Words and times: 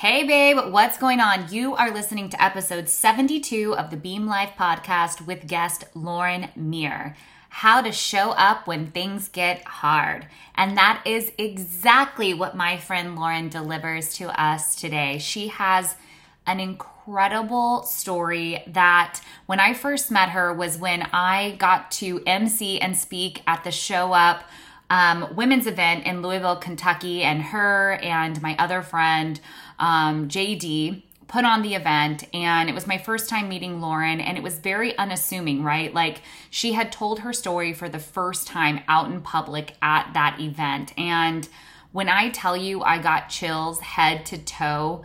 Hey, 0.00 0.26
babe, 0.26 0.72
what's 0.72 0.96
going 0.96 1.20
on? 1.20 1.52
You 1.52 1.74
are 1.74 1.92
listening 1.92 2.30
to 2.30 2.42
episode 2.42 2.88
72 2.88 3.76
of 3.76 3.90
the 3.90 3.98
Beam 3.98 4.26
Life 4.26 4.52
podcast 4.58 5.26
with 5.26 5.46
guest 5.46 5.84
Lauren 5.92 6.48
Muir. 6.56 7.14
How 7.50 7.82
to 7.82 7.92
show 7.92 8.30
up 8.30 8.66
when 8.66 8.92
things 8.92 9.28
get 9.28 9.62
hard. 9.66 10.26
And 10.54 10.74
that 10.78 11.02
is 11.04 11.32
exactly 11.36 12.32
what 12.32 12.56
my 12.56 12.78
friend 12.78 13.14
Lauren 13.14 13.50
delivers 13.50 14.14
to 14.14 14.30
us 14.42 14.74
today. 14.74 15.18
She 15.18 15.48
has 15.48 15.96
an 16.46 16.60
incredible 16.60 17.82
story 17.82 18.62
that 18.68 19.20
when 19.44 19.60
I 19.60 19.74
first 19.74 20.10
met 20.10 20.30
her 20.30 20.50
was 20.50 20.78
when 20.78 21.02
I 21.12 21.56
got 21.58 21.90
to 21.90 22.22
MC 22.26 22.80
and 22.80 22.96
speak 22.96 23.42
at 23.46 23.64
the 23.64 23.70
Show 23.70 24.14
Up 24.14 24.44
um, 24.90 25.36
women's 25.36 25.68
event 25.68 26.04
in 26.04 26.20
Louisville, 26.20 26.56
Kentucky, 26.56 27.22
and 27.22 27.40
her 27.40 27.92
and 28.02 28.42
my 28.42 28.56
other 28.58 28.82
friend, 28.82 29.40
um, 29.80 30.28
JD, 30.28 31.02
put 31.30 31.44
on 31.44 31.62
the 31.62 31.76
event 31.76 32.24
and 32.34 32.68
it 32.68 32.74
was 32.74 32.88
my 32.88 32.98
first 32.98 33.28
time 33.28 33.48
meeting 33.48 33.80
Lauren 33.80 34.20
and 34.20 34.36
it 34.36 34.42
was 34.42 34.58
very 34.58 34.98
unassuming, 34.98 35.62
right? 35.62 35.94
Like 35.94 36.22
she 36.50 36.72
had 36.72 36.90
told 36.90 37.20
her 37.20 37.32
story 37.32 37.72
for 37.72 37.88
the 37.88 38.00
first 38.00 38.48
time 38.48 38.80
out 38.88 39.10
in 39.10 39.20
public 39.20 39.74
at 39.80 40.12
that 40.14 40.40
event. 40.40 40.92
And 40.98 41.48
when 41.92 42.08
I 42.08 42.30
tell 42.30 42.56
you 42.56 42.82
I 42.82 42.98
got 42.98 43.28
chills 43.28 43.78
head 43.78 44.26
to 44.26 44.38
toe, 44.38 45.04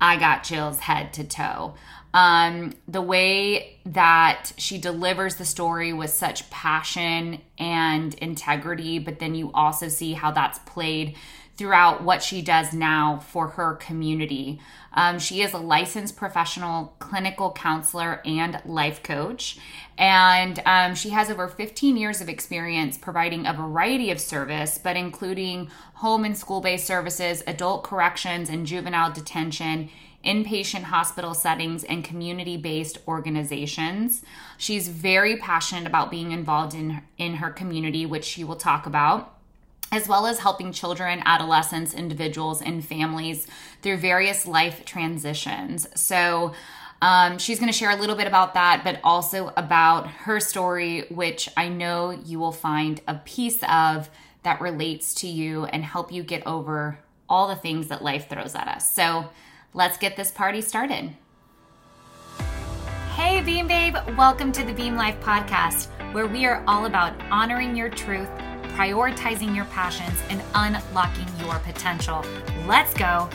I 0.00 0.16
got 0.16 0.44
chills 0.44 0.80
head 0.80 1.12
to 1.14 1.24
toe. 1.24 1.74
Um, 2.14 2.72
the 2.88 3.02
way 3.02 3.78
that 3.84 4.52
she 4.56 4.78
delivers 4.78 5.36
the 5.36 5.44
story 5.44 5.92
with 5.92 6.08
such 6.08 6.48
passion 6.48 7.42
and 7.58 8.14
integrity, 8.14 8.98
but 8.98 9.18
then 9.18 9.34
you 9.34 9.52
also 9.52 9.88
see 9.88 10.14
how 10.14 10.30
that's 10.30 10.58
played 10.60 11.16
throughout 11.56 12.02
what 12.02 12.22
she 12.22 12.42
does 12.42 12.72
now 12.72 13.18
for 13.18 13.48
her 13.48 13.74
community. 13.74 14.60
Um, 14.92 15.18
she 15.18 15.42
is 15.42 15.52
a 15.52 15.58
licensed 15.58 16.16
professional 16.16 16.96
clinical 16.98 17.52
counselor 17.52 18.20
and 18.24 18.60
life 18.64 19.02
coach. 19.02 19.58
And 19.98 20.60
um, 20.66 20.94
she 20.94 21.10
has 21.10 21.30
over 21.30 21.48
15 21.48 21.96
years 21.96 22.20
of 22.20 22.28
experience 22.28 22.98
providing 22.98 23.46
a 23.46 23.52
variety 23.52 24.10
of 24.10 24.20
service, 24.20 24.78
but 24.78 24.96
including 24.96 25.70
home 25.94 26.24
and 26.24 26.36
school 26.36 26.60
based 26.60 26.86
services, 26.86 27.42
adult 27.46 27.84
corrections, 27.84 28.48
and 28.48 28.66
juvenile 28.66 29.12
detention 29.12 29.90
inpatient 30.24 30.82
hospital 30.82 31.32
settings, 31.34 31.84
and 31.84 32.02
community 32.02 32.56
based 32.56 32.98
organizations. 33.06 34.22
She's 34.58 34.88
very 34.88 35.36
passionate 35.36 35.86
about 35.86 36.10
being 36.10 36.32
involved 36.32 36.74
in, 36.74 37.02
in 37.16 37.34
her 37.34 37.50
community, 37.50 38.04
which 38.04 38.24
she 38.24 38.42
will 38.42 38.56
talk 38.56 38.86
about 38.86 39.35
as 39.92 40.08
well 40.08 40.26
as 40.26 40.40
helping 40.40 40.72
children, 40.72 41.22
adolescents, 41.24 41.94
individuals, 41.94 42.60
and 42.60 42.84
families 42.84 43.46
through 43.82 43.96
various 43.98 44.46
life 44.46 44.84
transitions. 44.84 45.88
So, 45.94 46.52
um, 47.02 47.36
she's 47.36 47.58
going 47.58 47.70
to 47.70 47.76
share 47.76 47.90
a 47.90 47.96
little 47.96 48.16
bit 48.16 48.26
about 48.26 48.54
that, 48.54 48.82
but 48.82 49.00
also 49.04 49.52
about 49.56 50.06
her 50.06 50.40
story, 50.40 51.02
which 51.10 51.48
I 51.56 51.68
know 51.68 52.10
you 52.10 52.38
will 52.38 52.52
find 52.52 53.00
a 53.06 53.16
piece 53.16 53.62
of 53.68 54.08
that 54.44 54.60
relates 54.60 55.12
to 55.16 55.26
you 55.26 55.66
and 55.66 55.84
help 55.84 56.10
you 56.10 56.22
get 56.22 56.46
over 56.46 56.98
all 57.28 57.48
the 57.48 57.56
things 57.56 57.88
that 57.88 58.02
life 58.02 58.28
throws 58.30 58.54
at 58.54 58.66
us. 58.66 58.90
So, 58.90 59.28
Let's 59.76 59.98
get 59.98 60.16
this 60.16 60.30
party 60.30 60.62
started. 60.62 61.14
Hey, 63.14 63.42
Beam 63.42 63.66
Babe, 63.66 63.94
welcome 64.16 64.50
to 64.52 64.64
the 64.64 64.72
Beam 64.72 64.96
Life 64.96 65.20
podcast, 65.20 65.88
where 66.14 66.26
we 66.26 66.46
are 66.46 66.64
all 66.66 66.86
about 66.86 67.12
honoring 67.30 67.76
your 67.76 67.90
truth, 67.90 68.30
prioritizing 68.76 69.56
your 69.56 69.64
passions, 69.66 70.20
and 70.28 70.42
unlocking 70.54 71.26
your 71.40 71.58
potential. 71.60 72.22
Let's 72.66 72.92
go. 72.92 73.28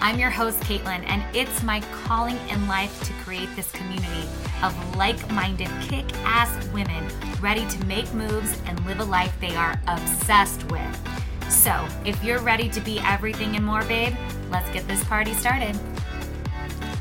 I'm 0.00 0.18
your 0.18 0.30
host, 0.30 0.58
Kaitlin, 0.60 1.04
and 1.06 1.22
it's 1.36 1.62
my 1.62 1.80
calling 2.04 2.36
in 2.48 2.66
life 2.66 3.00
to 3.04 3.12
create 3.24 3.48
this 3.54 3.70
community 3.70 4.28
of 4.62 4.96
like 4.96 5.30
minded, 5.30 5.70
kick 5.82 6.04
ass 6.24 6.50
women 6.72 7.08
ready 7.40 7.64
to 7.68 7.84
make 7.86 8.12
moves 8.12 8.60
and 8.66 8.84
live 8.86 8.98
a 8.98 9.04
life 9.04 9.32
they 9.40 9.54
are 9.54 9.80
obsessed 9.86 10.68
with. 10.70 11.08
So, 11.48 11.86
if 12.04 12.22
you're 12.24 12.40
ready 12.40 12.68
to 12.68 12.80
be 12.80 12.98
everything 13.00 13.54
and 13.54 13.64
more, 13.64 13.84
babe, 13.84 14.16
let's 14.50 14.68
get 14.70 14.86
this 14.88 15.02
party 15.04 15.32
started. 15.34 15.78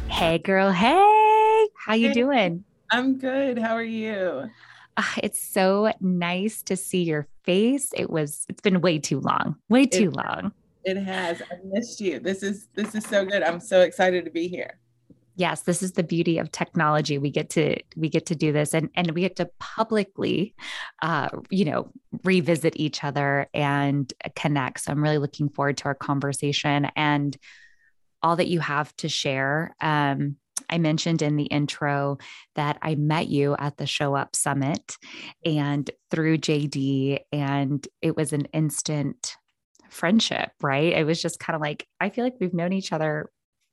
Hey, 0.08 0.38
girl. 0.38 0.72
Hey, 0.72 1.68
how 1.76 1.96
you 1.96 2.10
hey, 2.10 2.14
doing? 2.14 2.64
I'm 2.92 3.18
good. 3.18 3.58
How 3.58 3.76
are 3.76 3.84
you? 3.84 4.52
Uh, 4.98 5.04
it's 5.24 5.42
so 5.42 5.94
nice 6.02 6.62
to 6.64 6.76
see 6.76 7.04
your 7.04 7.28
face. 7.44 7.92
It 7.96 8.10
was. 8.10 8.46
It's 8.50 8.62
been 8.62 8.82
way 8.82 9.00
too 9.00 9.20
long. 9.20 9.56
Way 9.70 9.86
too 9.86 10.10
it, 10.10 10.16
long. 10.16 10.52
It 10.84 10.98
has. 10.98 11.42
I 11.42 11.56
missed 11.64 12.02
you. 12.02 12.20
This 12.20 12.44
is. 12.44 12.68
This 12.74 12.96
is 12.96 13.06
so 13.06 13.24
good. 13.24 13.44
I'm 13.44 13.60
so 13.60 13.82
excited 13.82 14.26
to 14.26 14.32
be 14.32 14.48
here 14.48 14.80
yes 15.38 15.62
this 15.62 15.82
is 15.82 15.94
the 15.94 16.04
beauty 16.04 16.40
of 16.40 16.52
technology 16.52 17.18
we 17.18 17.30
get 17.30 17.50
to 17.50 17.78
we 17.96 18.10
get 18.10 18.26
to 18.26 18.36
do 18.36 18.52
this 18.52 18.74
and 18.74 18.90
and 18.96 19.12
we 19.12 19.22
get 19.22 19.38
to 19.38 19.50
publicly 19.60 20.54
uh 21.02 21.30
you 21.50 21.64
know 21.64 21.90
revisit 22.24 22.74
each 22.76 23.04
other 23.04 23.48
and 23.54 24.12
connect 24.36 24.82
so 24.82 24.92
i'm 24.92 25.02
really 25.02 25.20
looking 25.20 25.48
forward 25.48 25.78
to 25.78 25.86
our 25.86 25.96
conversation 25.96 26.90
and 26.96 27.38
all 28.22 28.36
that 28.36 28.48
you 28.48 28.60
have 28.60 28.94
to 28.98 29.08
share 29.08 29.74
um 29.80 30.36
I 30.70 30.78
mentioned 30.78 31.22
in 31.22 31.36
the 31.36 31.46
intro 31.46 32.18
that 32.56 32.78
I 32.82 32.96
met 32.96 33.28
you 33.28 33.56
at 33.58 33.78
the 33.78 33.86
Show 33.86 34.16
Up 34.16 34.36
Summit 34.36 34.98
and 35.46 35.90
through 36.12 36.40
JD, 36.40 37.20
and 37.32 37.88
it 38.02 38.16
was 38.16 38.34
an 38.34 38.46
instant 38.54 39.36
friendship, 39.90 40.52
right? 40.62 40.94
It 40.94 41.06
was 41.06 41.22
just 41.22 41.40
kind 41.40 41.56
of 41.56 41.62
like, 41.62 41.88
I 42.00 42.10
feel 42.10 42.24
like 42.24 42.36
we've 42.40 42.54
known 42.54 42.74
each 42.74 42.92
other 42.92 43.30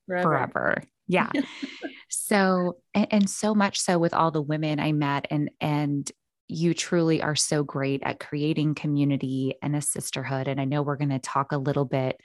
forever. 0.07 0.29
forever. 0.29 0.83
Yeah. 1.09 1.31
so, 2.09 2.79
and, 2.95 3.07
and 3.11 3.31
so 3.31 3.55
much 3.55 3.81
so 3.81 3.99
with 3.99 4.15
all 4.15 4.31
the 4.31 4.43
women 4.43 4.81
I 4.81 4.93
met 4.93 5.27
and, 5.31 5.51
and, 5.61 6.11
you 6.49 6.75
truly 6.75 7.23
are 7.23 7.35
so 7.35 7.63
great 7.63 8.03
at 8.03 8.21
creating 8.21 8.75
community 8.75 9.55
and 9.63 9.75
a 9.75 9.81
sisterhood. 9.81 10.47
And 10.47 10.61
I 10.61 10.65
know 10.65 10.83
we're 10.83 10.97
going 10.97 11.09
to 11.09 11.19
talk 11.19 11.53
a 11.53 11.59
little 11.59 11.87
bit 11.87 12.21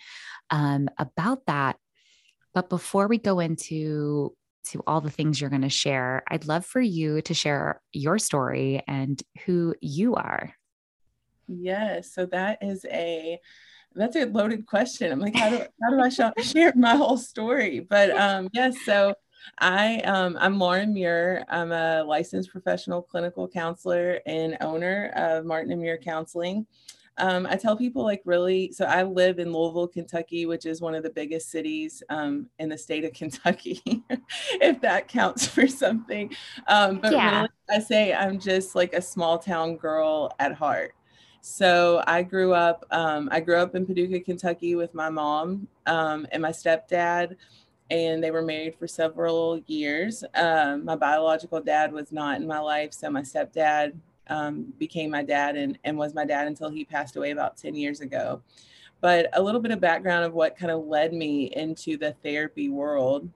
um, 0.50 0.90
about 0.98 1.46
that. 1.48 1.78
But 2.54 2.70
before 2.70 3.08
we 3.08 3.18
go 3.18 3.40
into 3.40 4.36
to 4.66 4.82
all 4.86 5.02
the 5.02 5.10
things 5.10 5.40
you're 5.40 5.50
going 5.50 5.62
to 5.64 5.70
share, 5.70 6.24
I'd 6.28 6.48
love 6.48 6.66
for 6.66 6.82
you 6.82 7.22
to 7.24 7.34
share 7.34 7.82
your 7.94 8.20
story 8.20 8.84
and 8.88 9.22
who 9.46 9.76
you 9.82 10.16
are. 10.16 10.54
Yes. 11.48 12.14
So 12.14 12.26
that 12.28 12.60
is 12.62 12.86
a 12.86 13.40
that's 13.96 14.16
a 14.16 14.26
loaded 14.26 14.66
question. 14.68 15.12
I'm 15.12 15.20
like, 15.20 15.36
how 15.36 15.50
do 15.50 15.58
how 15.82 15.90
do 15.90 16.00
I 16.00 16.10
share 16.42 16.74
my 16.76 16.96
whole 16.96 17.18
story? 17.18 17.80
But 17.80 18.12
um, 18.12 18.50
yes, 18.54 18.76
so 18.86 19.16
I 19.58 20.00
um, 20.02 20.38
I'm 20.40 20.60
Lauren 20.60 20.94
Muir. 20.94 21.44
I'm 21.50 21.72
a 21.72 22.04
licensed 22.04 22.52
professional 22.52 23.02
clinical 23.02 23.48
counselor 23.48 24.20
and 24.26 24.58
owner 24.62 25.12
of 25.16 25.46
Martin 25.46 25.72
and 25.72 25.82
Muir 25.82 25.98
Counseling. 25.98 26.68
Um, 27.20 27.46
I 27.50 27.56
tell 27.56 27.76
people 27.76 28.04
like 28.04 28.22
really, 28.26 28.72
so 28.72 28.86
I 28.86 29.04
live 29.04 29.40
in 29.40 29.52
Louisville, 29.52 29.88
Kentucky, 29.88 30.46
which 30.46 30.66
is 30.66 30.82
one 30.82 30.96
of 30.96 31.04
the 31.04 31.10
biggest 31.10 31.52
cities 31.52 32.02
um, 32.10 32.48
in 32.60 32.70
the 32.70 32.78
state 32.78 33.06
of 33.06 33.14
Kentucky, 33.20 33.82
if 34.62 34.82
that 34.82 35.08
counts 35.08 35.46
for 35.46 35.68
something. 35.68 36.34
Um, 36.68 37.00
but 37.00 37.12
yeah. 37.12 37.42
really, 37.42 37.50
I 37.70 37.80
say 37.80 38.14
I'm 38.14 38.40
just 38.40 38.76
like 38.76 38.94
a 38.94 39.02
small 39.02 39.38
town 39.38 39.76
girl 39.76 40.34
at 40.40 40.54
heart. 40.54 40.94
So 41.42 42.04
I 42.06 42.24
grew 42.24 42.54
up. 42.54 42.86
Um, 42.92 43.30
I 43.32 43.40
grew 43.40 43.58
up 43.58 43.76
in 43.76 43.86
Paducah, 43.86 44.20
Kentucky, 44.22 44.76
with 44.76 44.94
my 44.94 45.10
mom 45.10 45.68
um, 45.86 46.28
and 46.32 46.42
my 46.42 46.52
stepdad, 46.52 47.36
and 47.90 48.24
they 48.24 48.32
were 48.32 48.42
married 48.42 48.76
for 48.76 48.88
several 48.88 49.60
years. 49.68 50.24
Um, 50.36 50.86
my 50.86 50.96
biological 50.96 51.62
dad 51.62 51.92
was 51.92 52.12
not 52.12 52.42
in 52.42 52.48
my 52.48 52.60
life, 52.60 52.94
so 52.94 53.10
my 53.10 53.22
stepdad 53.22 53.94
um, 54.30 54.74
became 54.78 55.10
my 55.10 55.24
dad 55.24 55.56
and, 55.56 55.78
and 55.84 55.98
was 55.98 56.14
my 56.14 56.26
dad 56.26 56.48
until 56.48 56.70
he 56.70 56.86
passed 56.86 57.16
away 57.16 57.32
about 57.32 57.58
ten 57.58 57.76
years 57.76 58.02
ago. 58.02 58.42
But 59.02 59.30
a 59.34 59.42
little 59.42 59.62
bit 59.62 59.72
of 59.72 59.80
background 59.80 60.26
of 60.26 60.34
what 60.34 60.58
kind 60.58 60.72
of 60.72 60.86
led 60.86 61.14
me 61.14 61.46
into 61.56 61.98
the 61.98 62.14
therapy 62.24 62.70
world 62.70 63.30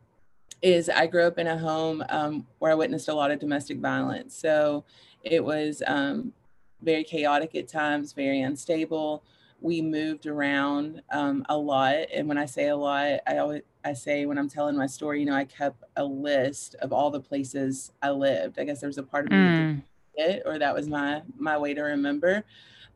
is 0.62 0.90
I 0.90 1.08
grew 1.08 1.26
up 1.26 1.38
in 1.38 1.48
a 1.48 1.58
home 1.58 2.04
um, 2.10 2.48
where 2.60 2.72
I 2.72 2.76
witnessed 2.76 3.10
a 3.10 3.14
lot 3.14 3.32
of 3.32 3.40
domestic 3.40 3.80
violence. 3.80 4.36
So 4.36 4.86
it 5.22 5.44
was 5.44 5.84
um, 5.88 6.34
very 6.82 7.04
chaotic 7.04 7.56
at 7.56 7.68
times, 7.68 8.14
very 8.14 8.42
unstable. 8.42 9.24
We 9.62 9.82
moved 9.82 10.26
around 10.26 11.02
um, 11.12 11.46
a 11.48 11.58
lot, 11.58 11.96
and 12.14 12.28
when 12.28 12.38
I 12.38 12.46
say 12.46 12.68
a 12.68 12.76
lot, 12.76 13.22
I 13.26 13.38
always 13.38 13.62
I 13.86 13.94
say 13.94 14.26
when 14.26 14.38
I'm 14.38 14.50
telling 14.50 14.78
my 14.78 14.88
story, 14.88 15.20
you 15.20 15.26
know, 15.26 15.36
I 15.36 15.46
kept 15.46 15.84
a 15.98 16.04
list 16.04 16.76
of 16.76 16.94
all 16.94 17.12
the 17.12 17.20
places 17.20 17.92
I 18.02 18.12
lived. 18.12 18.60
I 18.60 18.64
guess 18.64 18.80
there 18.80 18.88
was 18.88 18.98
a 18.98 19.04
part 19.04 19.26
of 19.26 19.32
me 19.32 19.38
mm. 19.38 19.82
It, 20.16 20.44
or 20.46 20.60
that 20.60 20.74
was 20.74 20.88
my 20.88 21.22
my 21.38 21.58
way 21.58 21.74
to 21.74 21.82
remember. 21.82 22.44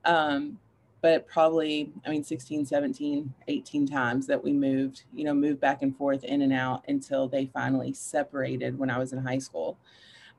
Um, 0.05 0.59
but 0.99 1.27
probably 1.27 1.91
i 2.07 2.09
mean 2.09 2.23
16 2.23 2.65
17 2.65 3.31
18 3.47 3.87
times 3.87 4.25
that 4.25 4.43
we 4.43 4.51
moved 4.51 5.03
you 5.13 5.23
know 5.23 5.33
moved 5.33 5.59
back 5.59 5.83
and 5.83 5.95
forth 5.95 6.23
in 6.23 6.41
and 6.41 6.51
out 6.51 6.83
until 6.87 7.27
they 7.27 7.45
finally 7.45 7.93
separated 7.93 8.79
when 8.79 8.89
i 8.89 8.97
was 8.97 9.13
in 9.13 9.19
high 9.19 9.37
school 9.37 9.77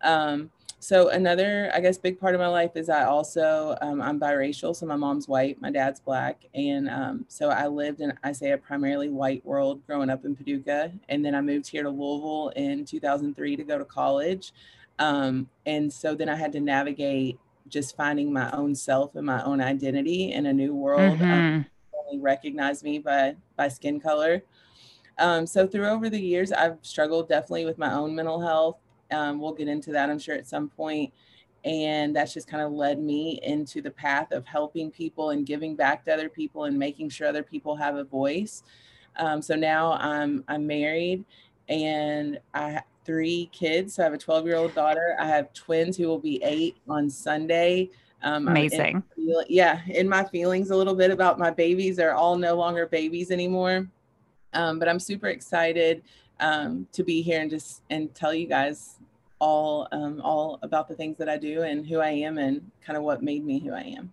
um, 0.02 0.50
so 0.80 1.08
another, 1.08 1.72
I 1.74 1.80
guess, 1.80 1.98
big 1.98 2.20
part 2.20 2.34
of 2.34 2.40
my 2.40 2.46
life 2.46 2.76
is 2.76 2.88
I 2.88 3.04
also 3.04 3.76
um, 3.80 4.00
I'm 4.00 4.20
biracial. 4.20 4.76
So 4.76 4.86
my 4.86 4.94
mom's 4.94 5.26
white, 5.26 5.60
my 5.60 5.72
dad's 5.72 5.98
black, 5.98 6.44
and 6.54 6.88
um, 6.88 7.24
so 7.28 7.50
I 7.50 7.66
lived 7.66 8.00
in 8.00 8.12
I 8.22 8.30
say 8.30 8.52
a 8.52 8.58
primarily 8.58 9.08
white 9.08 9.44
world 9.44 9.84
growing 9.86 10.08
up 10.08 10.24
in 10.24 10.36
Paducah, 10.36 10.92
and 11.08 11.24
then 11.24 11.34
I 11.34 11.40
moved 11.40 11.66
here 11.66 11.82
to 11.82 11.90
Louisville 11.90 12.52
in 12.54 12.84
2003 12.84 13.56
to 13.56 13.64
go 13.64 13.76
to 13.76 13.84
college, 13.84 14.52
um, 14.98 15.48
and 15.66 15.92
so 15.92 16.14
then 16.14 16.28
I 16.28 16.36
had 16.36 16.52
to 16.52 16.60
navigate 16.60 17.38
just 17.68 17.96
finding 17.96 18.32
my 18.32 18.50
own 18.52 18.74
self 18.74 19.14
and 19.14 19.26
my 19.26 19.42
own 19.44 19.60
identity 19.60 20.32
in 20.32 20.46
a 20.46 20.52
new 20.52 20.74
world. 20.74 21.18
Mm-hmm. 21.18 21.62
only 22.06 22.20
recognize 22.20 22.82
me 22.82 22.98
by 22.98 23.36
by 23.56 23.68
skin 23.68 24.00
color. 24.00 24.42
Um, 25.18 25.46
so 25.46 25.66
through 25.66 25.86
over 25.88 26.08
the 26.08 26.20
years, 26.20 26.52
I've 26.52 26.78
struggled 26.82 27.28
definitely 27.28 27.64
with 27.64 27.78
my 27.78 27.92
own 27.92 28.14
mental 28.14 28.40
health. 28.40 28.78
Um, 29.10 29.40
we'll 29.40 29.52
get 29.52 29.68
into 29.68 29.90
that, 29.92 30.10
I'm 30.10 30.18
sure, 30.18 30.36
at 30.36 30.46
some 30.46 30.68
point. 30.68 31.12
And 31.64 32.14
that's 32.14 32.32
just 32.32 32.46
kind 32.46 32.62
of 32.62 32.72
led 32.72 33.00
me 33.00 33.40
into 33.42 33.82
the 33.82 33.90
path 33.90 34.30
of 34.30 34.46
helping 34.46 34.92
people 34.92 35.30
and 35.30 35.44
giving 35.44 35.74
back 35.74 36.04
to 36.04 36.14
other 36.14 36.28
people 36.28 36.64
and 36.64 36.78
making 36.78 37.08
sure 37.08 37.26
other 37.26 37.42
people 37.42 37.74
have 37.74 37.96
a 37.96 38.04
voice. 38.04 38.62
Um, 39.16 39.42
so 39.42 39.56
now 39.56 39.94
I'm 39.94 40.44
I'm 40.46 40.66
married 40.66 41.24
and 41.68 42.38
I 42.54 42.82
three 43.08 43.48
kids. 43.52 43.94
So 43.94 44.02
I 44.02 44.04
have 44.04 44.12
a 44.12 44.18
12 44.18 44.46
year 44.46 44.56
old 44.56 44.74
daughter. 44.74 45.16
I 45.18 45.26
have 45.26 45.50
twins 45.54 45.96
who 45.96 46.06
will 46.06 46.18
be 46.18 46.42
eight 46.44 46.76
on 46.86 47.08
Sunday. 47.08 47.88
Um, 48.22 48.46
Amazing. 48.46 49.02
In, 49.16 49.34
yeah, 49.48 49.80
in 49.88 50.06
my 50.06 50.24
feelings 50.24 50.70
a 50.70 50.76
little 50.76 50.94
bit 50.94 51.10
about 51.10 51.38
my 51.38 51.50
babies. 51.50 51.96
They're 51.96 52.14
all 52.14 52.36
no 52.36 52.54
longer 52.54 52.86
babies 52.86 53.30
anymore. 53.30 53.88
Um, 54.52 54.78
but 54.78 54.88
I'm 54.88 55.00
super 55.00 55.28
excited 55.28 56.02
um, 56.40 56.86
to 56.92 57.02
be 57.02 57.22
here 57.22 57.40
and 57.40 57.50
just 57.50 57.80
and 57.88 58.14
tell 58.14 58.34
you 58.34 58.46
guys 58.46 58.98
all 59.38 59.88
um, 59.92 60.20
all 60.22 60.58
about 60.62 60.86
the 60.86 60.94
things 60.94 61.16
that 61.16 61.30
I 61.30 61.38
do 61.38 61.62
and 61.62 61.86
who 61.86 62.00
I 62.00 62.10
am 62.10 62.36
and 62.36 62.70
kind 62.84 62.98
of 62.98 63.04
what 63.04 63.22
made 63.22 63.44
me 63.44 63.58
who 63.58 63.72
I 63.72 63.94
am. 63.96 64.12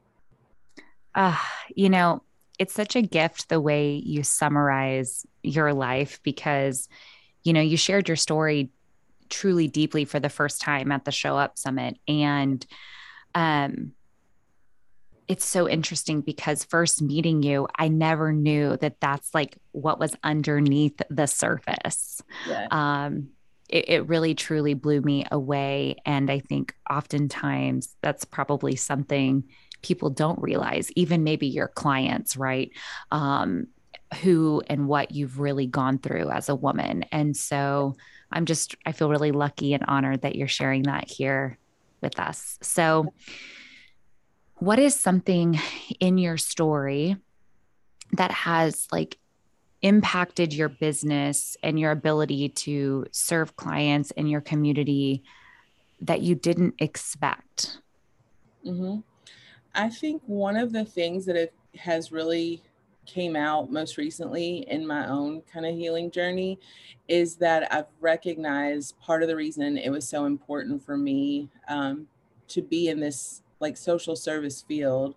Uh, 1.13 1.37
you 1.75 1.89
know, 1.89 2.21
it's 2.59 2.73
such 2.73 2.95
a 2.95 3.01
gift 3.01 3.49
the 3.49 3.59
way 3.59 3.95
you 3.95 4.23
summarize 4.23 5.25
your 5.43 5.73
life 5.73 6.21
because, 6.23 6.87
you 7.43 7.51
know, 7.51 7.61
you 7.61 7.75
shared 7.75 8.07
your 8.07 8.15
story 8.15 8.69
truly 9.29 9.67
deeply 9.67 10.05
for 10.05 10.19
the 10.19 10.29
first 10.29 10.61
time 10.61 10.91
at 10.91 11.05
the 11.05 11.11
Show 11.11 11.37
Up 11.37 11.57
Summit. 11.57 11.97
And 12.07 12.65
um, 13.33 13.93
it's 15.27 15.45
so 15.45 15.67
interesting 15.67 16.21
because 16.21 16.63
first 16.63 17.01
meeting 17.01 17.43
you, 17.43 17.67
I 17.75 17.87
never 17.87 18.31
knew 18.31 18.77
that 18.77 18.99
that's 18.99 19.33
like 19.33 19.57
what 19.71 19.99
was 19.99 20.15
underneath 20.23 21.01
the 21.09 21.25
surface. 21.25 22.21
Yeah. 22.47 22.67
Um, 22.71 23.29
it, 23.67 23.89
it 23.89 24.07
really 24.07 24.35
truly 24.35 24.75
blew 24.75 25.01
me 25.01 25.25
away. 25.31 25.97
And 26.05 26.29
I 26.29 26.39
think 26.39 26.75
oftentimes 26.89 27.95
that's 28.01 28.25
probably 28.25 28.75
something 28.75 29.43
people 29.81 30.09
don't 30.09 30.41
realize, 30.41 30.91
even 30.95 31.23
maybe 31.23 31.47
your 31.47 31.67
clients, 31.67 32.37
right? 32.37 32.71
Um, 33.11 33.67
who 34.21 34.61
and 34.67 34.87
what 34.87 35.11
you've 35.11 35.39
really 35.39 35.65
gone 35.65 35.97
through 35.97 36.29
as 36.29 36.49
a 36.49 36.55
woman. 36.55 37.03
And 37.11 37.35
so 37.35 37.95
I'm 38.31 38.45
just, 38.45 38.75
I 38.85 38.91
feel 38.91 39.09
really 39.09 39.31
lucky 39.31 39.73
and 39.73 39.83
honored 39.87 40.21
that 40.21 40.35
you're 40.35 40.47
sharing 40.47 40.83
that 40.83 41.09
here 41.09 41.57
with 42.01 42.19
us. 42.19 42.57
So, 42.61 43.13
what 44.57 44.79
is 44.79 44.95
something 44.95 45.59
in 45.99 46.17
your 46.17 46.37
story 46.37 47.17
that 48.13 48.31
has 48.31 48.87
like 48.91 49.17
impacted 49.81 50.53
your 50.53 50.69
business 50.69 51.57
and 51.61 51.79
your 51.79 51.91
ability 51.91 52.49
to 52.49 53.05
serve 53.11 53.55
clients 53.57 54.11
in 54.11 54.27
your 54.27 54.41
community 54.41 55.23
that 56.01 56.21
you 56.21 56.35
didn't 56.35 56.75
expect? 56.79 57.79
Mm-hmm. 58.65 58.99
I 59.73 59.89
think 59.89 60.21
one 60.25 60.55
of 60.55 60.71
the 60.71 60.85
things 60.85 61.25
that 61.25 61.35
it 61.35 61.53
has 61.75 62.11
really 62.11 62.63
came 63.05 63.35
out 63.35 63.71
most 63.71 63.97
recently 63.97 64.65
in 64.69 64.85
my 64.85 65.07
own 65.07 65.41
kind 65.51 65.65
of 65.65 65.75
healing 65.75 66.11
journey 66.11 66.59
is 67.07 67.35
that 67.35 67.71
I've 67.71 67.85
recognized 68.01 68.99
part 68.99 69.21
of 69.21 69.27
the 69.27 69.35
reason 69.35 69.77
it 69.77 69.89
was 69.89 70.07
so 70.07 70.25
important 70.25 70.83
for 70.83 70.97
me 70.97 71.49
um, 71.67 72.07
to 72.49 72.61
be 72.61 72.89
in 72.89 72.99
this 72.99 73.41
like 73.59 73.77
social 73.77 74.15
service 74.15 74.63
field 74.67 75.15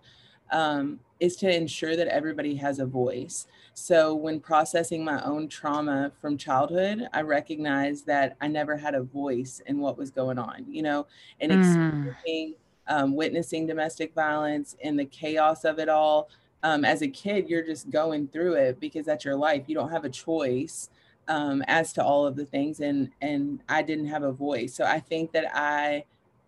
um, 0.51 0.99
is 1.19 1.35
to 1.37 1.53
ensure 1.53 1.95
that 1.95 2.07
everybody 2.07 2.55
has 2.55 2.79
a 2.79 2.85
voice. 2.85 3.47
So 3.73 4.15
when 4.15 4.39
processing 4.39 5.03
my 5.03 5.21
own 5.23 5.47
trauma 5.47 6.11
from 6.21 6.37
childhood, 6.37 7.07
I 7.13 7.21
recognized 7.21 8.05
that 8.07 8.35
I 8.41 8.47
never 8.47 8.75
had 8.77 8.95
a 8.95 9.03
voice 9.03 9.61
in 9.67 9.79
what 9.79 9.97
was 9.97 10.11
going 10.11 10.37
on, 10.37 10.65
you 10.67 10.81
know, 10.81 11.07
and 11.39 11.51
mm. 11.51 11.59
experiencing, 11.59 12.55
um, 12.87 13.15
witnessing 13.15 13.67
domestic 13.67 14.13
violence 14.13 14.75
and 14.83 14.99
the 14.99 15.05
chaos 15.05 15.65
of 15.65 15.79
it 15.79 15.89
all. 15.89 16.29
Um, 16.63 16.83
as 16.83 17.01
a 17.01 17.07
kid, 17.07 17.49
you're 17.49 17.65
just 17.65 17.89
going 17.89 18.27
through 18.27 18.55
it 18.55 18.79
because 18.79 19.05
that's 19.05 19.23
your 19.23 19.35
life. 19.35 19.63
You 19.67 19.75
don't 19.75 19.91
have 19.91 20.05
a 20.05 20.09
choice 20.09 20.89
um, 21.27 21.63
as 21.67 21.93
to 21.93 22.03
all 22.03 22.25
of 22.25 22.35
the 22.35 22.45
things, 22.45 22.79
and 22.79 23.09
and 23.21 23.61
I 23.69 23.81
didn't 23.81 24.07
have 24.07 24.23
a 24.23 24.31
voice. 24.31 24.73
So 24.73 24.83
I 24.83 24.99
think 24.99 25.31
that 25.31 25.45
I 25.55 26.03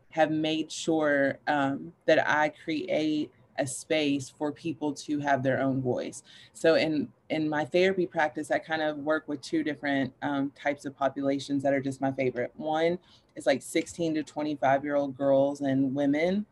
have 0.09 0.31
made 0.31 0.71
sure 0.71 1.39
um, 1.47 1.93
that 2.05 2.27
I 2.27 2.49
create 2.49 3.31
a 3.57 3.67
space 3.67 4.29
for 4.29 4.51
people 4.51 4.93
to 4.93 5.19
have 5.19 5.43
their 5.43 5.61
own 5.61 5.81
voice. 5.81 6.23
So 6.53 6.75
in 6.75 7.07
in 7.29 7.47
my 7.47 7.63
therapy 7.63 8.05
practice, 8.05 8.51
I 8.51 8.59
kind 8.59 8.81
of 8.81 8.97
work 8.97 9.27
with 9.27 9.41
two 9.41 9.63
different 9.63 10.13
um, 10.21 10.51
types 10.61 10.85
of 10.85 10.97
populations 10.97 11.63
that 11.63 11.73
are 11.73 11.79
just 11.79 12.01
my 12.01 12.11
favorite. 12.11 12.51
One 12.57 12.97
is 13.35 13.45
like 13.45 13.61
16 13.61 14.15
to 14.15 14.23
25 14.23 14.83
year 14.83 14.95
old 14.95 15.15
girls 15.15 15.61
and 15.61 15.95
women, 15.95 16.45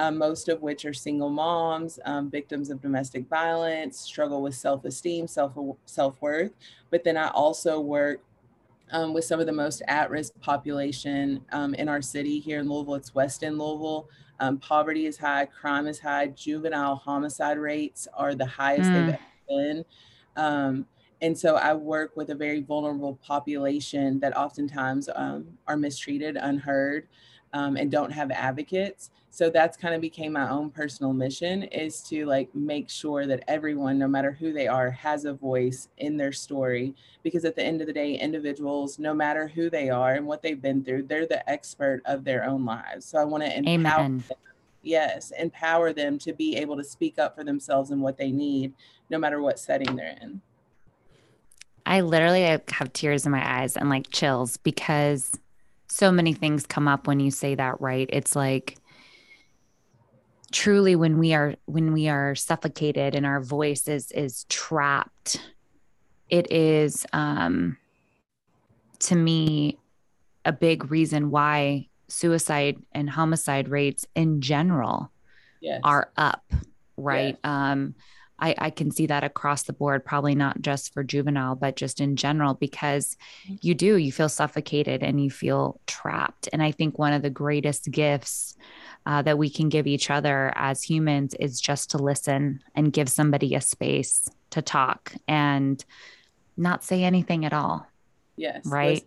um, 0.00 0.16
most 0.16 0.48
of 0.48 0.62
which 0.62 0.86
are 0.86 0.94
single 0.94 1.28
moms, 1.28 2.00
um, 2.06 2.30
victims 2.30 2.70
of 2.70 2.80
domestic 2.80 3.28
violence, 3.28 4.00
struggle 4.00 4.40
with 4.40 4.54
self 4.54 4.86
esteem, 4.86 5.28
self 5.28 5.52
self 5.84 6.20
worth. 6.22 6.52
But 6.88 7.04
then 7.04 7.18
I 7.18 7.28
also 7.28 7.80
work 7.80 8.22
um, 8.92 9.12
with 9.12 9.24
some 9.26 9.40
of 9.40 9.46
the 9.46 9.52
most 9.52 9.82
at-risk 9.88 10.32
population 10.40 11.42
um, 11.52 11.74
in 11.74 11.86
our 11.86 12.00
city 12.00 12.40
here 12.40 12.60
in 12.60 12.68
Louisville. 12.68 12.94
It's 12.94 13.14
West 13.14 13.44
End 13.44 13.58
Louisville. 13.58 14.08
Um, 14.40 14.56
poverty 14.56 15.04
is 15.04 15.18
high, 15.18 15.44
crime 15.44 15.86
is 15.86 16.00
high, 16.00 16.28
juvenile 16.28 16.96
homicide 16.96 17.58
rates 17.58 18.08
are 18.14 18.34
the 18.34 18.46
highest 18.46 18.88
mm. 18.88 18.94
they've 18.94 19.14
ever 19.14 19.20
been. 19.48 19.84
Um, 20.36 20.86
and 21.20 21.38
so 21.38 21.56
I 21.56 21.74
work 21.74 22.16
with 22.16 22.30
a 22.30 22.34
very 22.34 22.62
vulnerable 22.62 23.18
population 23.22 24.18
that 24.20 24.34
oftentimes 24.34 25.10
um, 25.14 25.58
are 25.66 25.76
mistreated, 25.76 26.38
unheard, 26.40 27.06
um, 27.52 27.76
and 27.76 27.90
don't 27.90 28.12
have 28.12 28.30
advocates 28.30 29.10
so 29.30 29.48
that's 29.48 29.76
kind 29.76 29.94
of 29.94 30.00
became 30.00 30.32
my 30.32 30.48
own 30.50 30.70
personal 30.70 31.12
mission 31.12 31.62
is 31.62 32.02
to 32.02 32.26
like 32.26 32.52
make 32.54 32.90
sure 32.90 33.26
that 33.26 33.44
everyone 33.48 33.98
no 33.98 34.08
matter 34.08 34.32
who 34.32 34.52
they 34.52 34.66
are 34.66 34.90
has 34.90 35.24
a 35.24 35.32
voice 35.32 35.88
in 35.98 36.16
their 36.16 36.32
story 36.32 36.94
because 37.22 37.44
at 37.44 37.54
the 37.54 37.62
end 37.62 37.80
of 37.80 37.86
the 37.86 37.92
day 37.92 38.14
individuals 38.14 38.98
no 38.98 39.14
matter 39.14 39.46
who 39.46 39.70
they 39.70 39.88
are 39.88 40.14
and 40.14 40.26
what 40.26 40.42
they've 40.42 40.60
been 40.60 40.84
through 40.84 41.02
they're 41.04 41.26
the 41.26 41.48
expert 41.48 42.02
of 42.04 42.24
their 42.24 42.44
own 42.44 42.64
lives. 42.64 43.06
So 43.06 43.18
i 43.18 43.24
want 43.24 43.44
to 43.44 43.56
empower 43.56 44.04
Amen. 44.04 44.24
them 44.28 44.38
yes 44.82 45.30
empower 45.38 45.92
them 45.92 46.18
to 46.18 46.32
be 46.32 46.56
able 46.56 46.76
to 46.76 46.84
speak 46.84 47.18
up 47.18 47.36
for 47.36 47.44
themselves 47.44 47.90
and 47.90 48.00
what 48.00 48.16
they 48.16 48.30
need 48.30 48.72
no 49.10 49.18
matter 49.18 49.40
what 49.40 49.58
setting 49.58 49.96
they're 49.96 50.16
in. 50.22 50.40
I 51.86 52.02
literally 52.02 52.42
have 52.42 52.92
tears 52.92 53.26
in 53.26 53.32
my 53.32 53.60
eyes 53.60 53.76
and 53.76 53.90
like 53.90 54.10
chills 54.10 54.56
because 54.58 55.32
so 55.88 56.12
many 56.12 56.32
things 56.32 56.66
come 56.66 56.86
up 56.86 57.06
when 57.06 57.20
you 57.20 57.30
say 57.30 57.56
that 57.56 57.80
right? 57.80 58.08
It's 58.12 58.36
like 58.36 58.79
truly 60.52 60.96
when 60.96 61.18
we 61.18 61.32
are 61.32 61.54
when 61.66 61.92
we 61.92 62.08
are 62.08 62.34
suffocated 62.34 63.14
and 63.14 63.24
our 63.24 63.40
voice 63.40 63.86
is 63.86 64.10
is 64.12 64.44
trapped 64.44 65.40
it 66.28 66.50
is 66.50 67.06
um 67.12 67.76
to 68.98 69.14
me 69.14 69.78
a 70.44 70.52
big 70.52 70.90
reason 70.90 71.30
why 71.30 71.86
suicide 72.08 72.76
and 72.92 73.08
homicide 73.08 73.68
rates 73.68 74.06
in 74.16 74.40
general 74.40 75.10
yes. 75.60 75.80
are 75.84 76.10
up 76.16 76.52
right 76.96 77.38
yes. 77.42 77.50
um 77.50 77.94
I, 78.42 78.54
I 78.56 78.70
can 78.70 78.90
see 78.90 79.06
that 79.06 79.22
across 79.22 79.64
the 79.64 79.74
board, 79.74 80.02
probably 80.02 80.34
not 80.34 80.62
just 80.62 80.94
for 80.94 81.04
juvenile, 81.04 81.54
but 81.54 81.76
just 81.76 82.00
in 82.00 82.16
general, 82.16 82.54
because 82.54 83.16
you 83.60 83.74
do, 83.74 83.96
you 83.96 84.10
feel 84.10 84.30
suffocated 84.30 85.02
and 85.02 85.22
you 85.22 85.30
feel 85.30 85.78
trapped. 85.86 86.48
And 86.52 86.62
I 86.62 86.72
think 86.72 86.98
one 86.98 87.12
of 87.12 87.20
the 87.20 87.28
greatest 87.28 87.90
gifts 87.90 88.56
uh, 89.06 89.22
that 89.22 89.38
we 89.38 89.50
can 89.50 89.68
give 89.68 89.86
each 89.86 90.10
other 90.10 90.52
as 90.56 90.82
humans 90.82 91.34
is 91.40 91.60
just 91.60 91.90
to 91.90 91.98
listen 91.98 92.62
and 92.74 92.92
give 92.92 93.08
somebody 93.08 93.54
a 93.54 93.60
space 93.60 94.28
to 94.50 94.62
talk 94.62 95.12
and 95.26 95.84
not 96.56 96.84
say 96.84 97.04
anything 97.04 97.44
at 97.44 97.52
all. 97.52 97.86
Yes. 98.36 98.64
Right. 98.66 99.06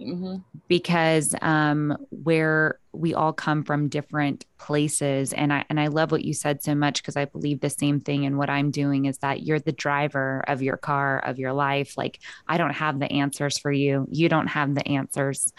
Mm-hmm. 0.00 0.36
Because 0.66 1.34
um, 1.40 1.96
where 2.10 2.80
we 2.92 3.14
all 3.14 3.32
come 3.32 3.62
from 3.62 3.88
different 3.88 4.46
places, 4.58 5.32
and 5.32 5.52
I 5.52 5.64
and 5.70 5.78
I 5.78 5.86
love 5.86 6.10
what 6.10 6.24
you 6.24 6.34
said 6.34 6.62
so 6.62 6.74
much 6.74 7.00
because 7.00 7.16
I 7.16 7.26
believe 7.26 7.60
the 7.60 7.70
same 7.70 8.00
thing. 8.00 8.26
And 8.26 8.36
what 8.36 8.50
I'm 8.50 8.72
doing 8.72 9.04
is 9.04 9.18
that 9.18 9.44
you're 9.44 9.60
the 9.60 9.72
driver 9.72 10.42
of 10.48 10.60
your 10.60 10.76
car 10.76 11.20
of 11.20 11.38
your 11.38 11.52
life. 11.52 11.96
Like 11.96 12.18
I 12.48 12.58
don't 12.58 12.74
have 12.74 12.98
the 12.98 13.10
answers 13.12 13.58
for 13.58 13.70
you. 13.70 14.08
You 14.10 14.28
don't 14.28 14.48
have 14.48 14.74
the 14.74 14.86
answers, 14.88 15.52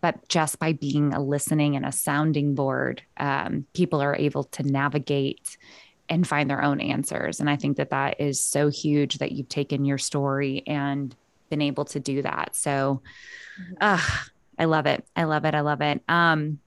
but 0.00 0.28
just 0.28 0.58
by 0.58 0.72
being 0.72 1.12
a 1.12 1.20
listening 1.20 1.76
and 1.76 1.84
a 1.84 1.92
sounding 1.92 2.54
board, 2.54 3.02
um, 3.16 3.66
people 3.74 4.00
are 4.00 4.16
able 4.16 4.44
to 4.44 4.62
navigate 4.62 5.56
and 6.08 6.26
find 6.26 6.50
their 6.50 6.62
own 6.62 6.80
answers. 6.80 7.40
And 7.40 7.48
I 7.48 7.56
think 7.56 7.76
that 7.76 7.90
that 7.90 8.20
is 8.20 8.42
so 8.42 8.68
huge 8.68 9.18
that 9.18 9.32
you've 9.32 9.48
taken 9.48 9.84
your 9.84 9.98
story 9.98 10.62
and 10.66 11.14
been 11.50 11.62
able 11.62 11.84
to 11.86 12.00
do 12.00 12.22
that. 12.22 12.56
So, 12.56 13.02
uh, 13.80 14.00
I 14.58 14.64
love 14.66 14.86
it. 14.86 15.04
I 15.16 15.24
love 15.24 15.44
it. 15.44 15.54
I 15.54 15.60
love 15.60 15.80
it. 15.80 16.02
Um, 16.08 16.60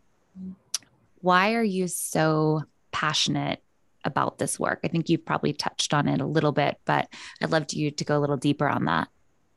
why 1.22 1.54
are 1.54 1.64
you 1.64 1.88
so 1.88 2.64
passionate 2.92 3.62
about 4.04 4.40
this 4.40 4.60
work? 4.60 4.80
I 4.84 4.88
think 4.88 5.10
you've 5.10 5.26
probably 5.26 5.54
touched 5.54 5.94
on 5.94 6.08
it 6.08 6.20
a 6.20 6.26
little 6.26 6.52
bit, 6.52 6.78
but 6.86 7.08
I'd 7.42 7.52
love 7.52 7.72
you 7.72 7.92
to 7.92 8.04
go 8.04 8.18
a 8.18 8.20
little 8.20 8.38
deeper 8.38 8.68
on 8.68 8.86
that. 8.86 9.10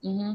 Mm-hmm. 0.04 0.34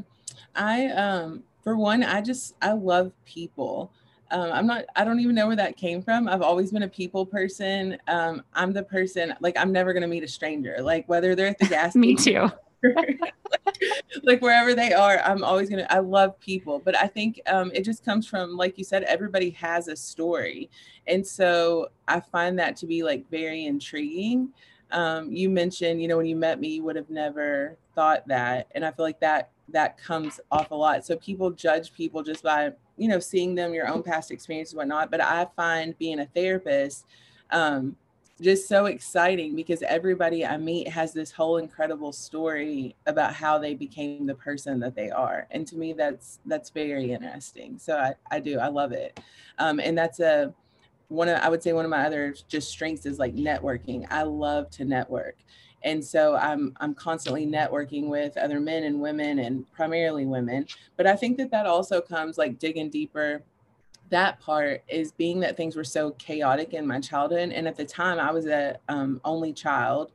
I, 0.54 0.86
um, 0.88 1.44
for 1.62 1.76
one, 1.76 2.02
I 2.02 2.20
just, 2.20 2.54
I 2.60 2.72
love 2.72 3.12
people. 3.24 3.92
Um, 4.30 4.50
I'm 4.52 4.66
not, 4.66 4.84
I 4.96 5.04
don't 5.04 5.20
even 5.20 5.34
know 5.34 5.46
where 5.46 5.56
that 5.56 5.76
came 5.76 6.02
from. 6.02 6.26
I've 6.26 6.42
always 6.42 6.72
been 6.72 6.82
a 6.82 6.88
people 6.88 7.26
person. 7.26 7.98
Um, 8.08 8.42
I'm 8.54 8.72
the 8.72 8.82
person, 8.82 9.34
like, 9.40 9.56
I'm 9.58 9.72
never 9.72 9.92
going 9.92 10.02
to 10.02 10.08
meet 10.08 10.24
a 10.24 10.28
stranger, 10.28 10.78
like, 10.80 11.08
whether 11.08 11.34
they're 11.34 11.48
at 11.48 11.58
the 11.58 11.66
gas 11.68 11.94
Me 11.94 12.14
too. 12.14 12.50
like 14.22 14.42
wherever 14.42 14.74
they 14.74 14.92
are, 14.92 15.20
I'm 15.20 15.44
always 15.44 15.68
gonna. 15.70 15.86
I 15.90 15.98
love 15.98 16.38
people, 16.40 16.80
but 16.84 16.96
I 16.96 17.06
think 17.06 17.40
um, 17.46 17.70
it 17.74 17.84
just 17.84 18.04
comes 18.04 18.26
from, 18.26 18.56
like 18.56 18.76
you 18.78 18.84
said, 18.84 19.04
everybody 19.04 19.50
has 19.50 19.88
a 19.88 19.96
story, 19.96 20.70
and 21.06 21.26
so 21.26 21.88
I 22.08 22.20
find 22.20 22.58
that 22.58 22.76
to 22.76 22.86
be 22.86 23.02
like 23.02 23.28
very 23.30 23.66
intriguing. 23.66 24.50
Um, 24.90 25.32
you 25.32 25.48
mentioned, 25.48 26.02
you 26.02 26.08
know, 26.08 26.16
when 26.16 26.26
you 26.26 26.36
met 26.36 26.60
me, 26.60 26.74
you 26.74 26.82
would 26.84 26.96
have 26.96 27.10
never 27.10 27.76
thought 27.94 28.26
that, 28.28 28.66
and 28.72 28.84
I 28.84 28.90
feel 28.90 29.04
like 29.04 29.20
that 29.20 29.50
that 29.72 29.98
comes 29.98 30.40
off 30.50 30.70
a 30.70 30.74
lot. 30.74 31.04
So 31.04 31.16
people 31.16 31.50
judge 31.50 31.92
people 31.92 32.22
just 32.22 32.42
by 32.42 32.72
you 32.96 33.08
know 33.08 33.18
seeing 33.18 33.54
them, 33.54 33.74
your 33.74 33.88
own 33.88 34.02
past 34.02 34.30
experiences, 34.30 34.74
whatnot. 34.74 35.10
But 35.10 35.20
I 35.20 35.46
find 35.56 35.96
being 35.98 36.20
a 36.20 36.26
therapist. 36.26 37.06
Um, 37.50 37.96
just 38.40 38.68
so 38.68 38.86
exciting 38.86 39.54
because 39.54 39.82
everybody 39.82 40.44
I 40.44 40.56
meet 40.56 40.88
has 40.88 41.12
this 41.12 41.30
whole 41.30 41.58
incredible 41.58 42.12
story 42.12 42.96
about 43.06 43.34
how 43.34 43.58
they 43.58 43.74
became 43.74 44.26
the 44.26 44.34
person 44.34 44.80
that 44.80 44.96
they 44.96 45.10
are. 45.10 45.46
And 45.52 45.66
to 45.68 45.76
me, 45.76 45.92
that's 45.92 46.40
that's 46.46 46.70
very 46.70 47.12
interesting. 47.12 47.78
So 47.78 47.96
I, 47.96 48.14
I 48.30 48.40
do, 48.40 48.58
I 48.58 48.68
love 48.68 48.92
it. 48.92 49.20
Um, 49.58 49.80
and 49.80 49.96
that's 49.96 50.20
a 50.20 50.52
one 51.08 51.28
of 51.28 51.38
I 51.40 51.48
would 51.48 51.62
say 51.62 51.72
one 51.72 51.84
of 51.84 51.90
my 51.90 52.04
other 52.04 52.34
just 52.48 52.70
strengths 52.70 53.06
is 53.06 53.18
like 53.18 53.34
networking. 53.34 54.06
I 54.10 54.22
love 54.22 54.70
to 54.70 54.84
network. 54.84 55.36
And 55.84 56.04
so 56.04 56.36
I'm 56.36 56.74
I'm 56.80 56.94
constantly 56.94 57.46
networking 57.46 58.08
with 58.08 58.36
other 58.36 58.60
men 58.60 58.84
and 58.84 59.00
women 59.00 59.40
and 59.40 59.70
primarily 59.72 60.26
women. 60.26 60.66
But 60.96 61.06
I 61.06 61.16
think 61.16 61.36
that 61.38 61.50
that 61.50 61.66
also 61.66 62.00
comes 62.00 62.38
like 62.38 62.58
digging 62.58 62.90
deeper 62.90 63.42
that 64.12 64.38
part 64.40 64.82
is 64.88 65.10
being 65.10 65.40
that 65.40 65.56
things 65.56 65.74
were 65.74 65.82
so 65.82 66.10
chaotic 66.12 66.74
in 66.74 66.86
my 66.86 67.00
childhood. 67.00 67.50
And 67.50 67.66
at 67.66 67.76
the 67.76 67.84
time, 67.84 68.20
I 68.20 68.30
was 68.30 68.46
a 68.46 68.78
um, 68.88 69.20
only 69.24 69.54
child. 69.54 70.12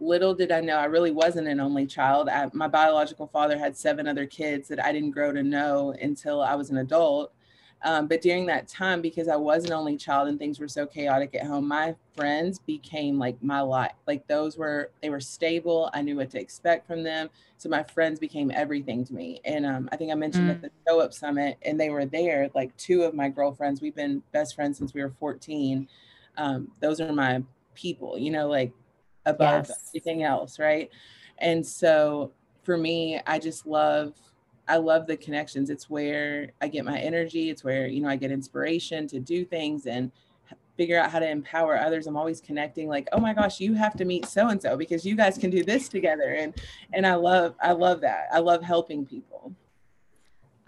Little 0.00 0.34
did 0.34 0.50
I 0.50 0.60
know 0.60 0.76
I 0.76 0.86
really 0.86 1.10
wasn't 1.10 1.46
an 1.46 1.60
only 1.60 1.86
child. 1.86 2.30
I, 2.30 2.48
my 2.54 2.68
biological 2.68 3.26
father 3.26 3.58
had 3.58 3.76
seven 3.76 4.08
other 4.08 4.24
kids 4.24 4.66
that 4.68 4.82
I 4.82 4.92
didn't 4.92 5.10
grow 5.10 5.30
to 5.32 5.42
know 5.42 5.94
until 6.00 6.40
I 6.40 6.54
was 6.54 6.70
an 6.70 6.78
adult. 6.78 7.32
Um, 7.82 8.08
but 8.08 8.20
during 8.20 8.46
that 8.46 8.66
time, 8.66 9.00
because 9.00 9.28
I 9.28 9.36
was 9.36 9.64
an 9.64 9.72
only 9.72 9.96
child 9.96 10.28
and 10.28 10.38
things 10.38 10.58
were 10.58 10.68
so 10.68 10.84
chaotic 10.84 11.34
at 11.34 11.46
home, 11.46 11.68
my 11.68 11.94
friends 12.16 12.58
became 12.58 13.18
like 13.18 13.40
my 13.42 13.60
life. 13.60 13.92
Like 14.06 14.26
those 14.26 14.56
were, 14.56 14.90
they 15.00 15.10
were 15.10 15.20
stable. 15.20 15.88
I 15.94 16.02
knew 16.02 16.16
what 16.16 16.30
to 16.30 16.40
expect 16.40 16.88
from 16.88 17.04
them. 17.04 17.30
So 17.56 17.68
my 17.68 17.84
friends 17.84 18.18
became 18.18 18.50
everything 18.52 19.04
to 19.04 19.14
me. 19.14 19.40
And 19.44 19.64
um, 19.64 19.88
I 19.92 19.96
think 19.96 20.10
I 20.10 20.16
mentioned 20.16 20.48
mm. 20.48 20.54
at 20.54 20.62
the 20.62 20.70
Show 20.88 21.00
Up 21.00 21.12
Summit, 21.12 21.56
and 21.62 21.78
they 21.78 21.90
were 21.90 22.04
there, 22.04 22.50
like 22.54 22.76
two 22.76 23.02
of 23.02 23.14
my 23.14 23.28
girlfriends. 23.28 23.80
We've 23.80 23.94
been 23.94 24.22
best 24.32 24.56
friends 24.56 24.78
since 24.78 24.92
we 24.92 25.00
were 25.00 25.10
14. 25.10 25.88
Um, 26.36 26.72
those 26.80 27.00
are 27.00 27.12
my 27.12 27.42
people, 27.74 28.18
you 28.18 28.32
know, 28.32 28.48
like 28.48 28.72
above 29.24 29.68
yes. 29.68 29.90
everything 29.90 30.24
else. 30.24 30.58
Right. 30.58 30.90
And 31.38 31.64
so 31.64 32.32
for 32.64 32.76
me, 32.76 33.20
I 33.26 33.38
just 33.38 33.66
love 33.66 34.14
I 34.68 34.76
love 34.76 35.06
the 35.06 35.16
connections. 35.16 35.70
It's 35.70 35.88
where 35.88 36.52
I 36.60 36.68
get 36.68 36.84
my 36.84 36.98
energy. 36.98 37.50
It's 37.50 37.64
where, 37.64 37.86
you 37.86 38.00
know, 38.00 38.08
I 38.08 38.16
get 38.16 38.30
inspiration 38.30 39.06
to 39.08 39.18
do 39.18 39.44
things 39.44 39.86
and 39.86 40.12
figure 40.76 40.98
out 40.98 41.10
how 41.10 41.18
to 41.18 41.28
empower 41.28 41.76
others. 41.76 42.06
I'm 42.06 42.16
always 42.16 42.40
connecting 42.40 42.88
like, 42.88 43.08
oh 43.12 43.18
my 43.18 43.34
gosh, 43.34 43.60
you 43.60 43.74
have 43.74 43.96
to 43.96 44.04
meet 44.04 44.26
so 44.26 44.48
and 44.48 44.62
so 44.62 44.76
because 44.76 45.04
you 45.04 45.16
guys 45.16 45.36
can 45.36 45.50
do 45.50 45.64
this 45.64 45.88
together. 45.88 46.34
And 46.34 46.54
and 46.92 47.06
I 47.06 47.16
love 47.16 47.56
I 47.60 47.72
love 47.72 48.00
that. 48.02 48.28
I 48.32 48.38
love 48.38 48.62
helping 48.62 49.04
people. 49.04 49.52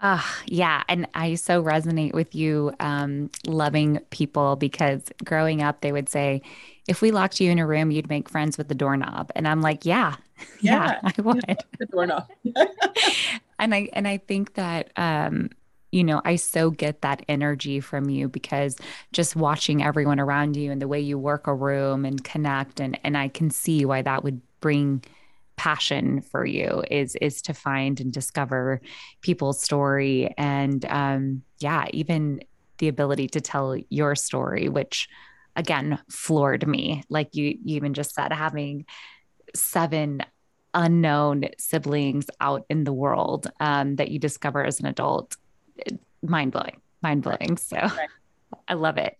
Ah, 0.03 0.39
uh, 0.39 0.43
yeah. 0.47 0.83
And 0.89 1.07
I 1.13 1.35
so 1.35 1.63
resonate 1.63 2.13
with 2.13 2.33
you 2.33 2.73
um, 2.79 3.29
loving 3.45 3.99
people 4.09 4.55
because 4.55 5.03
growing 5.23 5.61
up, 5.61 5.81
they 5.81 5.91
would 5.91 6.09
say, 6.09 6.41
if 6.87 7.03
we 7.03 7.11
locked 7.11 7.39
you 7.39 7.51
in 7.51 7.59
a 7.59 7.67
room, 7.67 7.91
you'd 7.91 8.09
make 8.09 8.27
friends 8.27 8.57
with 8.57 8.67
the 8.67 8.73
doorknob. 8.73 9.31
And 9.35 9.47
I'm 9.47 9.61
like, 9.61 9.85
yeah, 9.85 10.15
yeah, 10.59 10.99
yeah 11.03 11.11
I 11.17 11.21
would. 11.21 11.45
the 11.79 11.85
doorknob. 11.85 12.27
and 13.61 13.73
I 13.73 13.87
and 13.93 14.07
I 14.07 14.17
think 14.17 14.55
that 14.55 14.91
um, 14.97 15.49
you 15.91 16.03
know, 16.03 16.21
I 16.23 16.37
so 16.37 16.71
get 16.71 17.01
that 17.01 17.23
energy 17.27 17.79
from 17.79 18.09
you 18.09 18.29
because 18.29 18.77
just 19.11 19.35
watching 19.35 19.83
everyone 19.83 20.19
around 20.19 20.55
you 20.55 20.71
and 20.71 20.81
the 20.81 20.87
way 20.87 20.99
you 20.99 21.17
work 21.17 21.47
a 21.47 21.53
room 21.53 22.03
and 22.03 22.21
connect 22.23 22.79
and 22.79 22.99
and 23.03 23.17
I 23.17 23.29
can 23.29 23.49
see 23.49 23.85
why 23.85 24.01
that 24.01 24.23
would 24.23 24.41
bring 24.59 25.03
passion 25.57 26.21
for 26.21 26.43
you 26.45 26.83
is 26.89 27.15
is 27.17 27.41
to 27.43 27.53
find 27.53 27.99
and 28.01 28.11
discover 28.11 28.81
people's 29.21 29.61
story. 29.61 30.33
And 30.37 30.83
um 30.85 31.43
yeah 31.59 31.85
even 31.91 32.41
the 32.79 32.87
ability 32.87 33.27
to 33.27 33.41
tell 33.41 33.77
your 33.89 34.15
story 34.15 34.67
which 34.69 35.07
again 35.55 35.99
floored 36.09 36.65
me. 36.67 37.03
Like 37.09 37.35
you, 37.35 37.57
you 37.63 37.75
even 37.75 37.93
just 37.93 38.15
said 38.15 38.31
having 38.31 38.85
seven 39.53 40.23
unknown 40.73 41.45
siblings 41.57 42.27
out 42.39 42.65
in 42.69 42.83
the 42.83 42.93
world 42.93 43.47
um, 43.59 43.95
that 43.95 44.11
you 44.11 44.19
discover 44.19 44.63
as 44.63 44.79
an 44.79 44.85
adult 44.85 45.35
mind 46.21 46.51
blowing 46.51 46.79
mind 47.01 47.23
blowing 47.23 47.57
so 47.57 47.77
right. 47.77 48.09
i 48.67 48.73
love 48.73 48.97
it 48.97 49.19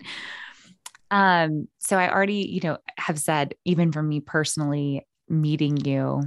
um 1.10 1.67
so 1.79 1.98
i 1.98 2.12
already 2.12 2.48
you 2.51 2.62
know 2.62 2.77
have 2.98 3.20
said 3.20 3.55
even 3.65 3.91
for 3.91 4.03
me 4.03 4.20
personally 4.20 5.05
meeting 5.27 5.77
you 5.77 6.22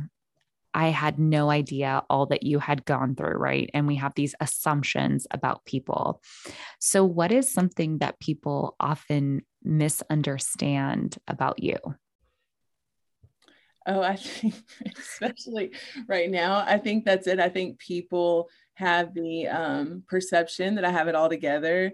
I 0.74 0.88
had 0.88 1.18
no 1.18 1.50
idea 1.50 2.02
all 2.10 2.26
that 2.26 2.42
you 2.42 2.58
had 2.58 2.84
gone 2.84 3.14
through, 3.14 3.36
right? 3.36 3.70
And 3.72 3.86
we 3.86 3.94
have 3.96 4.12
these 4.16 4.34
assumptions 4.40 5.26
about 5.30 5.64
people. 5.64 6.20
So, 6.80 7.04
what 7.04 7.30
is 7.30 7.52
something 7.52 7.98
that 7.98 8.18
people 8.18 8.74
often 8.80 9.42
misunderstand 9.62 11.16
about 11.28 11.62
you? 11.62 11.76
Oh, 13.86 14.00
I 14.00 14.16
think, 14.16 14.54
especially 14.98 15.72
right 16.08 16.30
now, 16.30 16.64
I 16.66 16.78
think 16.78 17.04
that's 17.04 17.26
it. 17.26 17.38
I 17.38 17.48
think 17.48 17.78
people 17.78 18.48
have 18.74 19.14
the 19.14 19.46
um, 19.48 20.02
perception 20.08 20.74
that 20.76 20.84
I 20.84 20.90
have 20.90 21.08
it 21.08 21.14
all 21.14 21.28
together, 21.28 21.92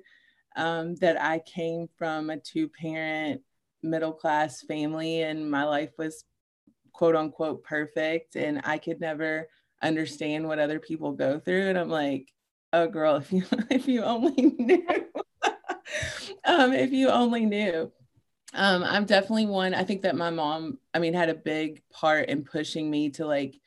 um, 0.57 0.95
that 0.97 1.21
I 1.21 1.41
came 1.41 1.89
from 1.99 2.31
a 2.31 2.39
two 2.39 2.69
parent 2.69 3.43
middle 3.83 4.13
class 4.13 4.63
family 4.63 5.23
and 5.23 5.51
my 5.51 5.65
life 5.65 5.91
was 5.99 6.25
quote 6.93 7.17
unquote 7.17 7.65
perfect 7.65 8.37
and 8.37 8.61
I 8.65 8.77
could 8.79 9.01
never 9.01 9.49
understand 9.83 10.47
what 10.47 10.59
other 10.59 10.79
people 10.79 11.13
go 11.13 11.39
through. 11.41 11.69
And 11.69 11.79
I'm 11.79 11.89
like, 11.91 12.29
oh 12.73 12.87
girl, 12.89 13.17
if 13.19 13.33
you 13.33 13.45
if 13.71 13.89
you 13.89 14.03
only 14.03 14.35
knew. 14.59 14.87
um, 16.45 16.73
if 16.73 16.93
you 16.93 17.09
only 17.09 17.47
knew. 17.47 17.91
Um, 18.55 18.83
I'm 18.83 19.05
definitely 19.05 19.47
one. 19.47 19.75
I 19.75 19.85
think 19.85 20.03
that 20.03 20.17
my 20.17 20.31
mom, 20.31 20.79
I 20.93 20.99
mean, 20.99 21.15
had 21.15 21.29
a 21.29 21.35
big 21.35 21.83
part 21.93 22.29
in 22.29 22.45
pushing 22.45 22.91
me 22.91 23.11
to 23.11 23.27
like 23.27 23.61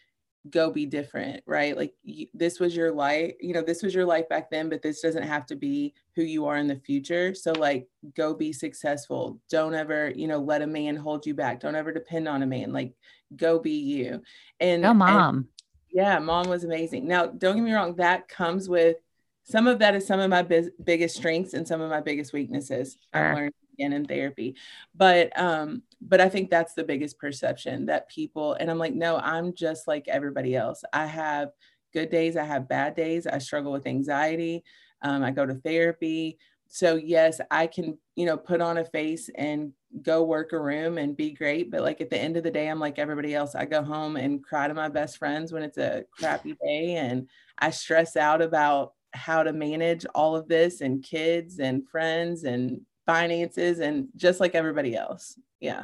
go 0.49 0.69
be 0.69 0.85
different, 0.85 1.41
right? 1.45 1.77
Like 1.77 1.93
you, 2.03 2.27
this 2.33 2.59
was 2.59 2.75
your 2.75 2.91
life, 2.91 3.33
you 3.39 3.53
know, 3.53 3.61
this 3.61 3.81
was 3.81 3.95
your 3.95 4.05
life 4.05 4.27
back 4.27 4.51
then, 4.51 4.67
but 4.69 4.81
this 4.81 4.99
doesn't 5.01 5.23
have 5.23 5.45
to 5.47 5.55
be 5.55 5.93
who 6.15 6.23
you 6.23 6.45
are 6.45 6.57
in 6.57 6.67
the 6.67 6.75
future. 6.75 7.33
So 7.33 7.53
like 7.53 7.87
go 8.15 8.33
be 8.33 8.51
successful. 8.51 9.39
Don't 9.49 9.73
ever, 9.73 10.11
you 10.13 10.27
know, 10.27 10.39
let 10.39 10.61
a 10.61 10.67
man 10.67 10.97
hold 10.97 11.25
you 11.25 11.33
back. 11.33 11.61
Don't 11.61 11.75
ever 11.75 11.93
depend 11.93 12.27
on 12.27 12.43
a 12.43 12.47
man. 12.47 12.73
Like 12.73 12.93
go 13.37 13.59
be 13.59 13.71
you. 13.71 14.21
And 14.59 14.85
oh, 14.85 14.93
mom. 14.93 15.35
And, 15.35 15.45
yeah, 15.91 16.19
mom 16.19 16.49
was 16.49 16.65
amazing. 16.65 17.07
Now, 17.07 17.27
don't 17.27 17.55
get 17.55 17.63
me 17.63 17.71
wrong, 17.71 17.95
that 17.95 18.27
comes 18.27 18.67
with 18.67 18.97
some 19.43 19.67
of 19.67 19.79
that 19.79 19.95
is 19.95 20.07
some 20.07 20.19
of 20.19 20.29
my 20.29 20.41
biz- 20.41 20.71
biggest 20.83 21.15
strengths 21.15 21.53
and 21.53 21.67
some 21.67 21.81
of 21.81 21.89
my 21.89 22.01
biggest 22.01 22.33
weaknesses. 22.33 22.97
Sure. 23.13 23.31
I 23.31 23.33
learned 23.33 23.53
again 23.73 23.93
in 23.93 24.05
therapy. 24.05 24.55
But 24.95 25.37
um 25.39 25.83
but 26.01 26.19
i 26.21 26.29
think 26.29 26.49
that's 26.49 26.73
the 26.73 26.83
biggest 26.83 27.17
perception 27.17 27.85
that 27.85 28.09
people 28.09 28.53
and 28.55 28.69
i'm 28.69 28.77
like 28.77 28.93
no 28.93 29.17
i'm 29.17 29.53
just 29.53 29.87
like 29.87 30.07
everybody 30.07 30.55
else. 30.55 30.83
I 30.93 31.05
have 31.05 31.49
good 31.93 32.09
days 32.09 32.35
i 32.37 32.43
have 32.43 32.67
bad 32.67 32.95
days 32.95 33.27
i 33.27 33.37
struggle 33.37 33.71
with 33.71 33.87
anxiety 33.87 34.63
um, 35.01 35.23
i 35.23 35.31
go 35.31 35.45
to 35.45 35.55
therapy. 35.55 36.37
So 36.67 36.95
yes 36.95 37.39
i 37.51 37.67
can 37.67 37.97
you 38.15 38.25
know 38.25 38.37
put 38.37 38.61
on 38.61 38.77
a 38.77 38.85
face 38.85 39.29
and 39.35 39.71
go 40.01 40.23
work 40.23 40.53
a 40.53 40.59
room 40.59 40.97
and 40.97 41.15
be 41.15 41.31
great 41.31 41.69
but 41.69 41.81
like 41.81 42.01
at 42.01 42.09
the 42.09 42.17
end 42.17 42.35
of 42.35 42.43
the 42.43 42.49
day 42.49 42.67
i'm 42.67 42.79
like 42.79 42.97
everybody 42.97 43.35
else. 43.35 43.55
I 43.55 43.65
go 43.65 43.83
home 43.83 44.17
and 44.17 44.43
cry 44.43 44.67
to 44.67 44.73
my 44.73 44.89
best 44.89 45.17
friends 45.17 45.53
when 45.53 45.63
it's 45.63 45.77
a 45.77 46.03
crappy 46.17 46.57
day 46.63 46.95
and 46.95 47.29
i 47.59 47.69
stress 47.69 48.17
out 48.17 48.41
about 48.41 48.93
how 49.13 49.43
to 49.43 49.53
manage 49.53 50.05
all 50.15 50.35
of 50.35 50.47
this 50.47 50.81
and 50.81 51.03
kids 51.03 51.59
and 51.59 51.87
friends 51.87 52.43
and 52.43 52.81
finances 53.05 53.79
and 53.79 54.07
just 54.15 54.39
like 54.39 54.55
everybody 54.55 54.95
else. 54.95 55.37
Yeah. 55.59 55.83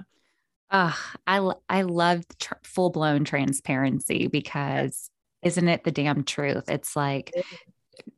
Uh, 0.71 0.93
I 1.25 1.51
I 1.67 1.81
love 1.81 2.23
tr- 2.39 2.53
full 2.63 2.91
blown 2.91 3.23
transparency 3.23 4.27
because 4.27 5.09
isn't 5.41 5.67
it 5.67 5.83
the 5.83 5.91
damn 5.91 6.23
truth? 6.23 6.69
It's 6.69 6.95
like 6.95 7.33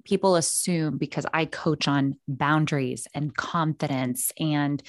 people 0.03 0.35
assume 0.35 0.97
because 0.97 1.25
I 1.33 1.45
coach 1.45 1.87
on 1.87 2.15
boundaries 2.27 3.07
and 3.13 3.35
confidence 3.35 4.31
and 4.39 4.81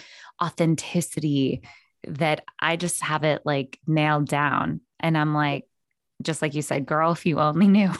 authenticity 0.43 1.63
that 2.07 2.45
I 2.59 2.77
just 2.77 3.03
have 3.03 3.25
it 3.25 3.43
like 3.45 3.79
nailed 3.87 4.29
down. 4.29 4.81
And 4.99 5.17
I'm 5.17 5.35
like, 5.35 5.65
just 6.23 6.43
like 6.43 6.55
you 6.55 6.63
said, 6.63 6.87
girl, 6.87 7.13
if 7.13 7.27
you 7.27 7.41
only 7.41 7.69
knew. 7.69 7.91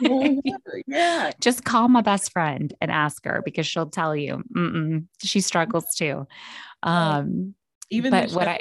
yeah. 0.86 1.30
Just 1.40 1.64
call 1.64 1.88
my 1.88 2.00
best 2.00 2.32
friend 2.32 2.72
and 2.80 2.90
ask 2.90 3.24
her 3.24 3.42
because 3.44 3.66
she'll 3.66 3.90
tell 3.90 4.14
you. 4.14 4.42
Mm. 4.54 5.06
she 5.22 5.40
struggles 5.40 5.94
too. 5.94 6.26
Um, 6.82 7.54
Even 7.90 8.10
but 8.10 8.32
what 8.32 8.48
I, 8.48 8.60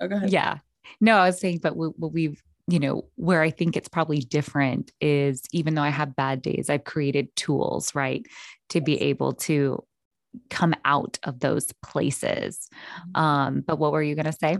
oh, 0.00 0.08
go 0.08 0.16
ahead. 0.16 0.30
yeah, 0.30 0.58
no, 1.00 1.16
I 1.16 1.26
was 1.26 1.40
saying, 1.40 1.60
but 1.62 1.76
what 1.76 2.12
we've, 2.12 2.42
you 2.68 2.78
know, 2.78 3.06
where 3.16 3.42
I 3.42 3.50
think 3.50 3.76
it's 3.76 3.88
probably 3.88 4.20
different 4.20 4.92
is 5.00 5.42
even 5.52 5.74
though 5.74 5.82
I 5.82 5.90
have 5.90 6.16
bad 6.16 6.42
days, 6.42 6.70
I've 6.70 6.84
created 6.84 7.34
tools, 7.36 7.94
right, 7.94 8.24
to 8.70 8.80
be 8.80 9.00
able 9.02 9.32
to 9.34 9.84
come 10.50 10.74
out 10.84 11.18
of 11.24 11.40
those 11.40 11.72
places. 11.82 12.68
Mm-hmm. 12.98 13.20
Um, 13.20 13.60
but 13.66 13.78
what 13.78 13.92
were 13.92 14.02
you 14.02 14.14
going 14.14 14.26
to 14.26 14.32
say? 14.32 14.58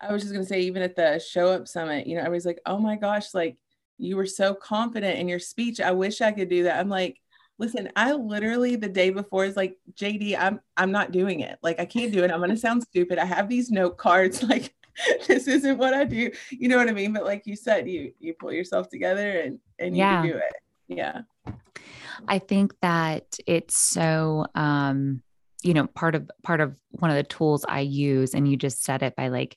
I 0.00 0.12
was 0.12 0.22
just 0.22 0.32
going 0.32 0.44
to 0.44 0.48
say, 0.48 0.60
even 0.60 0.82
at 0.82 0.96
the 0.96 1.18
show 1.18 1.48
up 1.48 1.68
summit, 1.68 2.06
you 2.06 2.14
know, 2.14 2.20
everybody's 2.20 2.46
like, 2.46 2.60
oh 2.66 2.78
my 2.78 2.96
gosh, 2.96 3.34
like 3.34 3.56
you 3.98 4.16
were 4.16 4.26
so 4.26 4.54
confident 4.54 5.18
in 5.18 5.28
your 5.28 5.38
speech. 5.38 5.80
I 5.80 5.92
wish 5.92 6.20
I 6.20 6.32
could 6.32 6.48
do 6.48 6.64
that. 6.64 6.78
I'm 6.78 6.88
like, 6.88 7.18
listen, 7.58 7.88
I 7.94 8.12
literally 8.12 8.76
the 8.76 8.88
day 8.88 9.10
before 9.10 9.44
is 9.44 9.56
like, 9.56 9.78
JD, 9.94 10.36
I'm 10.38 10.60
I'm 10.76 10.90
not 10.90 11.12
doing 11.12 11.40
it. 11.40 11.58
Like 11.62 11.78
I 11.80 11.84
can't 11.84 12.12
do 12.12 12.24
it. 12.24 12.30
I'm 12.30 12.40
gonna 12.40 12.56
sound 12.56 12.82
stupid. 12.82 13.18
I 13.18 13.24
have 13.24 13.48
these 13.48 13.70
note 13.70 13.96
cards. 13.96 14.42
Like 14.48 14.74
this 15.26 15.48
isn't 15.48 15.78
what 15.78 15.94
I 15.94 16.04
do. 16.04 16.30
You 16.50 16.68
know 16.68 16.76
what 16.76 16.88
I 16.88 16.92
mean? 16.92 17.14
But 17.14 17.24
like 17.24 17.46
you 17.46 17.56
said, 17.56 17.88
you 17.88 18.12
you 18.18 18.34
pull 18.34 18.52
yourself 18.52 18.90
together 18.90 19.40
and 19.40 19.58
and 19.78 19.96
you 19.96 20.02
yeah. 20.02 20.22
do 20.22 20.36
it. 20.36 20.52
Yeah. 20.88 21.22
I 22.28 22.38
think 22.38 22.74
that 22.82 23.38
it's 23.46 23.76
so 23.76 24.46
um 24.54 25.22
you 25.62 25.74
know 25.74 25.86
part 25.86 26.14
of 26.14 26.30
part 26.42 26.60
of 26.60 26.74
one 26.90 27.10
of 27.10 27.16
the 27.16 27.22
tools 27.22 27.64
I 27.68 27.80
use 27.80 28.34
and 28.34 28.48
you 28.48 28.56
just 28.56 28.84
said 28.84 29.02
it 29.02 29.16
by 29.16 29.28
like 29.28 29.56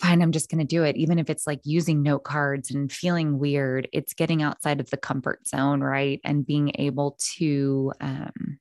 fine, 0.00 0.22
I'm 0.22 0.32
just 0.32 0.50
going 0.50 0.58
to 0.58 0.64
do 0.64 0.82
it. 0.84 0.96
Even 0.96 1.18
if 1.18 1.30
it's 1.30 1.46
like 1.46 1.60
using 1.64 2.02
note 2.02 2.24
cards 2.24 2.70
and 2.70 2.90
feeling 2.90 3.38
weird, 3.38 3.88
it's 3.92 4.14
getting 4.14 4.42
outside 4.42 4.80
of 4.80 4.90
the 4.90 4.96
comfort 4.96 5.46
zone, 5.46 5.80
right? 5.80 6.20
And 6.24 6.46
being 6.46 6.72
able 6.76 7.16
to 7.36 7.92
um, 8.00 8.58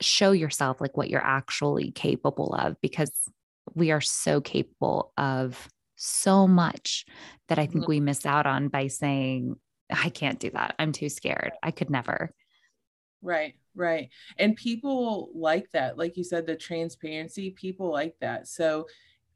show 0.00 0.32
yourself 0.32 0.80
like 0.80 0.96
what 0.96 1.10
you're 1.10 1.24
actually 1.24 1.90
capable 1.90 2.54
of 2.54 2.76
because 2.80 3.12
we 3.74 3.90
are 3.90 4.00
so 4.00 4.40
capable 4.40 5.12
of 5.16 5.68
so 5.96 6.46
much 6.46 7.06
that 7.48 7.58
I 7.58 7.66
think 7.66 7.82
mm-hmm. 7.82 7.90
we 7.90 8.00
miss 8.00 8.26
out 8.26 8.46
on 8.46 8.68
by 8.68 8.88
saying, 8.88 9.56
I 9.90 10.10
can't 10.10 10.38
do 10.38 10.50
that. 10.50 10.74
I'm 10.78 10.92
too 10.92 11.08
scared. 11.08 11.52
I 11.62 11.70
could 11.70 11.90
never. 11.90 12.30
Right, 13.24 13.54
right. 13.74 14.10
And 14.38 14.54
people 14.54 15.30
like 15.34 15.70
that. 15.72 15.98
Like 15.98 16.16
you 16.16 16.22
said, 16.22 16.46
the 16.46 16.54
transparency, 16.54 17.50
people 17.50 17.90
like 17.90 18.14
that. 18.20 18.46
So, 18.46 18.86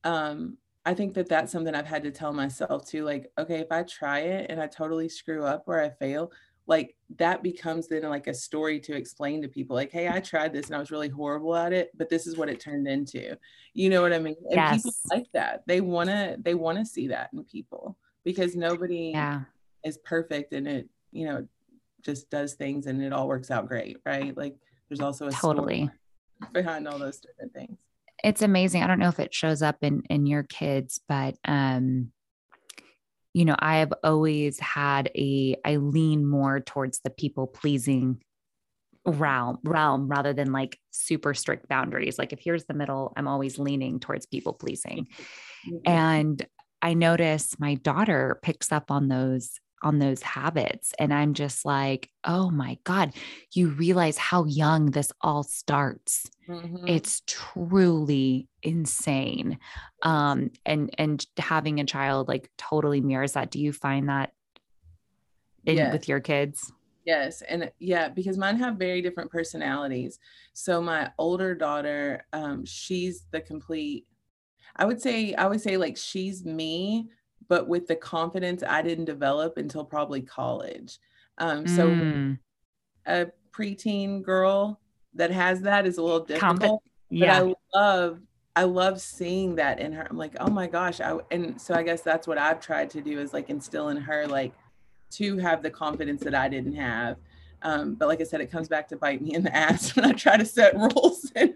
um, 0.04 0.58
I 0.86 0.94
think 0.94 1.14
that 1.14 1.28
that's 1.28 1.52
something 1.52 1.74
I've 1.74 1.86
had 1.86 2.04
to 2.04 2.10
tell 2.10 2.32
myself 2.32 2.86
too. 2.86 3.04
Like, 3.04 3.30
okay, 3.36 3.60
if 3.60 3.72
I 3.72 3.82
try 3.82 4.20
it 4.20 4.50
and 4.50 4.60
I 4.60 4.66
totally 4.68 5.08
screw 5.08 5.44
up 5.44 5.64
or 5.66 5.82
I 5.82 5.90
fail, 5.90 6.30
like 6.68 6.94
that 7.16 7.42
becomes 7.42 7.88
then 7.88 8.02
like 8.02 8.26
a 8.26 8.34
story 8.34 8.78
to 8.78 8.94
explain 8.94 9.42
to 9.42 9.48
people 9.48 9.74
like 9.74 9.90
hey 9.90 10.06
i 10.08 10.20
tried 10.20 10.52
this 10.52 10.66
and 10.66 10.76
i 10.76 10.78
was 10.78 10.90
really 10.90 11.08
horrible 11.08 11.56
at 11.56 11.72
it 11.72 11.90
but 11.96 12.08
this 12.08 12.26
is 12.26 12.36
what 12.36 12.48
it 12.48 12.60
turned 12.60 12.86
into 12.86 13.36
you 13.72 13.88
know 13.88 14.02
what 14.02 14.12
i 14.12 14.18
mean 14.18 14.36
and 14.44 14.52
yes. 14.52 14.76
people 14.76 14.92
like 15.10 15.26
that 15.32 15.62
they 15.66 15.80
want 15.80 16.08
to 16.08 16.36
they 16.42 16.54
want 16.54 16.78
to 16.78 16.84
see 16.84 17.08
that 17.08 17.30
in 17.32 17.42
people 17.42 17.96
because 18.22 18.54
nobody 18.54 19.10
yeah. 19.14 19.40
is 19.82 19.96
perfect 19.98 20.52
and 20.52 20.68
it 20.68 20.88
you 21.10 21.24
know 21.24 21.46
just 22.04 22.30
does 22.30 22.54
things 22.54 22.86
and 22.86 23.02
it 23.02 23.12
all 23.12 23.28
works 23.28 23.50
out 23.50 23.66
great 23.66 23.98
right 24.06 24.36
like 24.36 24.56
there's 24.88 25.00
also 25.00 25.26
a 25.26 25.32
totally 25.32 25.90
behind 26.52 26.86
all 26.86 26.98
those 26.98 27.18
different 27.18 27.52
things 27.52 27.78
it's 28.24 28.42
amazing. 28.42 28.82
I 28.82 28.86
don't 28.86 28.98
know 28.98 29.08
if 29.08 29.20
it 29.20 29.34
shows 29.34 29.62
up 29.62 29.76
in 29.82 30.02
in 30.10 30.26
your 30.26 30.42
kids, 30.42 31.00
but 31.08 31.36
um 31.44 32.12
you 33.34 33.44
know, 33.44 33.56
I 33.58 33.76
have 33.76 33.92
always 34.02 34.58
had 34.58 35.10
a 35.14 35.56
I 35.64 35.76
lean 35.76 36.26
more 36.26 36.60
towards 36.60 37.00
the 37.00 37.10
people 37.10 37.46
pleasing 37.46 38.20
realm 39.06 39.58
realm 39.64 40.08
rather 40.08 40.32
than 40.32 40.52
like 40.52 40.78
super 40.90 41.34
strict 41.34 41.68
boundaries. 41.68 42.18
Like 42.18 42.32
if 42.32 42.40
here's 42.42 42.64
the 42.64 42.74
middle, 42.74 43.12
I'm 43.16 43.28
always 43.28 43.58
leaning 43.58 44.00
towards 44.00 44.26
people 44.26 44.52
pleasing. 44.52 45.08
Mm-hmm. 45.68 45.90
And 45.90 46.46
I 46.80 46.94
notice 46.94 47.58
my 47.58 47.74
daughter 47.74 48.38
picks 48.42 48.70
up 48.70 48.92
on 48.92 49.08
those 49.08 49.58
on 49.82 49.98
those 49.98 50.22
habits. 50.22 50.92
And 50.98 51.12
I'm 51.12 51.34
just 51.34 51.64
like, 51.64 52.10
oh 52.24 52.50
my 52.50 52.78
God, 52.84 53.14
you 53.52 53.68
realize 53.68 54.18
how 54.18 54.44
young 54.44 54.90
this 54.90 55.12
all 55.20 55.42
starts. 55.42 56.28
Mm-hmm. 56.48 56.88
It's 56.88 57.22
truly 57.26 58.48
insane. 58.62 59.58
Um, 60.02 60.50
and 60.66 60.94
and 60.98 61.24
having 61.36 61.80
a 61.80 61.84
child 61.84 62.28
like 62.28 62.50
totally 62.58 63.00
mirrors 63.00 63.32
that. 63.32 63.50
Do 63.50 63.60
you 63.60 63.72
find 63.72 64.08
that 64.08 64.32
in, 65.64 65.76
yes. 65.76 65.92
with 65.92 66.08
your 66.08 66.20
kids? 66.20 66.72
Yes. 67.04 67.42
And 67.42 67.70
yeah, 67.78 68.08
because 68.08 68.36
mine 68.36 68.58
have 68.58 68.76
very 68.76 69.00
different 69.00 69.30
personalities. 69.30 70.18
So 70.52 70.82
my 70.82 71.10
older 71.18 71.54
daughter, 71.54 72.26
um, 72.32 72.66
she's 72.66 73.24
the 73.30 73.40
complete, 73.40 74.06
I 74.76 74.84
would 74.84 75.00
say, 75.00 75.34
I 75.34 75.46
would 75.46 75.60
say 75.60 75.78
like 75.78 75.96
she's 75.96 76.44
me, 76.44 77.08
but 77.46 77.68
with 77.68 77.86
the 77.86 77.96
confidence 77.96 78.62
I 78.66 78.82
didn't 78.82 79.04
develop 79.04 79.56
until 79.56 79.84
probably 79.84 80.22
college. 80.22 80.98
Um, 81.38 81.66
so 81.66 81.88
mm. 81.88 82.38
a 83.06 83.26
preteen 83.52 84.22
girl 84.22 84.80
that 85.14 85.30
has 85.30 85.62
that 85.62 85.86
is 85.86 85.98
a 85.98 86.02
little 86.02 86.24
difficult. 86.24 86.82
yeah. 87.10 87.40
But 87.40 87.50
I 87.74 87.78
love 87.78 88.20
I 88.56 88.64
love 88.64 89.00
seeing 89.00 89.54
that 89.54 89.78
in 89.78 89.92
her. 89.92 90.04
I'm 90.10 90.16
like, 90.16 90.34
oh 90.40 90.50
my 90.50 90.66
gosh. 90.66 91.00
I, 91.00 91.16
and 91.30 91.60
so 91.60 91.74
I 91.74 91.84
guess 91.84 92.02
that's 92.02 92.26
what 92.26 92.38
I've 92.38 92.60
tried 92.60 92.90
to 92.90 93.00
do 93.00 93.20
is 93.20 93.32
like 93.32 93.50
instill 93.50 93.90
in 93.90 93.96
her 93.98 94.26
like 94.26 94.52
to 95.12 95.38
have 95.38 95.62
the 95.62 95.70
confidence 95.70 96.24
that 96.24 96.34
I 96.34 96.48
didn't 96.48 96.74
have. 96.74 97.18
Um, 97.62 97.94
but 97.94 98.08
like 98.08 98.20
I 98.20 98.24
said, 98.24 98.40
it 98.40 98.50
comes 98.50 98.68
back 98.68 98.88
to 98.88 98.96
bite 98.96 99.20
me 99.20 99.34
in 99.34 99.42
the 99.42 99.54
ass 99.54 99.94
when 99.96 100.04
I 100.04 100.12
try 100.12 100.36
to 100.36 100.44
set 100.44 100.74
rules 100.76 101.30
and, 101.36 101.54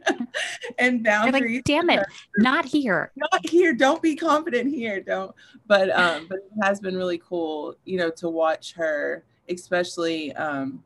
and 0.79 1.05
boundaries. 1.05 1.57
Like, 1.57 1.65
Damn 1.65 1.91
it, 1.91 2.05
not 2.39 2.65
here. 2.65 3.13
Not 3.17 3.49
here. 3.49 3.73
Don't 3.73 4.03
be 4.03 4.17
confident 4.17 4.71
here. 4.71 5.01
Don't. 5.01 5.35
But 5.67 5.91
um, 5.91 6.27
but 6.29 6.39
it 6.39 6.65
has 6.65 6.81
been 6.81 6.97
really 6.97 7.19
cool, 7.19 7.77
you 7.85 7.99
know, 7.99 8.11
to 8.11 8.29
watch 8.29 8.73
her, 8.75 9.25
especially 9.49 10.33
um, 10.35 10.83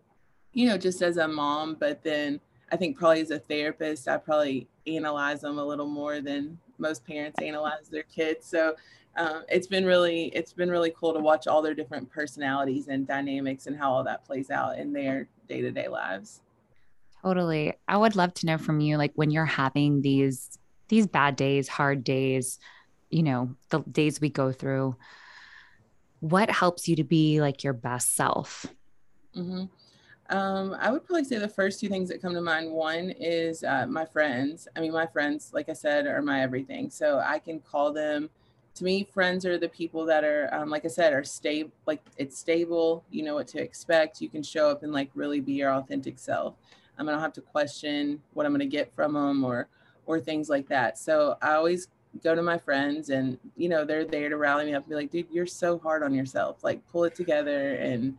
you 0.53 0.67
know, 0.67 0.79
just 0.79 1.03
as 1.03 1.19
a 1.19 1.29
mom, 1.29 1.77
but 1.79 2.03
then 2.03 2.41
I 2.73 2.77
think 2.77 2.97
probably 2.97 3.21
as 3.21 3.31
a 3.31 3.39
therapist, 3.39 4.09
I 4.09 4.17
probably 4.17 4.69
analyze 4.87 5.43
them 5.43 5.59
a 5.59 5.65
little 5.65 5.87
more 5.87 6.23
than 6.23 6.59
most 6.79 7.07
parents 7.07 7.41
analyze 7.43 7.89
their 7.91 8.05
kids. 8.05 8.47
So 8.47 8.75
um, 9.17 9.45
it's 9.49 9.67
been 9.67 9.85
really 9.85 10.27
it's 10.27 10.53
been 10.53 10.71
really 10.71 10.93
cool 10.99 11.15
to 11.15 11.21
watch 11.21 11.47
all 11.47 11.63
their 11.63 11.75
different 11.75 12.11
personalities 12.11 12.89
and 12.89 13.07
dynamics 13.07 13.67
and 13.67 13.77
how 13.77 13.91
all 13.91 14.05
that 14.05 14.25
plays 14.25 14.51
out 14.51 14.79
in 14.79 14.93
their 14.93 15.29
day-to-day 15.49 15.89
lives. 15.89 16.41
Totally. 17.23 17.75
I 17.89 17.97
would 17.97 18.15
love 18.15 18.35
to 18.35 18.47
know 18.47 18.59
from 18.59 18.81
you 18.81 18.97
like 18.99 19.13
when 19.15 19.31
you're 19.31 19.45
having 19.45 20.03
these 20.03 20.59
these 20.89 21.07
bad 21.07 21.35
days 21.35 21.67
hard 21.67 22.05
days 22.05 22.61
you 23.11 23.23
know 23.25 23.57
the 23.71 23.81
days 23.81 24.21
we 24.21 24.29
go 24.29 24.53
through 24.53 24.95
what 26.21 26.49
helps 26.51 26.87
you 26.87 26.97
to 26.97 27.05
be 27.05 27.41
like 27.41 27.65
your 27.65 27.73
best 27.73 28.15
self? 28.15 28.67
Mm-hmm. 29.37 29.65
um, 30.35 30.77
i 30.81 30.91
would 30.91 31.05
probably 31.05 31.25
say 31.25 31.39
the 31.39 31.49
first 31.49 31.79
two 31.79 31.89
things 31.89 32.09
that 32.09 32.23
come 32.23 32.33
to 32.33 32.41
mind. 32.41 32.73
One 32.73 33.11
is 33.11 33.63
uh, 33.65 33.87
my 33.87 34.05
friends. 34.05 34.69
I 34.77 34.81
mean 34.81 34.93
my 34.93 35.07
friends 35.07 35.51
like 35.53 35.69
i 35.69 35.73
said 35.73 36.07
are 36.07 36.23
my 36.23 36.43
everything. 36.43 36.91
So 36.91 37.21
i 37.25 37.39
can 37.39 37.61
call 37.61 37.93
them 37.93 38.29
to 38.77 38.85
me, 38.85 39.05
friends 39.05 39.45
are 39.47 39.59
the 39.59 39.69
people 39.69 40.05
that 40.07 40.23
are, 40.23 40.49
um, 40.53 40.71
like 40.71 40.85
I 40.85 40.89
said, 40.89 41.13
are 41.13 41.25
stable. 41.25 41.73
Like 41.87 42.03
it's 42.19 42.39
stable. 42.39 43.05
You 43.11 43.25
know 43.25 43.35
what 43.35 43.49
to 43.49 43.59
expect. 43.61 44.21
You 44.21 44.29
can 44.29 44.43
show 44.43 44.71
up 44.71 44.83
and 44.83 44.93
like 44.93 45.11
really 45.15 45.41
be 45.41 45.55
your 45.55 45.73
authentic 45.73 46.19
self. 46.19 46.55
Um, 46.99 47.09
I 47.09 47.13
don't 47.13 47.21
have 47.21 47.33
to 47.35 47.41
question 47.41 48.23
what 48.35 48.47
I'm 48.47 48.53
going 48.53 48.61
to 48.61 48.67
get 48.67 48.95
from 48.95 49.15
them 49.15 49.45
or 49.45 49.69
or 50.05 50.21
things 50.21 50.49
like 50.49 50.69
that. 50.69 50.99
So 50.99 51.37
I 51.43 51.55
always 51.55 51.89
go 52.23 52.35
to 52.35 52.43
my 52.43 52.59
friends, 52.59 53.11
and 53.11 53.39
you 53.57 53.69
know 53.69 53.85
they're 53.85 54.05
there 54.05 54.29
to 54.29 54.37
rally 54.37 54.67
me 54.67 54.75
up 54.75 54.83
and 54.83 54.91
be 54.91 54.95
like, 54.95 55.11
"Dude, 55.11 55.27
you're 55.31 55.47
so 55.47 55.79
hard 55.79 56.03
on 56.03 56.15
yourself. 56.15 56.63
Like 56.63 56.87
pull 56.89 57.05
it 57.05 57.15
together." 57.15 57.75
And 57.75 58.17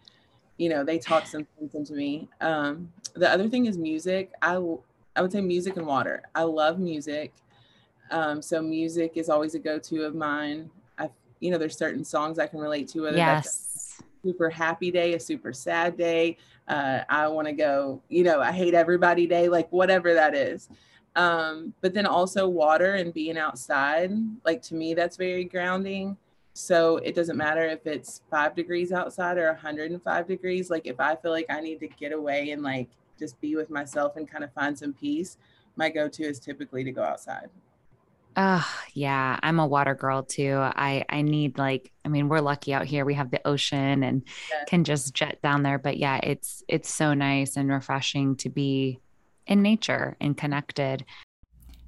you 0.57 0.69
know 0.69 0.83
they 0.83 0.97
talk 0.97 1.27
some 1.27 1.45
things 1.57 1.75
into 1.75 1.93
me. 1.93 2.27
Um, 2.41 2.91
the 3.13 3.29
other 3.31 3.47
thing 3.47 3.67
is 3.67 3.77
music. 3.77 4.31
I 4.41 4.59
I 5.15 5.21
would 5.21 5.31
say 5.31 5.41
music 5.41 5.77
and 5.77 5.85
water. 5.85 6.23
I 6.33 6.43
love 6.43 6.79
music. 6.79 7.33
Um, 8.11 8.41
so 8.41 8.61
music 8.61 9.13
is 9.15 9.29
always 9.29 9.55
a 9.55 9.59
go-to 9.59 10.03
of 10.03 10.15
mine. 10.15 10.69
I, 10.97 11.09
you 11.39 11.51
know, 11.51 11.57
there's 11.57 11.77
certain 11.77 12.03
songs 12.03 12.39
I 12.39 12.47
can 12.47 12.59
relate 12.59 12.87
to. 12.89 13.01
Whether 13.01 13.17
yes. 13.17 13.43
that's 13.43 14.03
super 14.23 14.49
happy 14.49 14.91
day, 14.91 15.13
a 15.13 15.19
super 15.19 15.53
sad 15.53 15.97
day. 15.97 16.37
Uh, 16.67 17.01
I 17.09 17.27
want 17.27 17.47
to 17.47 17.53
go, 17.53 18.01
you 18.09 18.23
know, 18.23 18.41
I 18.41 18.51
hate 18.51 18.73
everybody 18.73 19.25
day, 19.25 19.47
like 19.47 19.71
whatever 19.71 20.13
that 20.13 20.35
is. 20.35 20.69
Um, 21.15 21.73
but 21.81 21.93
then 21.93 22.05
also 22.05 22.47
water 22.47 22.95
and 22.95 23.13
being 23.13 23.37
outside, 23.37 24.11
like 24.45 24.61
to 24.63 24.75
me, 24.75 24.93
that's 24.93 25.17
very 25.17 25.45
grounding. 25.45 26.17
So 26.53 26.97
it 26.97 27.15
doesn't 27.15 27.37
matter 27.37 27.63
if 27.63 27.85
it's 27.87 28.21
five 28.29 28.55
degrees 28.55 28.91
outside 28.91 29.37
or 29.37 29.47
105 29.47 30.27
degrees. 30.27 30.69
Like 30.69 30.85
if 30.85 30.99
I 30.99 31.15
feel 31.15 31.31
like 31.31 31.45
I 31.49 31.61
need 31.61 31.79
to 31.79 31.87
get 31.87 32.11
away 32.11 32.51
and 32.51 32.61
like 32.61 32.89
just 33.17 33.39
be 33.41 33.55
with 33.55 33.69
myself 33.69 34.15
and 34.15 34.29
kind 34.29 34.43
of 34.43 34.51
find 34.53 34.77
some 34.77 34.93
peace, 34.93 35.37
my 35.75 35.89
go 35.89 36.07
to 36.07 36.23
is 36.23 36.39
typically 36.39 36.83
to 36.83 36.91
go 36.91 37.03
outside. 37.03 37.49
Oh, 38.39 38.69
yeah. 38.93 39.39
I'm 39.41 39.59
a 39.59 39.65
water 39.65 39.95
girl 39.95 40.21
too. 40.21 40.57
I 40.59 41.03
I 41.09 41.23
need 41.23 41.57
like 41.57 41.91
I 42.05 42.09
mean, 42.09 42.29
we're 42.29 42.39
lucky 42.39 42.71
out 42.71 42.85
here. 42.85 43.03
We 43.03 43.15
have 43.15 43.31
the 43.31 43.45
ocean 43.47 44.03
and 44.03 44.21
yeah. 44.51 44.63
can 44.65 44.83
just 44.83 45.15
jet 45.15 45.41
down 45.41 45.63
there, 45.63 45.79
but 45.79 45.97
yeah, 45.97 46.19
it's 46.21 46.63
it's 46.67 46.93
so 46.93 47.15
nice 47.15 47.57
and 47.57 47.67
refreshing 47.67 48.35
to 48.37 48.49
be 48.49 48.99
in 49.47 49.63
nature 49.63 50.15
and 50.21 50.37
connected. 50.37 51.03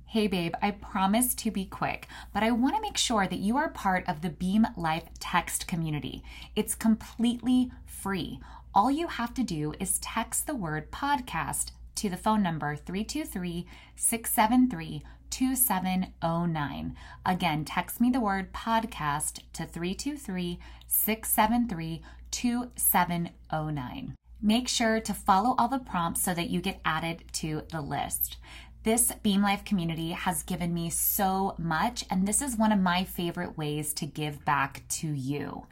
Hey, 0.08 0.26
babe, 0.26 0.56
I 0.60 0.72
promise 0.72 1.36
to 1.36 1.52
be 1.52 1.66
quick, 1.66 2.08
but 2.34 2.42
I 2.42 2.50
want 2.50 2.76
to 2.76 2.82
make 2.82 2.98
sure 2.98 3.28
that 3.28 3.38
you 3.38 3.58
are 3.58 3.70
part 3.70 4.10
of 4.10 4.22
the 4.22 4.32
Beam 4.32 4.66
Life 4.76 5.04
text 5.20 5.68
community. 5.68 6.24
It's 6.56 6.74
completely 6.74 7.72
free. 7.86 8.40
All 8.74 8.90
you 8.90 9.06
have 9.06 9.36
to 9.36 9.44
do 9.44 9.76
is 9.80 10.00
text 10.00 10.48
the 10.48 10.56
word 10.56 10.90
podcast 10.90 11.74
to 11.94 12.10
the 12.10 12.18
phone 12.18 12.42
number 12.42 12.76
323 12.76 13.68
673 13.96 15.04
2709. 15.30 16.96
Again, 17.26 17.65
text 17.65 18.02
me 18.02 18.10
the 18.10 18.20
word 18.20 18.54
podcast 18.54 19.42
to 19.54 19.65
323 19.65 20.60
673 20.88 22.02
2709. 22.32 24.15
Make 24.42 24.68
sure 24.68 25.00
to 25.02 25.13
follow 25.13 25.56
all 25.58 25.68
the 25.68 25.80
prompts 25.80 26.22
so 26.22 26.34
that 26.34 26.50
you 26.50 26.62
get 26.62 26.80
added 26.86 27.24
to 27.34 27.63
the 27.72 27.82
list. 27.82 28.38
This 28.84 29.12
Beam 29.22 29.42
Life 29.42 29.65
community 29.65 30.12
has 30.12 30.44
given 30.44 30.74
me 30.74 30.89
so 30.89 31.56
much, 31.58 32.06
and 32.10 32.26
this 32.26 32.42
is 32.42 32.56
one 32.56 32.72
of 32.72 32.80
my 32.80 33.04
favorite 33.04 33.58
ways 33.58 33.94
to 33.96 34.06
give 34.06 34.46
back 34.46 34.84
to 34.89 35.08
you. 35.08 35.68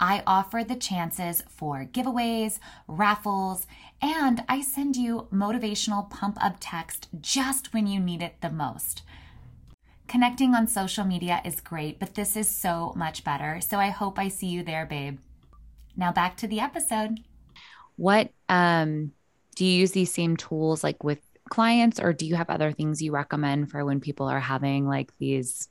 I 0.00 0.22
offer 0.26 0.64
the 0.64 0.74
chances 0.74 1.42
for 1.48 1.84
giveaways, 1.84 2.58
raffles, 2.88 3.66
and 4.02 4.42
I 4.48 4.60
send 4.60 4.96
you 4.96 5.28
motivational 5.32 6.10
pump 6.10 6.36
up 6.40 6.56
text 6.60 7.08
just 7.20 7.72
when 7.72 7.86
you 7.86 8.00
need 8.00 8.22
it 8.22 8.40
the 8.40 8.50
most. 8.50 9.02
Connecting 10.08 10.54
on 10.54 10.66
social 10.66 11.04
media 11.04 11.40
is 11.44 11.60
great, 11.60 11.98
but 11.98 12.14
this 12.14 12.36
is 12.36 12.48
so 12.48 12.92
much 12.96 13.24
better. 13.24 13.60
So 13.60 13.78
I 13.78 13.88
hope 13.88 14.18
I 14.18 14.28
see 14.28 14.46
you 14.46 14.62
there, 14.62 14.84
babe. 14.84 15.18
Now 15.96 16.12
back 16.12 16.36
to 16.38 16.46
the 16.46 16.60
episode. 16.60 17.20
What 17.96 18.30
um 18.48 19.12
do 19.56 19.64
you 19.64 19.80
use 19.80 19.92
these 19.92 20.12
same 20.12 20.36
tools 20.36 20.82
like 20.82 21.04
with 21.04 21.20
clients 21.48 22.00
or 22.00 22.12
do 22.12 22.26
you 22.26 22.34
have 22.34 22.50
other 22.50 22.72
things 22.72 23.00
you 23.00 23.12
recommend 23.12 23.70
for 23.70 23.84
when 23.84 24.00
people 24.00 24.26
are 24.26 24.40
having 24.40 24.86
like 24.86 25.12
these 25.18 25.68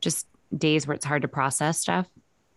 just 0.00 0.26
days 0.56 0.86
where 0.86 0.94
it's 0.94 1.04
hard 1.04 1.22
to 1.22 1.28
process 1.28 1.78
stuff? 1.78 2.08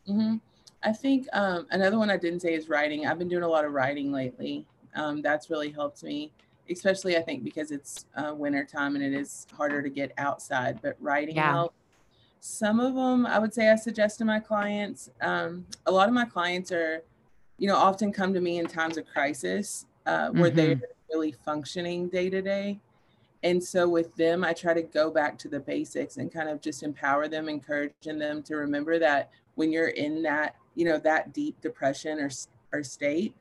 Mm-hmm. 0.09 0.37
I 0.83 0.91
think 0.91 1.27
um, 1.33 1.65
another 1.71 1.97
one 1.97 2.09
I 2.09 2.17
didn't 2.17 2.41
say 2.41 2.53
is 2.53 2.69
writing. 2.69 3.07
I've 3.07 3.17
been 3.17 3.29
doing 3.29 3.43
a 3.43 3.47
lot 3.47 3.65
of 3.65 3.71
writing 3.71 4.11
lately. 4.11 4.65
Um, 4.95 5.21
that's 5.21 5.49
really 5.49 5.71
helped 5.71 6.03
me, 6.03 6.31
especially 6.69 7.17
I 7.17 7.21
think 7.21 7.43
because 7.43 7.71
it's 7.71 8.05
uh, 8.15 8.33
winter 8.35 8.65
time 8.65 8.95
and 8.95 9.03
it 9.03 9.13
is 9.13 9.47
harder 9.55 9.81
to 9.81 9.89
get 9.89 10.11
outside. 10.17 10.79
But 10.81 10.97
writing 10.99 11.35
yeah. 11.35 11.51
helps. 11.51 11.75
Some 12.41 12.81
of 12.81 12.95
them 12.95 13.25
I 13.25 13.39
would 13.39 13.53
say 13.53 13.69
I 13.69 13.75
suggest 13.75 14.17
to 14.19 14.25
my 14.25 14.39
clients. 14.39 15.09
Um, 15.21 15.65
a 15.85 15.91
lot 15.91 16.09
of 16.09 16.13
my 16.13 16.25
clients 16.25 16.71
are, 16.71 17.01
you 17.57 17.67
know, 17.67 17.77
often 17.77 18.11
come 18.11 18.33
to 18.33 18.41
me 18.41 18.59
in 18.59 18.67
times 18.67 18.97
of 18.97 19.05
crisis 19.05 19.85
uh, 20.05 20.29
where 20.29 20.49
mm-hmm. 20.49 20.57
they're 20.57 20.81
really 21.09 21.31
functioning 21.31 22.09
day 22.09 22.29
to 22.29 22.41
day. 22.41 22.79
And 23.43 23.61
so 23.61 23.89
with 23.89 24.15
them, 24.15 24.43
I 24.43 24.53
try 24.53 24.73
to 24.73 24.81
go 24.81 25.11
back 25.11 25.37
to 25.39 25.49
the 25.49 25.59
basics 25.59 26.17
and 26.17 26.31
kind 26.31 26.47
of 26.49 26.61
just 26.61 26.81
empower 26.81 27.27
them, 27.27 27.49
encouraging 27.49 28.17
them 28.17 28.41
to 28.43 28.55
remember 28.55 28.99
that 28.99 29.31
when 29.55 29.71
you're 29.71 29.89
in 29.89 30.23
that 30.23 30.55
you 30.75 30.85
know 30.85 30.97
that 30.97 31.33
deep 31.33 31.59
depression 31.61 32.19
or 32.19 32.29
or 32.71 32.83
state 32.83 33.35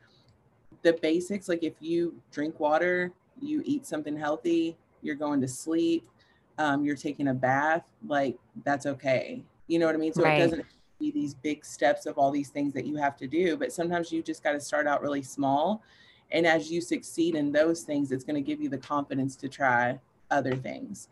the 0.83 0.93
basics 0.95 1.49
like 1.49 1.63
if 1.63 1.75
you 1.81 2.15
drink 2.31 2.59
water 2.61 3.13
you 3.41 3.63
eat 3.65 3.87
something 3.87 4.17
healthy 4.17 4.77
you're 5.03 5.17
going 5.17 5.41
to 5.41 5.49
sleep 5.49 6.07
um, 6.59 6.85
you're 6.85 6.97
taking 6.97 7.29
a 7.29 7.35
bath 7.35 7.85
like 8.07 8.37
that's 8.65 8.87
okay. 8.87 9.43
You 9.67 9.79
know 9.79 9.87
what 9.87 9.95
i 9.95 9.99
mean? 9.99 10.13
So 10.13 10.23
right. 10.23 10.41
it 10.41 10.45
doesn't 10.45 10.67
be 11.01 11.11
these 11.11 11.35
big 11.35 11.65
steps 11.65 12.07
of 12.07 12.19
all 12.19 12.31
these 12.31 12.51
things 12.51 12.73
that 12.75 12.87
you 12.87 12.97
have 12.97 13.17
to 13.17 13.27
do 13.27 13.57
but 13.57 13.73
sometimes 13.73 14.13
you 14.13 14.23
just 14.23 14.43
got 14.43 14.53
to 14.53 14.61
start 14.61 14.87
out 14.87 15.03
really 15.03 15.23
small. 15.23 15.83
And 16.31 16.47
as 16.47 16.71
you 16.71 16.81
succeed 16.81 17.35
in 17.35 17.53
those 17.53 17.83
things 17.83 18.13
it's 18.13 18.25
going 18.25 18.43
to 18.43 18.47
give 18.47 18.61
you 18.61 18.69
the 18.69 18.79
confidence 18.79 19.37
to 19.37 19.49
try 19.49 19.99
other 20.31 20.55
things 20.55 21.09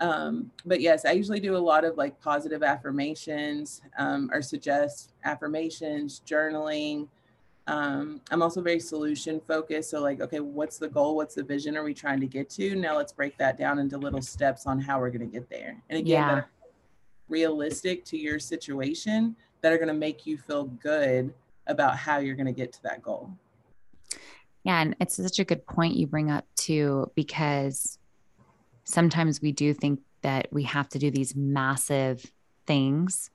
um, 0.00 0.50
but 0.64 0.80
yes, 0.80 1.04
I 1.04 1.12
usually 1.12 1.40
do 1.40 1.56
a 1.56 1.58
lot 1.58 1.84
of 1.84 1.96
like 1.98 2.18
positive 2.20 2.62
affirmations 2.62 3.82
um, 3.98 4.30
or 4.32 4.40
suggest 4.40 5.12
affirmations, 5.24 6.22
journaling. 6.26 7.06
Um, 7.66 8.22
I'm 8.30 8.42
also 8.42 8.62
very 8.62 8.80
solution 8.80 9.40
focused. 9.46 9.90
So, 9.90 10.00
like, 10.00 10.20
okay, 10.20 10.40
what's 10.40 10.78
the 10.78 10.88
goal? 10.88 11.16
What's 11.16 11.34
the 11.34 11.42
vision 11.42 11.76
are 11.76 11.84
we 11.84 11.94
trying 11.94 12.18
to 12.20 12.26
get 12.26 12.48
to? 12.50 12.74
Now, 12.74 12.96
let's 12.96 13.12
break 13.12 13.36
that 13.38 13.58
down 13.58 13.78
into 13.78 13.98
little 13.98 14.22
steps 14.22 14.66
on 14.66 14.80
how 14.80 14.98
we're 14.98 15.10
going 15.10 15.30
to 15.30 15.38
get 15.38 15.48
there. 15.50 15.76
And 15.90 15.98
again, 15.98 16.36
yeah. 16.38 16.42
realistic 17.28 18.04
to 18.06 18.16
your 18.16 18.38
situation 18.38 19.36
that 19.60 19.72
are 19.72 19.76
going 19.76 19.88
to 19.88 19.94
make 19.94 20.26
you 20.26 20.38
feel 20.38 20.64
good 20.64 21.32
about 21.66 21.96
how 21.96 22.18
you're 22.18 22.34
going 22.34 22.46
to 22.46 22.52
get 22.52 22.72
to 22.72 22.82
that 22.84 23.02
goal. 23.02 23.30
Yeah. 24.64 24.80
And 24.80 24.96
it's 24.98 25.16
such 25.16 25.38
a 25.38 25.44
good 25.44 25.64
point 25.66 25.94
you 25.94 26.06
bring 26.06 26.30
up, 26.30 26.46
too, 26.56 27.10
because 27.14 27.98
sometimes 28.84 29.40
we 29.40 29.52
do 29.52 29.72
think 29.74 30.00
that 30.22 30.48
we 30.50 30.64
have 30.64 30.88
to 30.90 30.98
do 30.98 31.10
these 31.10 31.34
massive 31.34 32.30
things. 32.66 33.30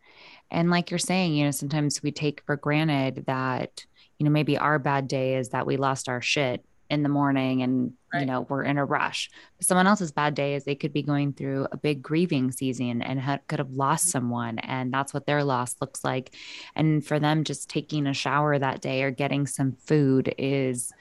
And 0.52 0.70
like 0.70 0.92
you're 0.92 0.98
saying, 0.98 1.34
you 1.34 1.46
know, 1.46 1.52
sometimes 1.52 2.02
we 2.04 2.12
take 2.12 2.42
for 2.42 2.56
granted 2.56 3.26
that, 3.28 3.86
you 4.18 4.24
know, 4.24 4.32
maybe 4.32 4.58
our 4.58 4.80
bad 4.80 5.08
day 5.08 5.36
is 5.36 5.50
that 5.50 5.66
we 5.66 5.78
lost 5.78 6.08
our 6.08 6.22
shit 6.22 6.64
in 6.90 7.04
the 7.04 7.10
morning 7.10 7.64
and 7.64 7.94
right. 8.14 8.20
you 8.20 8.26
know 8.26 8.42
we're 8.42 8.64
in 8.64 8.78
a 8.78 8.86
rush 8.86 9.30
but 9.58 9.66
someone 9.66 9.88
else's 9.88 10.12
bad 10.12 10.36
day 10.36 10.54
is 10.54 10.64
they 10.64 10.76
could 10.76 10.94
be 10.94 11.02
going 11.02 11.34
through 11.34 11.68
a 11.72 11.78
big 11.78 12.02
grieving 12.02 12.52
season 12.52 13.02
and 13.02 13.20
ha- 13.20 13.40
could 13.48 13.60
have 13.60 13.72
lost 13.72 14.06
mm-hmm. 14.06 14.12
someone 14.12 14.60
and 14.60 14.94
that's 14.94 15.14
what 15.14 15.26
their 15.26 15.44
loss 15.44 15.76
looks 15.82 16.04
like 16.04 16.36
and 16.76 17.06
for 17.06 17.20
them 17.20 17.44
just 17.44 17.70
taking 17.70 18.06
a 18.06 18.14
shower 18.14 18.58
that 18.60 18.82
day 18.82 19.02
or 19.02 19.10
getting 19.10 19.48
some 19.48 19.72
food 19.72 20.34
is 20.38 20.94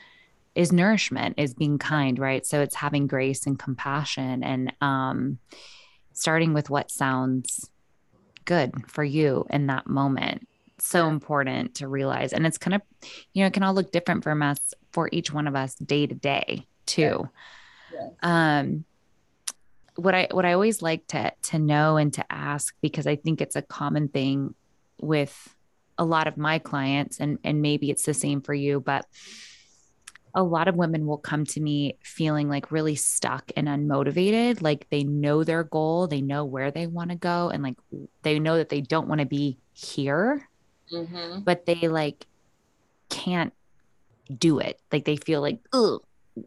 is 0.54 0.72
nourishment 0.72 1.34
is 1.38 1.54
being 1.54 1.78
kind 1.78 2.18
right? 2.18 2.46
So 2.46 2.60
it's 2.60 2.74
having 2.74 3.06
grace 3.06 3.46
and 3.46 3.58
compassion 3.58 4.42
and 4.42 4.72
um 4.80 5.38
starting 6.12 6.54
with 6.54 6.70
what 6.70 6.90
sounds 6.90 7.68
good 8.44 8.72
for 8.88 9.02
you 9.02 9.46
in 9.50 9.66
that 9.66 9.86
moment. 9.86 10.46
So 10.78 11.08
important 11.08 11.76
to 11.76 11.88
realize. 11.88 12.32
And 12.32 12.46
it's 12.46 12.58
kind 12.58 12.74
of 12.74 12.82
you 13.32 13.42
know 13.42 13.46
it 13.46 13.52
can 13.52 13.62
all 13.62 13.74
look 13.74 13.92
different 13.92 14.24
from 14.24 14.42
us 14.42 14.74
for 14.92 15.08
each 15.12 15.32
one 15.32 15.46
of 15.46 15.56
us 15.56 15.74
day 15.74 16.06
to 16.06 16.14
day 16.14 16.66
too. 16.86 17.28
Yeah. 17.92 18.08
Yeah. 18.22 18.58
um 18.58 18.84
what 19.96 20.14
i 20.14 20.26
what 20.30 20.44
i 20.44 20.52
always 20.52 20.82
like 20.82 21.06
to 21.08 21.32
to 21.42 21.58
know 21.58 21.96
and 21.96 22.12
to 22.14 22.24
ask 22.32 22.74
because 22.80 23.06
i 23.06 23.16
think 23.16 23.40
it's 23.40 23.56
a 23.56 23.62
common 23.62 24.08
thing 24.08 24.54
with 25.00 25.54
a 25.98 26.04
lot 26.04 26.26
of 26.26 26.36
my 26.36 26.58
clients 26.58 27.20
and 27.20 27.38
and 27.44 27.62
maybe 27.62 27.90
it's 27.90 28.04
the 28.04 28.14
same 28.14 28.40
for 28.40 28.54
you 28.54 28.80
but 28.80 29.06
a 30.34 30.42
lot 30.42 30.66
of 30.68 30.74
women 30.74 31.06
will 31.06 31.18
come 31.18 31.44
to 31.44 31.60
me 31.60 31.96
feeling 32.02 32.48
like 32.48 32.72
really 32.72 32.96
stuck 32.96 33.52
and 33.56 33.68
unmotivated. 33.68 34.62
Like 34.62 34.88
they 34.90 35.04
know 35.04 35.44
their 35.44 35.62
goal, 35.62 36.08
they 36.08 36.20
know 36.20 36.44
where 36.44 36.70
they 36.70 36.86
want 36.86 37.10
to 37.10 37.16
go, 37.16 37.50
and 37.50 37.62
like 37.62 37.76
they 38.22 38.38
know 38.38 38.56
that 38.56 38.68
they 38.68 38.80
don't 38.80 39.08
want 39.08 39.20
to 39.20 39.26
be 39.26 39.58
here, 39.72 40.48
mm-hmm. 40.92 41.40
but 41.40 41.66
they 41.66 41.88
like 41.88 42.26
can't 43.08 43.52
do 44.36 44.58
it. 44.58 44.80
Like 44.90 45.04
they 45.04 45.16
feel 45.16 45.40
like, 45.40 45.60
oh, 45.72 46.00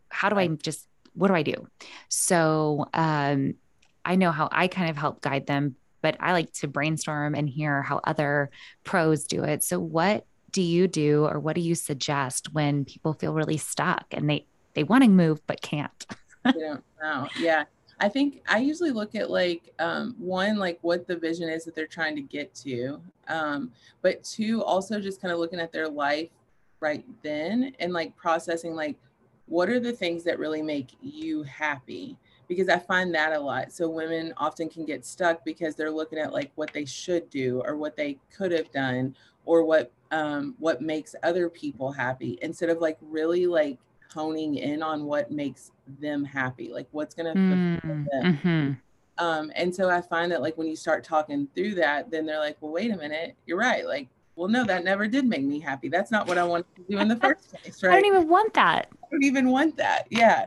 how 0.09 0.29
do 0.29 0.37
I 0.37 0.47
just, 0.47 0.85
what 1.13 1.29
do 1.29 1.33
I 1.33 1.43
do? 1.43 1.67
So, 2.09 2.89
um, 2.93 3.55
I 4.03 4.15
know 4.15 4.31
how 4.31 4.49
I 4.51 4.67
kind 4.67 4.89
of 4.89 4.97
help 4.97 5.21
guide 5.21 5.47
them, 5.47 5.75
but 6.01 6.17
I 6.19 6.33
like 6.33 6.51
to 6.53 6.67
brainstorm 6.67 7.35
and 7.35 7.49
hear 7.49 7.81
how 7.81 7.99
other 8.03 8.49
pros 8.83 9.25
do 9.25 9.43
it. 9.43 9.63
So, 9.63 9.79
what 9.79 10.25
do 10.51 10.61
you 10.61 10.87
do 10.87 11.25
or 11.25 11.39
what 11.39 11.55
do 11.55 11.61
you 11.61 11.75
suggest 11.75 12.53
when 12.53 12.85
people 12.85 13.13
feel 13.13 13.33
really 13.33 13.57
stuck 13.57 14.05
and 14.11 14.29
they 14.29 14.45
they 14.73 14.83
want 14.83 15.03
to 15.03 15.09
move 15.09 15.45
but 15.47 15.61
can't? 15.61 16.05
Don't 16.45 16.83
know. 17.01 17.27
Yeah. 17.39 17.65
I 17.99 18.09
think 18.09 18.43
i 18.47 18.59
usually 18.59 18.91
look 18.91 19.15
at 19.15 19.31
like 19.31 19.73
um, 19.79 20.13
one 20.19 20.57
like 20.57 20.77
what 20.81 21.07
the 21.07 21.17
vision 21.17 21.49
is 21.49 21.65
that 21.65 21.73
they're 21.73 21.87
trying 21.87 22.15
to 22.15 22.21
get 22.21 22.53
to 22.53 23.01
um, 23.27 23.71
but 24.03 24.23
two 24.23 24.63
also 24.63 25.01
just 25.01 25.19
kind 25.19 25.31
of 25.31 25.39
looking 25.39 25.59
at 25.59 25.71
their 25.71 25.89
life 25.89 26.29
right 26.79 27.03
then 27.23 27.73
and 27.79 27.93
like 27.93 28.15
processing 28.15 28.75
like 28.75 28.97
what 29.47 29.69
are 29.69 29.79
the 29.79 29.93
things 29.93 30.23
that 30.25 30.39
really 30.39 30.61
make 30.61 30.91
you 31.01 31.43
happy? 31.43 32.17
Because 32.47 32.69
I 32.69 32.79
find 32.79 33.13
that 33.15 33.33
a 33.33 33.39
lot. 33.39 33.71
So 33.71 33.89
women 33.89 34.33
often 34.37 34.69
can 34.69 34.85
get 34.85 35.05
stuck 35.05 35.43
because 35.43 35.75
they're 35.75 35.91
looking 35.91 36.19
at 36.19 36.33
like 36.33 36.51
what 36.55 36.71
they 36.73 36.85
should 36.85 37.29
do 37.29 37.61
or 37.65 37.75
what 37.75 37.97
they 37.97 38.19
could 38.35 38.51
have 38.51 38.71
done 38.71 39.15
or 39.45 39.63
what 39.63 39.91
um, 40.11 40.55
what 40.59 40.81
makes 40.81 41.15
other 41.23 41.49
people 41.49 41.91
happy 41.91 42.37
instead 42.41 42.69
of 42.69 42.79
like 42.79 42.97
really 43.01 43.47
like 43.47 43.77
honing 44.13 44.55
in 44.55 44.81
on 44.81 45.05
what 45.05 45.31
makes 45.31 45.71
them 45.99 46.23
happy, 46.23 46.69
like 46.71 46.87
what's 46.91 47.13
gonna 47.13 47.33
fulfill 47.33 47.95
Mm, 47.95 48.05
them. 48.11 48.39
mhm. 48.43 48.77
Um, 49.19 49.51
and 49.55 49.73
so 49.73 49.89
I 49.89 50.01
find 50.01 50.31
that 50.31 50.41
like 50.41 50.57
when 50.57 50.67
you 50.67 50.75
start 50.75 51.03
talking 51.03 51.47
through 51.55 51.75
that, 51.75 52.11
then 52.11 52.25
they're 52.25 52.39
like, 52.39 52.57
well, 52.61 52.71
wait 52.71 52.91
a 52.91 52.97
minute, 52.97 53.35
you're 53.45 53.57
right. 53.57 53.85
Like, 53.85 54.07
well, 54.35 54.47
no, 54.47 54.63
that 54.65 54.83
never 54.83 55.07
did 55.07 55.25
make 55.25 55.43
me 55.43 55.59
happy. 55.59 55.89
That's 55.89 56.11
not 56.11 56.27
what 56.27 56.37
I 56.37 56.43
wanted 56.43 56.67
to 56.75 56.83
do 56.89 56.99
in 56.99 57.07
the 57.07 57.15
first 57.21 57.49
place, 57.51 57.81
right? 57.81 57.93
I 57.93 57.95
don't 58.01 58.05
even 58.05 58.27
want 58.29 58.53
that. 58.53 58.87
I 59.03 59.07
don't 59.11 59.23
even 59.23 59.49
want 59.49 59.75
that. 59.77 60.05
Yeah. 60.11 60.45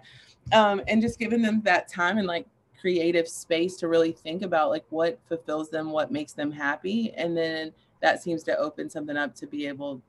Um, 0.52 0.80
and 0.88 1.02
just 1.02 1.18
giving 1.18 1.42
them 1.42 1.60
that 1.62 1.88
time 1.88 2.18
and 2.18 2.26
like 2.26 2.46
creative 2.80 3.28
space 3.28 3.76
to 3.76 3.88
really 3.88 4.12
think 4.12 4.42
about 4.42 4.70
like 4.70 4.84
what 4.90 5.18
fulfills 5.28 5.70
them, 5.70 5.90
what 5.90 6.10
makes 6.10 6.32
them 6.32 6.50
happy. 6.50 7.12
And 7.16 7.36
then 7.36 7.72
that 8.00 8.22
seems 8.22 8.42
to 8.44 8.56
open 8.56 8.88
something 8.88 9.16
up 9.16 9.34
to 9.36 9.46
be 9.46 9.66
able 9.66 10.00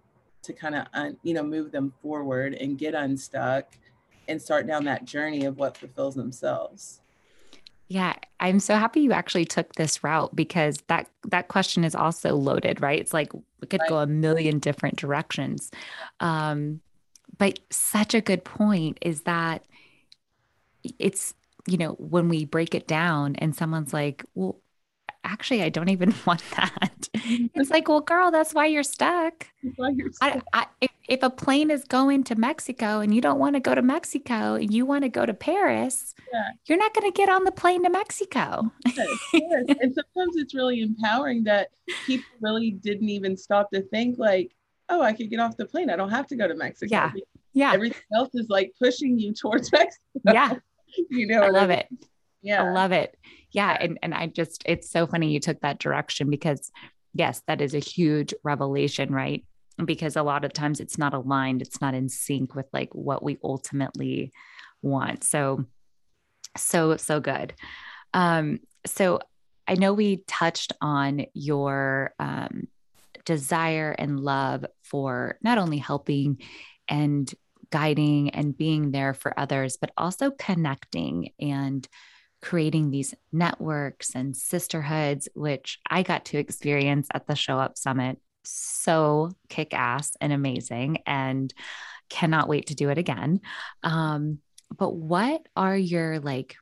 to 0.43 0.53
kind 0.53 0.75
of, 0.75 0.87
un, 0.93 1.17
you 1.23 1.33
know, 1.33 1.43
move 1.43 1.71
them 1.71 1.93
forward 2.01 2.53
and 2.53 2.77
get 2.77 2.93
unstuck 2.93 3.65
and 4.27 4.41
start 4.41 4.67
down 4.67 4.85
that 4.85 5.05
journey 5.05 5.45
of 5.45 5.57
what 5.57 5.77
fulfills 5.77 6.15
themselves. 6.15 7.01
Yeah, 7.89 8.13
I'm 8.39 8.61
so 8.61 8.75
happy 8.75 9.01
you 9.01 9.11
actually 9.11 9.43
took 9.43 9.75
this 9.75 10.01
route 10.01 10.33
because 10.33 10.77
that 10.87 11.09
that 11.27 11.49
question 11.49 11.83
is 11.83 11.93
also 11.93 12.37
loaded, 12.37 12.81
right? 12.81 12.97
It's 12.97 13.13
like 13.13 13.33
we 13.33 13.67
could 13.67 13.81
go 13.89 13.97
a 13.97 14.07
million 14.07 14.59
different 14.59 14.95
directions. 14.95 15.71
Um, 16.21 16.79
but 17.37 17.59
such 17.69 18.13
a 18.13 18.21
good 18.21 18.45
point 18.45 18.97
is 19.01 19.23
that 19.23 19.65
it's, 20.99 21.33
you 21.67 21.77
know, 21.77 21.91
when 21.93 22.29
we 22.29 22.45
break 22.45 22.75
it 22.75 22.87
down 22.87 23.35
and 23.37 23.55
someone's 23.55 23.93
like, 23.93 24.25
well, 24.33 24.59
actually, 25.23 25.61
I 25.63 25.69
don't 25.69 25.89
even 25.89 26.13
want 26.25 26.43
that. 26.55 27.09
It's 27.13 27.69
like, 27.69 27.87
well, 27.87 28.01
girl, 28.01 28.31
that's 28.31 28.53
why 28.53 28.65
you're 28.65 28.83
stuck. 28.83 29.47
Why 29.75 29.89
you're 29.89 30.09
I, 30.21 30.31
stuck. 30.31 30.43
I, 30.53 30.65
if, 30.81 30.91
if 31.07 31.23
a 31.23 31.29
plane 31.29 31.69
is 31.71 31.83
going 31.83 32.23
to 32.25 32.35
Mexico 32.35 32.99
and 32.99 33.13
you 33.13 33.21
don't 33.21 33.39
want 33.39 33.55
to 33.55 33.59
go 33.59 33.75
to 33.75 33.81
Mexico 33.81 34.55
and 34.55 34.73
you 34.73 34.85
want 34.85 35.03
to 35.03 35.09
go 35.09 35.25
to 35.25 35.33
Paris, 35.33 36.15
Yeah. 36.33 36.49
you're 36.67 36.77
not 36.77 36.93
going 36.93 37.11
to 37.11 37.15
get 37.15 37.29
on 37.29 37.43
the 37.43 37.51
plane 37.51 37.83
to 37.83 37.89
Mexico. 37.89 38.71
Yes, 38.85 39.07
yes. 39.33 39.65
and 39.81 39.93
sometimes 39.93 40.37
it's 40.37 40.55
really 40.55 40.81
empowering 40.81 41.43
that 41.43 41.69
people 42.05 42.25
really 42.39 42.71
didn't 42.71 43.09
even 43.09 43.37
stop 43.37 43.69
to 43.71 43.81
think 43.83 44.17
like, 44.17 44.55
oh, 44.89 45.01
I 45.01 45.13
could 45.13 45.29
get 45.29 45.39
off 45.39 45.55
the 45.55 45.65
plane. 45.65 45.89
I 45.89 45.95
don't 45.95 46.09
have 46.09 46.27
to 46.27 46.35
go 46.35 46.47
to 46.47 46.55
Mexico. 46.55 46.91
Yeah. 46.91 47.11
Yeah. 47.53 47.73
Everything 47.73 48.01
else 48.15 48.29
is 48.33 48.49
like 48.49 48.73
pushing 48.79 49.19
you 49.19 49.33
towards 49.33 49.71
Mexico. 49.73 49.99
Yeah. 50.25 50.55
You 51.09 51.27
know, 51.27 51.41
I 51.41 51.49
love 51.49 51.69
it. 51.69 51.87
Yeah. 52.41 52.63
I 52.63 52.71
love 52.71 52.91
it. 52.91 53.17
Yeah. 53.51 53.75
And, 53.79 53.99
and 54.01 54.13
I 54.13 54.27
just, 54.27 54.63
it's 54.65 54.89
so 54.89 55.05
funny 55.07 55.31
you 55.31 55.39
took 55.39 55.61
that 55.61 55.79
direction 55.79 56.29
because, 56.29 56.71
yes, 57.13 57.41
that 57.47 57.61
is 57.61 57.73
a 57.73 57.79
huge 57.79 58.33
revelation, 58.43 59.13
right? 59.13 59.45
Because 59.83 60.15
a 60.15 60.23
lot 60.23 60.45
of 60.45 60.53
times 60.53 60.79
it's 60.79 60.97
not 60.97 61.13
aligned, 61.13 61.61
it's 61.61 61.81
not 61.81 61.93
in 61.93 62.09
sync 62.09 62.55
with 62.55 62.67
like 62.73 62.93
what 62.93 63.23
we 63.23 63.37
ultimately 63.43 64.31
want. 64.81 65.23
So, 65.23 65.65
so, 66.57 66.97
so 66.97 67.19
good. 67.19 67.53
Um, 68.13 68.59
so 68.85 69.19
I 69.67 69.75
know 69.75 69.93
we 69.93 70.23
touched 70.27 70.73
on 70.81 71.25
your 71.33 72.13
um, 72.19 72.67
desire 73.25 73.91
and 73.97 74.19
love 74.19 74.65
for 74.83 75.37
not 75.41 75.57
only 75.57 75.77
helping 75.77 76.41
and 76.87 77.31
guiding 77.71 78.29
and 78.31 78.57
being 78.57 78.91
there 78.91 79.13
for 79.13 79.37
others, 79.39 79.77
but 79.77 79.91
also 79.97 80.31
connecting 80.31 81.31
and 81.39 81.87
creating 82.41 82.89
these 82.89 83.13
networks 83.31 84.15
and 84.15 84.35
sisterhoods, 84.35 85.29
which 85.35 85.79
I 85.89 86.03
got 86.03 86.25
to 86.25 86.37
experience 86.37 87.07
at 87.13 87.27
the 87.27 87.35
Show 87.35 87.59
Up 87.59 87.77
Summit. 87.77 88.19
So 88.43 89.31
kick 89.49 89.73
ass 89.73 90.13
and 90.19 90.33
amazing, 90.33 90.99
and 91.05 91.53
cannot 92.09 92.49
wait 92.49 92.67
to 92.67 92.75
do 92.75 92.89
it 92.89 92.97
again. 92.97 93.41
Um, 93.83 94.39
but 94.75 94.95
what 94.95 95.45
are 95.55 95.77
your 95.77 96.19
like 96.19 96.55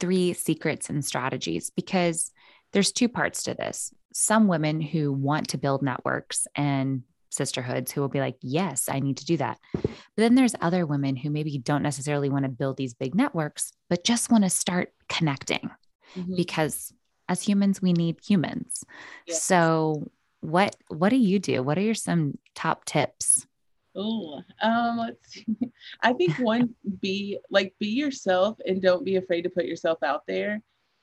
three 0.00 0.32
secrets 0.32 0.90
and 0.90 1.04
strategies? 1.04 1.70
Because 1.70 2.32
there's 2.72 2.92
two 2.92 3.08
parts 3.08 3.44
to 3.44 3.54
this. 3.54 3.92
Some 4.12 4.48
women 4.48 4.80
who 4.80 5.12
want 5.12 5.50
to 5.50 5.58
build 5.58 5.82
networks 5.82 6.46
and 6.54 7.02
sisterhoods 7.30 7.90
who 7.90 8.00
will 8.00 8.08
be 8.08 8.20
like, 8.20 8.36
yes, 8.42 8.88
I 8.88 9.00
need 9.00 9.16
to 9.18 9.24
do 9.24 9.36
that. 9.38 9.58
But 9.72 9.92
then 10.16 10.34
there's 10.34 10.54
other 10.60 10.84
women 10.86 11.16
who 11.16 11.30
maybe 11.30 11.56
don't 11.58 11.82
necessarily 11.82 12.28
want 12.28 12.44
to 12.44 12.50
build 12.50 12.76
these 12.76 12.94
big 12.94 13.14
networks, 13.14 13.72
but 13.88 14.04
just 14.04 14.30
want 14.30 14.44
to 14.44 14.50
start 14.50 14.92
connecting 15.08 15.70
Mhm. 16.16 16.36
because 16.36 16.92
as 17.28 17.42
humans, 17.42 17.80
we 17.80 17.92
need 17.92 18.16
humans. 18.26 18.84
Yeah. 19.26 19.34
So 19.36 20.10
what 20.40 20.74
what 20.88 21.10
do 21.10 21.16
you 21.16 21.38
do? 21.38 21.62
What 21.62 21.78
are 21.78 21.82
your 21.82 21.94
some 21.94 22.36
top 22.54 22.84
tips? 22.84 23.46
Oh, 23.94 24.42
um, 24.62 24.98
let's 24.98 25.32
see. 25.32 25.44
I 26.02 26.12
think 26.12 26.36
one, 26.38 26.74
be 27.00 27.38
like 27.50 27.74
be 27.78 27.88
yourself 27.88 28.58
and 28.66 28.82
don't 28.82 29.04
be 29.04 29.16
afraid 29.16 29.42
to 29.42 29.50
put 29.50 29.64
yourself 29.66 30.02
out 30.02 30.22
there. 30.26 30.62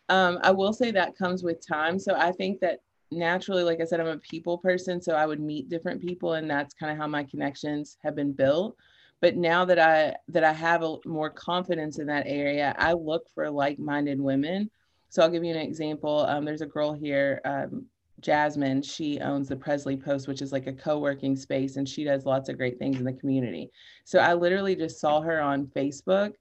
Um, 0.10 0.40
I 0.42 0.52
will 0.52 0.74
say 0.74 0.92
that 0.92 1.18
comes 1.18 1.44
with 1.44 1.66
time. 1.66 2.00
So 2.00 2.16
I 2.16 2.32
think 2.32 2.60
that 2.62 2.80
naturally, 3.12 3.64
like 3.64 3.82
I 3.82 3.86
said, 3.86 4.00
I'm 4.00 4.08
a 4.08 4.18
people 4.18 4.58
person, 4.58 5.02
so 5.02 5.14
I 5.14 5.26
would 5.26 5.40
meet 5.40 5.70
different 5.70 6.02
people, 6.02 6.34
and 6.34 6.50
that's 6.50 6.74
kind 6.74 6.92
of 6.92 6.98
how 6.98 7.08
my 7.08 7.24
connections 7.24 7.98
have 8.04 8.16
been 8.16 8.34
built. 8.34 8.76
But 9.20 9.36
now 9.36 9.66
that 9.66 9.80
I 9.80 10.16
that 10.30 10.44
I 10.44 10.54
have 10.54 10.84
a, 10.84 10.98
more 11.06 11.30
confidence 11.30 12.00
in 12.00 12.08
that 12.08 12.26
area, 12.28 12.76
I 12.78 12.94
look 12.94 13.28
for 13.34 13.50
like-minded 13.50 14.20
women. 14.20 14.70
So 15.10 15.24
I'll 15.24 15.30
give 15.30 15.44
you 15.44 15.52
an 15.52 15.62
example. 15.62 16.26
Um, 16.28 16.46
there's 16.46 16.62
a 16.62 16.66
girl 16.68 16.94
here, 16.94 17.42
um, 17.46 17.86
Jasmine, 18.20 18.82
she 18.82 19.20
owns 19.20 19.48
the 19.48 19.56
Presley 19.56 19.96
Post, 19.96 20.28
which 20.28 20.42
is 20.42 20.52
like 20.52 20.68
a 20.68 20.74
co 20.74 21.00
working 21.00 21.36
space, 21.36 21.78
and 21.78 21.88
she 21.88 22.04
does 22.04 22.26
lots 22.26 22.50
of 22.50 22.58
great 22.58 22.80
things 22.80 22.98
in 22.98 23.06
the 23.06 23.14
community. 23.14 23.72
So 24.06 24.20
I 24.20 24.34
literally 24.34 24.76
just 24.76 25.00
saw 25.00 25.22
her 25.22 25.40
on 25.40 25.68
Facebook 25.68 26.34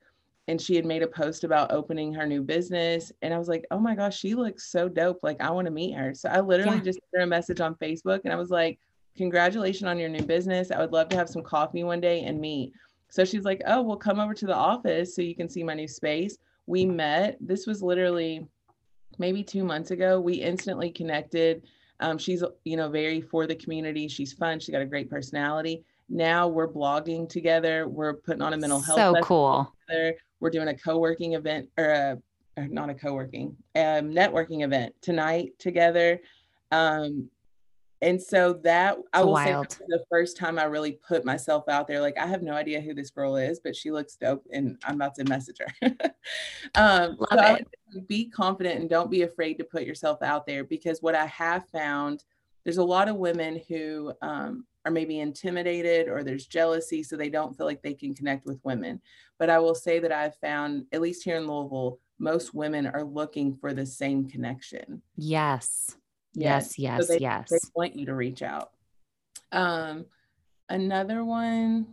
and 0.48 0.60
she 0.60 0.76
had 0.76 0.84
made 0.86 1.02
a 1.02 1.06
post 1.08 1.44
about 1.44 1.72
opening 1.72 2.12
her 2.14 2.26
new 2.26 2.42
business. 2.42 3.10
And 3.22 3.34
I 3.34 3.38
was 3.38 3.48
like, 3.48 3.64
oh 3.70 3.78
my 3.78 3.94
gosh, 3.94 4.16
she 4.18 4.34
looks 4.34 4.70
so 4.70 4.88
dope. 4.88 5.18
Like, 5.22 5.40
I 5.40 5.50
want 5.50 5.66
to 5.66 5.72
meet 5.72 5.92
her. 5.94 6.14
So 6.14 6.28
I 6.28 6.40
literally 6.40 6.76
Yeah. 6.78 6.82
just 6.84 7.00
sent 7.00 7.10
her 7.14 7.20
a 7.22 7.26
message 7.26 7.60
on 7.60 7.74
Facebook 7.76 8.20
and 8.24 8.32
I 8.32 8.36
was 8.36 8.50
like, 8.50 8.78
congratulations 9.16 9.88
on 9.88 9.98
your 9.98 10.08
new 10.08 10.22
business. 10.22 10.70
I 10.70 10.78
would 10.78 10.92
love 10.92 11.08
to 11.08 11.16
have 11.16 11.28
some 11.28 11.42
coffee 11.42 11.82
one 11.84 12.00
day 12.00 12.22
and 12.22 12.40
meet. 12.40 12.72
So 13.08 13.24
she's 13.24 13.44
like, 13.44 13.62
oh, 13.66 13.82
well, 13.82 13.96
come 13.96 14.20
over 14.20 14.34
to 14.34 14.46
the 14.46 14.54
office 14.54 15.14
so 15.16 15.22
you 15.22 15.34
can 15.34 15.48
see 15.48 15.64
my 15.64 15.74
new 15.74 15.88
space. 15.88 16.38
We 16.66 16.84
met. 16.84 17.38
This 17.40 17.66
was 17.66 17.82
literally 17.82 18.46
maybe 19.18 19.42
two 19.42 19.64
months 19.64 19.90
ago. 19.90 20.20
We 20.20 20.34
instantly 20.34 20.90
connected. 20.90 21.62
Um, 22.00 22.18
she's, 22.18 22.44
you 22.64 22.76
know, 22.76 22.88
very 22.90 23.20
for 23.20 23.46
the 23.46 23.54
community. 23.54 24.06
She's 24.06 24.32
fun. 24.32 24.60
She's 24.60 24.72
got 24.72 24.82
a 24.82 24.86
great 24.86 25.08
personality. 25.08 25.82
Now 26.08 26.46
we're 26.46 26.68
blogging 26.68 27.28
together. 27.28 27.88
We're 27.88 28.14
putting 28.14 28.42
on 28.42 28.52
a 28.52 28.56
mental 28.56 28.80
health 28.80 29.16
So 29.16 29.22
cool. 29.22 29.72
together. 29.88 30.14
We're 30.40 30.50
doing 30.50 30.68
a 30.68 30.76
co-working 30.76 31.34
event 31.34 31.68
or 31.78 31.90
a, 31.90 32.18
or 32.56 32.68
not 32.68 32.90
a 32.90 32.94
co-working, 32.94 33.56
um, 33.74 34.12
networking 34.12 34.64
event 34.64 34.94
tonight 35.00 35.52
together. 35.58 36.20
Um, 36.72 37.30
and 38.02 38.20
so 38.20 38.52
that 38.64 38.98
I 39.12 39.24
will 39.24 39.36
say 39.36 39.52
wild. 39.52 39.66
was 39.68 39.78
the 39.88 40.04
first 40.10 40.36
time 40.36 40.58
I 40.58 40.64
really 40.64 40.92
put 40.92 41.24
myself 41.24 41.68
out 41.68 41.88
there. 41.88 42.00
Like 42.00 42.18
I 42.18 42.26
have 42.26 42.42
no 42.42 42.52
idea 42.52 42.80
who 42.80 42.92
this 42.92 43.10
girl 43.10 43.36
is, 43.36 43.58
but 43.58 43.74
she 43.74 43.90
looks 43.90 44.16
dope, 44.16 44.44
and 44.52 44.76
I'm 44.84 44.96
about 44.96 45.14
to 45.16 45.24
message 45.24 45.58
her. 45.60 45.88
um, 46.74 47.16
Love 47.18 47.28
so 47.32 47.54
it. 47.54 48.06
be 48.06 48.28
confident 48.28 48.80
and 48.80 48.90
don't 48.90 49.10
be 49.10 49.22
afraid 49.22 49.54
to 49.54 49.64
put 49.64 49.84
yourself 49.84 50.22
out 50.22 50.46
there 50.46 50.62
because 50.64 51.00
what 51.00 51.14
I 51.14 51.26
have 51.26 51.66
found, 51.70 52.24
there's 52.66 52.78
a 52.78 52.84
lot 52.84 53.08
of 53.08 53.14
women 53.14 53.62
who 53.68 54.12
um, 54.22 54.66
are 54.84 54.90
maybe 54.90 55.20
intimidated 55.20 56.08
or 56.08 56.24
there's 56.24 56.48
jealousy, 56.48 57.00
so 57.00 57.16
they 57.16 57.28
don't 57.28 57.56
feel 57.56 57.64
like 57.64 57.80
they 57.80 57.94
can 57.94 58.12
connect 58.12 58.44
with 58.44 58.58
women. 58.64 59.00
But 59.38 59.50
I 59.50 59.60
will 59.60 59.76
say 59.76 60.00
that 60.00 60.10
I've 60.10 60.34
found, 60.38 60.86
at 60.90 61.00
least 61.00 61.22
here 61.22 61.36
in 61.36 61.46
Louisville, 61.46 62.00
most 62.18 62.54
women 62.54 62.88
are 62.88 63.04
looking 63.04 63.54
for 63.54 63.72
the 63.72 63.86
same 63.86 64.28
connection. 64.28 65.00
Yes. 65.16 65.96
Yes. 66.34 66.76
Yes. 66.76 67.06
they, 67.06 67.18
yes. 67.18 67.50
they 67.50 67.58
want 67.76 67.94
you 67.94 68.06
to 68.06 68.16
reach 68.16 68.42
out. 68.42 68.72
Um, 69.52 70.06
another 70.68 71.24
one, 71.24 71.86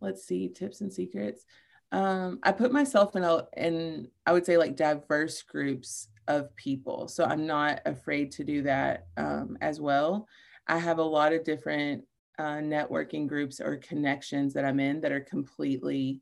let's 0.00 0.22
see, 0.22 0.48
tips 0.48 0.80
and 0.80 0.92
secrets. 0.92 1.44
Um, 1.90 2.38
I 2.44 2.52
put 2.52 2.70
myself 2.70 3.16
in 3.16 3.24
a 3.24 3.48
in 3.56 4.10
I 4.24 4.32
would 4.32 4.46
say 4.46 4.58
like 4.58 4.76
diverse 4.76 5.42
groups 5.42 6.06
of 6.28 6.54
people. 6.56 7.08
So 7.08 7.24
I'm 7.24 7.46
not 7.46 7.80
afraid 7.86 8.32
to 8.32 8.44
do 8.44 8.62
that 8.62 9.06
um, 9.16 9.56
as 9.60 9.80
well. 9.80 10.28
I 10.66 10.78
have 10.78 10.98
a 10.98 11.02
lot 11.02 11.32
of 11.32 11.44
different 11.44 12.04
uh, 12.38 12.58
networking 12.58 13.26
groups 13.26 13.60
or 13.60 13.76
connections 13.76 14.52
that 14.54 14.64
I'm 14.64 14.80
in 14.80 15.00
that 15.00 15.12
are 15.12 15.20
completely, 15.20 16.20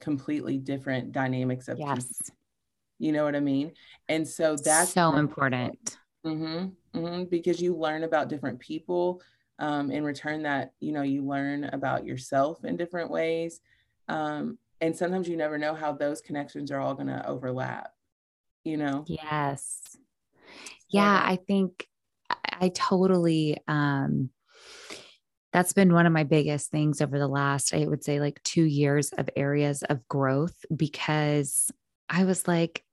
completely 0.00 0.58
different 0.58 1.12
dynamics 1.12 1.68
of 1.68 1.78
people. 1.78 1.94
yes. 1.94 2.30
You 2.98 3.12
know 3.12 3.24
what 3.24 3.34
I 3.34 3.40
mean? 3.40 3.72
And 4.08 4.26
so 4.26 4.56
that's 4.56 4.92
so 4.92 5.16
important. 5.16 5.98
Mm-hmm, 6.24 6.98
mm-hmm, 6.98 7.24
because 7.24 7.60
you 7.60 7.76
learn 7.76 8.04
about 8.04 8.28
different 8.28 8.60
people. 8.60 9.20
Um, 9.58 9.90
in 9.90 10.02
return, 10.02 10.42
that 10.42 10.72
you 10.80 10.92
know, 10.92 11.02
you 11.02 11.24
learn 11.24 11.64
about 11.64 12.04
yourself 12.04 12.64
in 12.64 12.76
different 12.76 13.10
ways, 13.10 13.60
um, 14.08 14.58
and 14.80 14.96
sometimes 14.96 15.28
you 15.28 15.36
never 15.36 15.58
know 15.58 15.74
how 15.74 15.92
those 15.92 16.20
connections 16.20 16.72
are 16.72 16.80
all 16.80 16.94
going 16.94 17.06
to 17.08 17.24
overlap. 17.26 17.92
You 18.64 18.76
know. 18.76 19.04
Yes. 19.06 19.80
Yeah, 20.88 21.22
I 21.24 21.36
think 21.36 21.86
I- 22.28 22.70
totally 22.74 23.58
um 23.66 24.30
that's 25.52 25.72
been 25.72 25.92
one 25.92 26.06
of 26.06 26.12
my 26.12 26.24
biggest 26.24 26.70
things 26.70 27.00
over 27.02 27.18
the 27.18 27.28
last, 27.28 27.74
I 27.74 27.84
would 27.84 28.04
say, 28.04 28.20
like 28.20 28.42
two 28.42 28.62
years 28.62 29.10
of 29.10 29.28
areas 29.36 29.82
of 29.82 30.06
growth 30.08 30.54
because 30.74 31.70
I 32.08 32.24
was 32.24 32.48
like, 32.48 32.84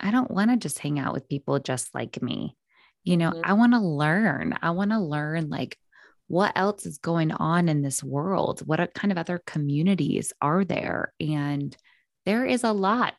I 0.00 0.10
don't 0.10 0.30
want 0.30 0.50
to 0.50 0.56
just 0.56 0.78
hang 0.78 0.98
out 0.98 1.12
with 1.12 1.28
people 1.28 1.58
just 1.60 1.94
like 1.94 2.20
me. 2.22 2.56
You 3.04 3.16
know, 3.16 3.30
mm-hmm. 3.30 3.42
I 3.44 3.52
want 3.52 3.74
to 3.74 3.80
learn. 3.80 4.54
I 4.60 4.70
want 4.70 4.90
to 4.90 4.98
learn 4.98 5.50
like 5.50 5.76
what 6.26 6.52
else 6.54 6.86
is 6.86 6.98
going 6.98 7.32
on 7.32 7.68
in 7.68 7.82
this 7.82 8.04
world? 8.04 8.60
What 8.64 8.94
kind 8.94 9.10
of 9.10 9.18
other 9.18 9.42
communities 9.44 10.32
are 10.40 10.64
there? 10.64 11.12
And 11.20 11.76
there 12.24 12.46
is 12.46 12.62
a 12.62 12.72
lot. 12.72 13.16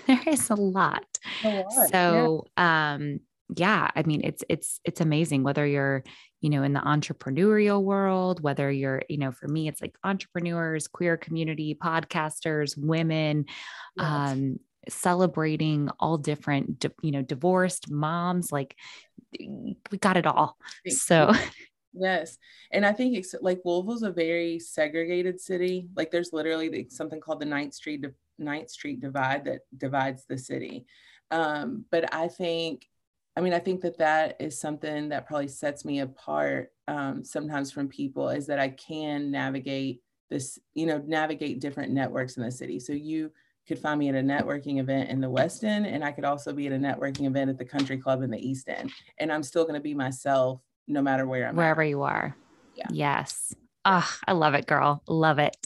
There 0.06 0.22
is 0.26 0.50
a 0.50 0.54
lot. 0.54 1.04
A 1.44 1.48
lot. 1.48 1.88
So, 1.90 2.46
yeah. 2.56 2.94
um, 2.94 3.20
yeah, 3.56 3.90
I 3.94 4.02
mean, 4.02 4.22
it's 4.24 4.44
it's 4.48 4.80
it's 4.84 5.00
amazing 5.00 5.42
whether 5.42 5.66
you're 5.66 6.04
you 6.40 6.50
know 6.50 6.62
in 6.62 6.72
the 6.72 6.80
entrepreneurial 6.80 7.82
world 7.82 8.40
whether 8.40 8.70
you're 8.70 9.02
you 9.08 9.18
know 9.18 9.32
for 9.32 9.48
me 9.48 9.68
it's 9.68 9.82
like 9.82 9.96
entrepreneurs 10.04 10.86
queer 10.86 11.16
community 11.16 11.74
podcasters 11.74 12.76
women 12.76 13.44
yes. 13.96 14.06
um 14.06 14.58
celebrating 14.88 15.88
all 15.98 16.16
different 16.16 16.84
you 17.02 17.10
know 17.10 17.22
divorced 17.22 17.90
moms 17.90 18.52
like 18.52 18.76
we 19.38 19.98
got 19.98 20.16
it 20.16 20.26
all 20.26 20.56
so 20.86 21.32
yes 21.92 22.38
and 22.70 22.84
i 22.84 22.92
think 22.92 23.16
it's 23.16 23.34
like 23.40 23.60
louisville's 23.64 24.02
a 24.02 24.10
very 24.10 24.58
segregated 24.58 25.40
city 25.40 25.88
like 25.96 26.10
there's 26.10 26.32
literally 26.32 26.86
something 26.90 27.20
called 27.20 27.40
the 27.40 27.46
ninth 27.46 27.74
street 27.74 28.04
ninth 28.38 28.70
street 28.70 29.00
divide 29.00 29.44
that 29.44 29.60
divides 29.76 30.24
the 30.28 30.38
city 30.38 30.86
um, 31.30 31.84
but 31.90 32.12
i 32.14 32.28
think 32.28 32.86
I 33.38 33.40
mean, 33.40 33.52
I 33.52 33.60
think 33.60 33.82
that 33.82 33.98
that 33.98 34.34
is 34.40 34.58
something 34.58 35.10
that 35.10 35.28
probably 35.28 35.46
sets 35.46 35.84
me 35.84 36.00
apart 36.00 36.72
um, 36.88 37.22
sometimes 37.22 37.70
from 37.70 37.86
people 37.86 38.30
is 38.30 38.48
that 38.48 38.58
I 38.58 38.70
can 38.70 39.30
navigate 39.30 40.02
this, 40.28 40.58
you 40.74 40.86
know, 40.86 41.00
navigate 41.06 41.60
different 41.60 41.92
networks 41.92 42.36
in 42.36 42.42
the 42.42 42.50
city. 42.50 42.80
So 42.80 42.92
you 42.92 43.30
could 43.68 43.78
find 43.78 44.00
me 44.00 44.08
at 44.08 44.16
a 44.16 44.22
networking 44.22 44.80
event 44.80 45.10
in 45.10 45.20
the 45.20 45.30
West 45.30 45.62
End, 45.62 45.86
and 45.86 46.02
I 46.02 46.10
could 46.10 46.24
also 46.24 46.52
be 46.52 46.66
at 46.66 46.72
a 46.72 46.78
networking 46.78 47.26
event 47.26 47.48
at 47.48 47.58
the 47.58 47.64
Country 47.64 47.96
Club 47.96 48.22
in 48.22 48.30
the 48.30 48.44
East 48.44 48.68
End, 48.68 48.90
and 49.18 49.30
I'm 49.30 49.44
still 49.44 49.62
going 49.62 49.74
to 49.74 49.80
be 49.80 49.94
myself 49.94 50.60
no 50.88 51.02
matter 51.02 51.26
where 51.26 51.46
I'm. 51.46 51.56
Wherever 51.56 51.82
at. 51.82 51.88
you 51.88 52.02
are. 52.02 52.36
Yeah. 52.74 52.86
Yes. 52.90 53.54
Oh, 53.84 54.08
I 54.26 54.32
love 54.32 54.54
it, 54.54 54.66
girl. 54.66 55.02
Love 55.06 55.38
it. 55.38 55.56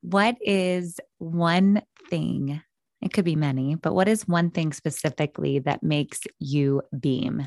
What 0.00 0.36
is 0.40 1.00
one 1.18 1.82
thing 2.08 2.62
it 3.00 3.12
could 3.12 3.24
be 3.24 3.36
many, 3.36 3.74
but 3.74 3.94
what 3.94 4.08
is 4.08 4.26
one 4.26 4.50
thing 4.50 4.72
specifically 4.72 5.58
that 5.60 5.82
makes 5.82 6.20
you 6.38 6.82
beam? 6.98 7.46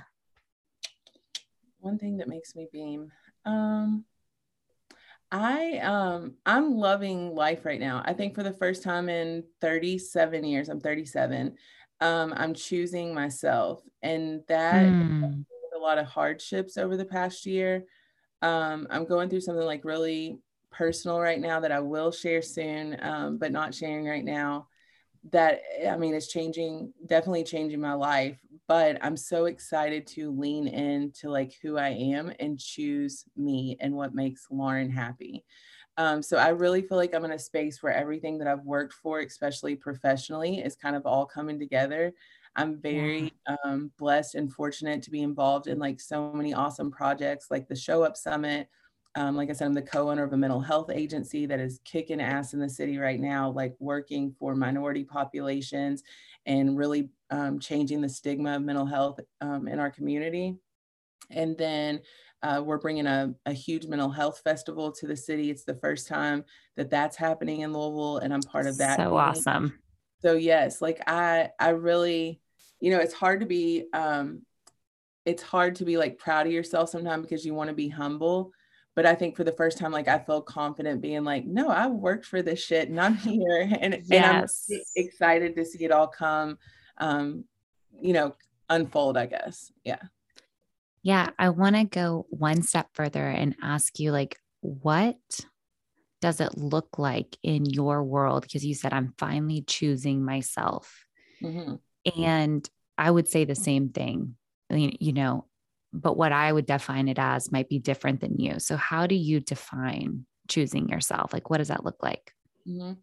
One 1.80 1.98
thing 1.98 2.18
that 2.18 2.28
makes 2.28 2.56
me 2.56 2.68
beam. 2.72 3.12
Um, 3.46 4.06
I 5.32 5.80
um 5.80 6.36
I'm 6.46 6.76
loving 6.76 7.36
life 7.36 7.66
right 7.66 7.80
now. 7.80 8.02
I 8.06 8.14
think 8.14 8.34
for 8.34 8.44
the 8.44 8.54
first 8.54 8.84
time 8.84 9.10
in 9.10 9.44
37 9.62 10.44
years, 10.44 10.70
I'm 10.70 10.80
37. 10.80 11.56
Um, 12.00 12.34
I'm 12.36 12.54
choosing 12.54 13.14
myself, 13.14 13.82
and 14.02 14.42
that 14.48 14.86
mm. 14.86 15.46
A 15.78 15.84
lot 15.84 15.98
of 15.98 16.08
hardships 16.08 16.78
over 16.78 16.98
the 16.98 17.06
past 17.06 17.46
year. 17.46 17.86
Um, 18.42 18.88
I'm 18.90 19.06
going 19.06 19.30
through 19.30 19.42
something 19.42 19.66
like 19.66 19.86
really 19.86 20.40
personal 20.72 21.20
right 21.20 21.40
now 21.40 21.60
that 21.60 21.72
I 21.72 21.80
will 21.80 22.12
share 22.12 22.42
soon, 22.42 22.98
um, 23.02 23.38
but 23.38 23.52
not 23.52 23.74
sharing 23.74 24.06
right 24.06 24.26
now 24.26 24.68
that 25.32 25.62
I 25.88 25.98
mean 25.98 26.14
it's 26.14 26.28
changing, 26.28 26.94
definitely 27.08 27.44
changing 27.44 27.82
my 27.82 27.94
life. 27.94 28.40
But 28.68 28.98
I'm 29.02 29.18
so 29.18 29.46
excited 29.46 30.06
to 30.08 30.32
lean 30.32 30.68
into 30.68 31.30
like 31.30 31.54
who 31.62 31.78
I 31.78 31.90
am 31.90 32.32
and 32.40 32.60
choose 32.60 33.24
me 33.36 33.78
and 33.80 33.94
what 33.94 34.14
makes 34.14 34.48
Lauren 34.50 34.90
happy. 34.90 35.46
Um, 35.98 36.22
so 36.22 36.38
I 36.38 36.50
really 36.50 36.84
feel 36.84 36.98
like 36.98 37.16
I'm 37.16 37.26
in 37.26 37.32
a 37.32 37.40
space 37.40 37.82
where 37.82 37.94
everything 37.94 38.38
that 38.38 38.48
I've 38.48 38.64
worked 38.64 38.94
for, 38.94 39.20
especially 39.20 39.76
professionally, 39.76 40.60
is 40.60 40.76
kind 40.76 40.96
of 40.96 41.06
all 41.08 41.26
coming 41.26 41.58
together. 41.58 42.14
I'm 42.58 42.82
very 42.82 43.34
yeah. 43.48 43.56
um, 43.64 43.92
blessed 43.98 44.36
and 44.36 44.52
fortunate 44.52 45.02
to 45.04 45.12
be 45.12 45.22
involved 45.22 45.68
in 45.68 45.80
like 45.80 46.02
so 46.02 46.34
many 46.34 46.54
awesome 46.54 46.92
projects 46.92 47.48
like 47.50 47.68
the 47.68 47.76
Show 47.76 48.04
Up 48.04 48.18
Summit, 48.18 48.68
um, 49.18 49.36
like 49.36 49.50
I 49.50 49.54
said, 49.54 49.66
I'm 49.66 49.74
the 49.74 49.82
co-owner 49.82 50.24
of 50.24 50.34
a 50.34 50.38
mental 50.38 50.62
health 50.62 50.92
agency 50.94 51.48
that 51.48 51.60
is 51.60 51.80
kicking 51.84 52.22
ass 52.22 52.54
in 52.54 52.60
the 52.60 52.70
city 52.70 53.00
right 53.00 53.20
now, 53.20 53.50
like 53.50 53.76
working 53.80 54.36
for 54.38 54.56
minority 54.56 55.04
populations 55.04 56.04
and 56.46 56.78
really 56.78 57.10
um, 57.32 57.60
changing 57.60 58.00
the 58.00 58.10
stigma 58.10 58.58
of 58.58 58.62
mental 58.62 58.86
health 58.86 59.20
um, 59.42 59.68
in 59.68 59.80
our 59.80 59.90
community. 59.90 60.56
And 61.32 61.58
then 61.58 62.02
uh, 62.44 62.62
we're 62.64 62.78
bringing 62.78 63.08
a, 63.08 63.34
a, 63.48 63.54
huge 63.54 63.88
mental 63.88 64.12
health 64.12 64.42
festival 64.44 64.92
to 64.92 65.08
the 65.08 65.16
city. 65.16 65.50
It's 65.50 65.64
the 65.64 65.74
first 65.74 66.08
time 66.08 66.46
that 66.76 66.92
that's 66.92 67.18
happening 67.18 67.62
in 67.62 67.74
Louisville, 67.74 68.20
and 68.20 68.32
I'm 68.32 68.44
part 68.44 68.68
of 68.68 68.78
that. 68.78 68.98
So 68.98 69.18
awesome. 69.18 69.80
So 70.22 70.34
yes, 70.34 70.80
like 70.80 71.02
I, 71.08 71.50
I 71.60 71.70
really, 71.70 72.40
you 72.80 72.92
know, 72.92 73.00
it's 73.00 73.14
hard 73.14 73.42
to 73.42 73.46
be, 73.46 73.86
um, 73.94 74.44
it's 75.26 75.44
hard 75.44 75.76
to 75.76 75.86
be 75.86 75.98
like 75.98 76.18
proud 76.18 76.48
of 76.48 76.54
yourself 76.54 76.90
sometimes 76.90 77.24
because 77.24 77.46
you 77.46 77.54
want 77.54 77.70
to 77.70 77.76
be 77.76 77.90
humble 77.90 78.52
but 78.98 79.06
I 79.06 79.14
think 79.14 79.36
for 79.36 79.44
the 79.44 79.52
first 79.52 79.78
time, 79.78 79.92
like 79.92 80.08
I 80.08 80.18
felt 80.18 80.48
confident 80.48 81.04
being 81.04 81.24
like, 81.24 81.46
no, 81.46 81.70
I 81.70 81.86
worked 81.86 82.26
for 82.26 82.42
this 82.42 82.60
shit 82.60 82.90
and 82.90 83.00
I'm 83.00 83.14
here. 83.16 83.70
And, 83.80 83.94
yes. 84.08 84.66
and 84.70 84.80
I'm 84.80 84.82
excited 84.96 85.56
to 85.56 85.66
see 85.66 85.86
it 85.86 85.92
all 85.92 86.08
come, 86.08 86.58
um, 86.98 87.46
you 88.02 88.14
know, 88.14 88.34
unfold, 88.72 89.16
I 89.16 89.28
guess. 89.28 89.72
Yeah. 89.84 90.02
Yeah. 91.04 91.30
I 91.38 91.50
want 91.50 91.76
to 91.76 91.84
go 91.84 92.26
one 92.32 92.64
step 92.64 92.88
further 92.94 93.24
and 93.24 93.56
ask 93.62 94.00
you, 94.00 94.12
like, 94.12 94.40
what 94.62 95.20
does 96.20 96.42
it 96.42 96.58
look 96.58 96.98
like 96.98 97.38
in 97.44 97.66
your 97.66 98.04
world? 98.04 98.42
Because 98.42 98.66
you 98.66 98.74
said, 98.74 98.94
I'm 98.94 99.14
finally 99.20 99.62
choosing 99.62 100.26
myself. 100.26 101.06
Mm-hmm. 101.40 101.76
And 102.16 102.68
I 102.98 103.12
would 103.12 103.28
say 103.28 103.46
the 103.46 103.56
same 103.56 103.90
thing. 103.90 104.36
I 104.70 104.76
mean, 104.76 104.98
you 105.00 105.14
know, 105.14 105.46
but 105.94 106.18
what 106.18 106.32
I 106.32 106.52
would 106.52 106.66
define 106.66 107.08
it 107.08 107.20
as 107.20 107.52
might 107.52 107.70
be 107.70 107.80
different 107.80 108.22
than 108.22 108.38
you. 108.40 108.60
So, 108.60 108.76
how 108.76 109.08
do 109.08 109.16
you 109.16 109.40
define 109.40 110.26
choosing 110.48 110.90
yourself? 110.90 111.34
Like, 111.34 111.50
what 111.50 111.58
does 111.58 111.70
that 111.70 111.86
look 111.86 112.04
like? 112.04 112.34
Mm-hmm. 112.68 112.94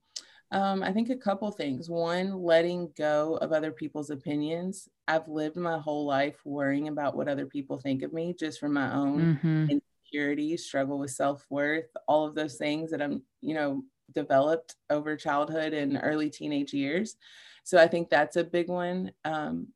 Um, 0.51 0.83
I 0.83 0.93
think 0.93 1.11
a 1.11 1.17
couple 1.17 1.51
things. 1.51 1.89
One, 1.89 2.33
letting 2.43 2.93
go 2.97 3.39
of 3.41 3.53
other 3.53 3.73
people's 3.73 4.11
opinions. 4.11 4.89
I've 5.09 5.27
lived 5.27 5.57
my 5.57 5.79
whole 5.79 6.07
life 6.07 6.37
worrying 6.45 6.89
about 6.89 7.17
what 7.17 7.29
other 7.29 7.47
people 7.47 7.79
think 7.79 8.03
of 8.03 8.13
me 8.13 8.35
just 8.39 8.61
from 8.61 8.75
my 8.75 8.95
own 8.95 9.41
mm-hmm. 9.43 9.67
insecurities, 9.71 10.65
struggle 10.65 10.99
with 10.99 11.11
self 11.11 11.45
worth, 11.51 11.89
all 12.07 12.27
of 12.27 12.35
those 12.35 12.57
things 12.57 12.91
that 12.91 13.03
I'm, 13.03 13.23
you 13.41 13.55
know, 13.55 13.83
developed 14.15 14.77
over 14.91 15.17
childhood 15.17 15.73
and 15.73 15.99
early 16.03 16.31
teenage 16.31 16.73
years. 16.73 17.17
So 17.65 17.79
I 17.79 17.89
think 17.89 18.11
that's 18.11 18.37
a 18.37 18.45
big 18.45 18.69
one. 18.69 19.11
Um, 19.25 19.69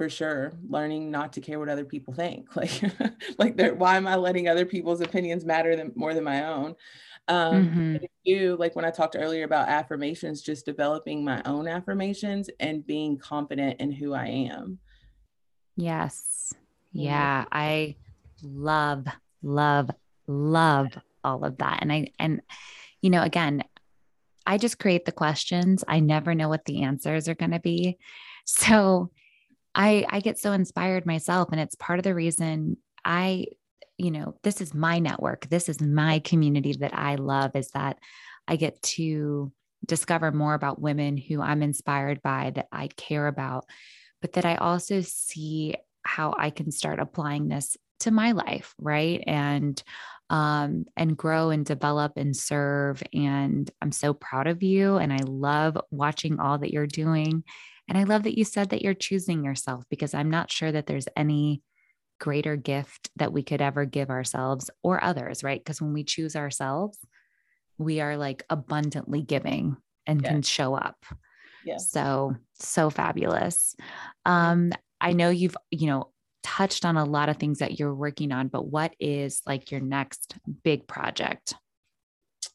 for 0.00 0.08
sure 0.08 0.54
learning 0.66 1.10
not 1.10 1.34
to 1.34 1.42
care 1.42 1.58
what 1.58 1.68
other 1.68 1.84
people 1.84 2.14
think. 2.14 2.48
Like 2.56 2.80
like 3.38 3.76
why 3.76 3.98
am 3.98 4.06
i 4.06 4.16
letting 4.16 4.48
other 4.48 4.64
people's 4.64 5.02
opinions 5.02 5.44
matter 5.44 5.76
than 5.76 5.92
more 5.94 6.14
than 6.14 6.24
my 6.24 6.46
own? 6.46 6.74
Um 7.28 7.68
mm-hmm. 7.68 8.04
you 8.24 8.56
like 8.56 8.74
when 8.74 8.86
i 8.86 8.90
talked 8.90 9.14
earlier 9.18 9.44
about 9.44 9.68
affirmations 9.68 10.40
just 10.40 10.64
developing 10.64 11.22
my 11.22 11.42
own 11.44 11.68
affirmations 11.68 12.48
and 12.60 12.86
being 12.86 13.18
confident 13.18 13.78
in 13.78 13.92
who 13.92 14.14
i 14.14 14.24
am. 14.26 14.78
Yes. 15.76 16.54
Yeah 16.92 17.44
i 17.52 17.96
love 18.42 19.04
love 19.42 19.90
love 20.26 20.88
all 21.22 21.44
of 21.44 21.58
that. 21.58 21.80
And 21.82 21.92
i 21.92 22.08
and 22.18 22.40
you 23.02 23.10
know 23.10 23.22
again 23.22 23.64
i 24.46 24.58
just 24.58 24.78
create 24.78 25.04
the 25.04 25.12
questions. 25.12 25.84
I 25.86 26.00
never 26.00 26.34
know 26.34 26.48
what 26.48 26.64
the 26.64 26.82
answers 26.82 27.28
are 27.28 27.34
going 27.34 27.52
to 27.52 27.60
be. 27.60 27.98
So 28.44 29.10
I 29.74 30.04
I 30.08 30.20
get 30.20 30.38
so 30.38 30.52
inspired 30.52 31.06
myself 31.06 31.48
and 31.52 31.60
it's 31.60 31.74
part 31.76 31.98
of 31.98 32.04
the 32.04 32.14
reason 32.14 32.76
I 33.04 33.46
you 33.98 34.10
know 34.10 34.34
this 34.42 34.60
is 34.60 34.74
my 34.74 34.98
network. 34.98 35.48
This 35.48 35.68
is 35.68 35.80
my 35.80 36.20
community 36.20 36.72
that 36.80 36.94
I 36.94 37.16
love 37.16 37.54
is 37.54 37.70
that 37.72 37.98
I 38.48 38.56
get 38.56 38.80
to 38.82 39.52
discover 39.86 40.32
more 40.32 40.54
about 40.54 40.80
women 40.80 41.16
who 41.16 41.40
I'm 41.40 41.62
inspired 41.62 42.22
by 42.22 42.50
that 42.54 42.68
I 42.72 42.88
care 42.88 43.26
about 43.26 43.64
but 44.20 44.34
that 44.34 44.44
I 44.44 44.56
also 44.56 45.00
see 45.00 45.74
how 46.02 46.34
I 46.36 46.50
can 46.50 46.70
start 46.70 46.98
applying 46.98 47.48
this 47.48 47.76
to 48.00 48.10
my 48.10 48.32
life 48.32 48.74
right? 48.78 49.22
And 49.26 49.82
um, 50.30 50.86
and 50.96 51.16
grow 51.16 51.50
and 51.50 51.66
develop 51.66 52.12
and 52.16 52.34
serve. 52.34 53.02
And 53.12 53.68
I'm 53.82 53.92
so 53.92 54.14
proud 54.14 54.46
of 54.46 54.62
you. 54.62 54.96
And 54.96 55.12
I 55.12 55.18
love 55.26 55.76
watching 55.90 56.38
all 56.38 56.58
that 56.58 56.72
you're 56.72 56.86
doing. 56.86 57.42
And 57.88 57.98
I 57.98 58.04
love 58.04 58.22
that 58.22 58.38
you 58.38 58.44
said 58.44 58.70
that 58.70 58.82
you're 58.82 58.94
choosing 58.94 59.44
yourself 59.44 59.84
because 59.90 60.14
I'm 60.14 60.30
not 60.30 60.50
sure 60.50 60.70
that 60.70 60.86
there's 60.86 61.08
any 61.16 61.62
greater 62.20 62.54
gift 62.54 63.10
that 63.16 63.32
we 63.32 63.42
could 63.42 63.60
ever 63.60 63.84
give 63.84 64.08
ourselves 64.08 64.70
or 64.84 65.02
others, 65.02 65.42
right? 65.42 65.60
Because 65.62 65.82
when 65.82 65.92
we 65.92 66.04
choose 66.04 66.36
ourselves, 66.36 66.98
we 67.76 68.00
are 68.00 68.16
like 68.16 68.44
abundantly 68.48 69.22
giving 69.22 69.76
and 70.06 70.22
yes. 70.22 70.30
can 70.30 70.42
show 70.42 70.74
up. 70.74 71.04
Yeah. 71.64 71.78
So, 71.78 72.36
so 72.54 72.88
fabulous. 72.88 73.74
Um, 74.24 74.72
I 75.00 75.12
know 75.12 75.30
you've, 75.30 75.56
you 75.70 75.88
know, 75.88 76.10
touched 76.42 76.84
on 76.84 76.96
a 76.96 77.04
lot 77.04 77.28
of 77.28 77.36
things 77.36 77.58
that 77.58 77.78
you're 77.78 77.94
working 77.94 78.32
on, 78.32 78.48
but 78.48 78.66
what 78.66 78.94
is 78.98 79.42
like 79.46 79.70
your 79.70 79.80
next 79.80 80.36
big 80.62 80.86
project? 80.86 81.54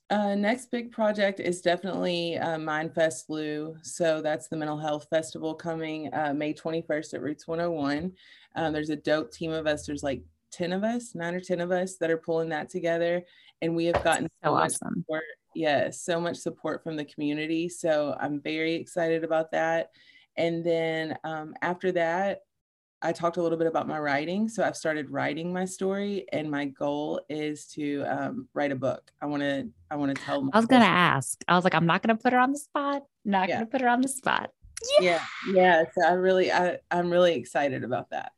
Uh, 0.10 0.36
next 0.36 0.70
big 0.70 0.92
project 0.92 1.40
is 1.40 1.62
definitely 1.62 2.38
uh, 2.38 2.58
Mindfest 2.58 3.24
Lou. 3.28 3.76
So 3.82 4.22
that's 4.22 4.48
the 4.48 4.58
mental 4.58 4.78
health 4.78 5.08
festival 5.10 5.56
coming 5.56 6.14
uh, 6.14 6.34
May 6.36 6.54
21st 6.54 7.16
at 7.16 7.22
Roots 7.22 7.48
101. 7.48 8.12
Um, 8.56 8.74
there's 8.74 8.92
a 8.92 8.96
dope 8.96 9.32
team 9.32 9.52
of 9.52 9.66
us. 9.66 9.86
There's 9.86 10.04
like 10.04 10.22
10 10.52 10.74
of 10.74 10.84
us, 10.84 11.16
nine 11.16 11.34
or 11.34 11.40
10 11.40 11.60
of 11.60 11.72
us 11.72 11.98
that 11.98 12.12
are 12.12 12.18
pulling 12.18 12.50
that 12.50 12.70
together. 12.70 13.24
And 13.62 13.76
we 13.76 13.86
have 13.86 14.04
gotten 14.04 14.28
so, 14.44 14.50
so 14.50 14.54
awesome. 14.56 14.96
Support. 15.00 15.24
Yeah, 15.56 15.90
so 15.90 16.20
much 16.20 16.38
support 16.38 16.84
from 16.84 16.98
the 16.98 17.06
community. 17.06 17.68
So 17.68 18.16
I'm 18.20 18.42
very 18.42 18.76
excited 18.76 19.24
about 19.24 19.52
that. 19.52 19.90
And 20.38 20.64
then 20.64 21.18
um, 21.24 21.56
after 21.62 21.92
that, 21.94 22.42
I 23.06 23.12
talked 23.12 23.38
a 23.38 23.42
little 23.42 23.58
bit 23.58 23.68
about 23.68 23.88
my 23.88 24.00
writing. 24.00 24.50
So 24.50 24.64
I've 24.64 24.76
started 24.76 25.12
writing 25.12 25.54
my 25.54 25.66
story, 25.66 26.26
and 26.34 26.50
my 26.50 26.66
goal 26.66 27.22
is 27.30 27.68
to 27.68 28.04
um, 28.04 28.48
write 28.56 28.72
a 28.72 28.76
book. 28.76 29.12
I 29.22 29.28
want 29.28 29.44
to. 29.44 29.70
I 29.92 29.96
want 29.96 30.16
to 30.16 30.24
tell. 30.24 30.50
I 30.52 30.58
was 30.58 30.66
going 30.66 30.82
to 30.82 30.88
ask. 30.88 31.40
I 31.48 31.56
was 31.56 31.64
like, 31.64 31.76
I'm 31.76 31.86
not 31.86 32.02
going 32.02 32.18
to 32.18 32.22
put 32.22 32.34
her 32.34 32.40
on 32.40 32.52
the 32.52 32.58
spot. 32.58 33.04
Not 33.24 33.48
yeah. 33.48 33.58
going 33.58 33.68
to 33.68 33.72
put 33.72 33.82
her 33.82 33.88
on 33.88 34.02
the 34.02 34.08
spot. 34.08 34.50
Yeah. 35.00 35.22
yeah, 35.48 35.54
yeah. 35.54 35.84
So 35.94 36.08
I 36.08 36.14
really, 36.14 36.52
I, 36.52 36.80
I'm 36.90 37.12
really 37.12 37.36
excited 37.36 37.84
about 37.84 38.10
that. 38.10 38.32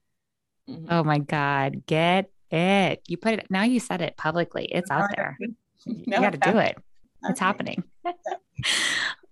Mm-hmm. 0.70 0.88
Oh 0.90 1.04
my 1.04 1.20
God, 1.20 1.86
get 1.86 2.30
it! 2.52 3.02
You 3.08 3.16
put 3.16 3.36
it 3.36 3.48
now. 3.50 3.64
You 3.64 3.80
said 3.80 4.02
it 4.02 4.18
publicly. 4.18 4.66
It's 4.66 4.92
out 4.92 5.10
there. 5.16 5.38
you 5.86 6.12
got 6.12 6.34
to 6.34 6.52
do 6.52 6.58
it. 6.58 6.78
It's 7.24 7.40
happening. 7.40 7.84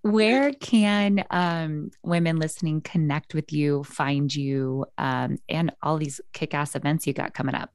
Where 0.06 0.53
can 0.53 1.26
um, 1.32 1.89
women 2.03 2.38
listening 2.38 2.82
connect 2.82 3.34
with 3.34 3.51
you, 3.51 3.84
find 3.86 4.34
you, 4.34 4.86
um, 4.99 5.39
and 5.49 5.72
all 5.82 5.97
these 5.97 6.22
kick 6.32 6.53
ass 6.53 6.76
events 6.76 7.08
you 7.08 7.14
got 7.14 7.34
coming 7.34 7.56
up? 7.56 7.72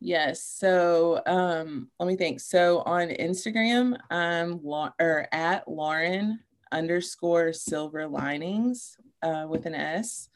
Yes. 0.00 0.42
So 0.42 1.20
um, 1.26 1.90
let 1.98 2.06
me 2.06 2.16
think. 2.16 2.40
So 2.40 2.78
on 2.86 3.08
Instagram, 3.08 3.98
I'm 4.10 4.64
La- 4.64 4.92
or 4.98 5.28
at 5.32 5.68
Lauren 5.68 6.40
underscore 6.72 7.52
silver 7.52 8.08
linings 8.08 8.96
uh, 9.22 9.44
with 9.46 9.66
an 9.66 9.74
S. 9.74 10.30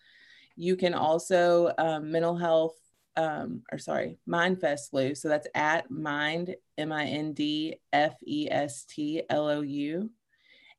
You 0.57 0.77
can 0.77 0.93
also 0.93 1.73
um, 1.79 2.13
mental 2.13 2.37
health 2.37 2.77
um, 3.17 3.63
or 3.73 3.79
sorry, 3.79 4.19
Mindfest 4.29 4.93
Lou. 4.93 5.15
So 5.15 5.29
that's 5.29 5.47
at 5.55 5.91
Mind 5.91 6.55
M 6.77 6.93
I 6.93 7.07
N 7.07 7.33
D 7.33 7.77
F 7.95 8.15
E 8.27 8.47
S 8.51 8.85
T 8.85 9.23
L 9.31 9.49
O 9.49 9.63
U. 9.63 10.11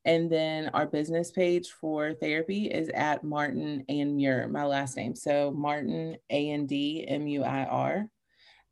And 0.05 0.31
then 0.31 0.69
our 0.69 0.85
business 0.85 1.31
page 1.31 1.71
for 1.71 2.13
therapy 2.13 2.67
is 2.67 2.89
at 2.89 3.23
Martin 3.23 3.83
and 3.89 4.15
Muir, 4.15 4.47
my 4.47 4.63
last 4.63 4.95
name. 4.95 5.15
So 5.15 5.51
Martin 5.51 6.17
A 6.29 6.51
N 6.51 6.67
D 6.67 7.05
M 7.07 7.27
U 7.27 7.43
I 7.43 7.65
R. 7.65 8.07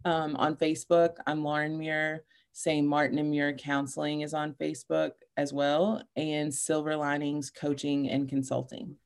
Um, 0.06 0.36
on 0.36 0.56
Facebook, 0.56 1.16
I'm 1.26 1.44
Lauren 1.44 1.78
Muir. 1.78 2.24
Same 2.52 2.86
Martin 2.86 3.18
and 3.18 3.32
Muir 3.32 3.54
Counseling 3.54 4.22
is 4.22 4.36
on 4.36 4.54
Facebook 4.54 5.12
as 5.36 5.52
well, 5.52 6.04
and 6.16 6.54
Silver 6.54 6.96
Linings 6.96 7.50
Coaching 7.50 8.10
and 8.10 8.30
Consulting. 8.30 8.98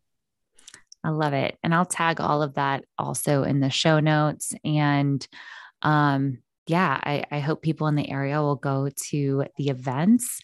I 1.04 1.12
love 1.12 1.32
it. 1.32 1.58
And 1.64 1.74
I'll 1.74 1.86
tag 1.86 2.20
all 2.20 2.42
of 2.42 2.56
that 2.56 2.84
also 2.98 3.44
in 3.44 3.62
the 3.62 3.70
show 3.70 4.02
notes. 4.02 4.54
And 4.66 5.26
um, 5.82 6.40
yeah, 6.68 7.00
I, 7.02 7.24
I 7.32 7.40
hope 7.40 7.62
people 7.62 7.88
in 7.88 7.96
the 7.96 8.12
area 8.12 8.42
will 8.42 8.58
go 8.58 8.90
to 9.12 9.46
the 9.56 9.70
events 9.70 10.42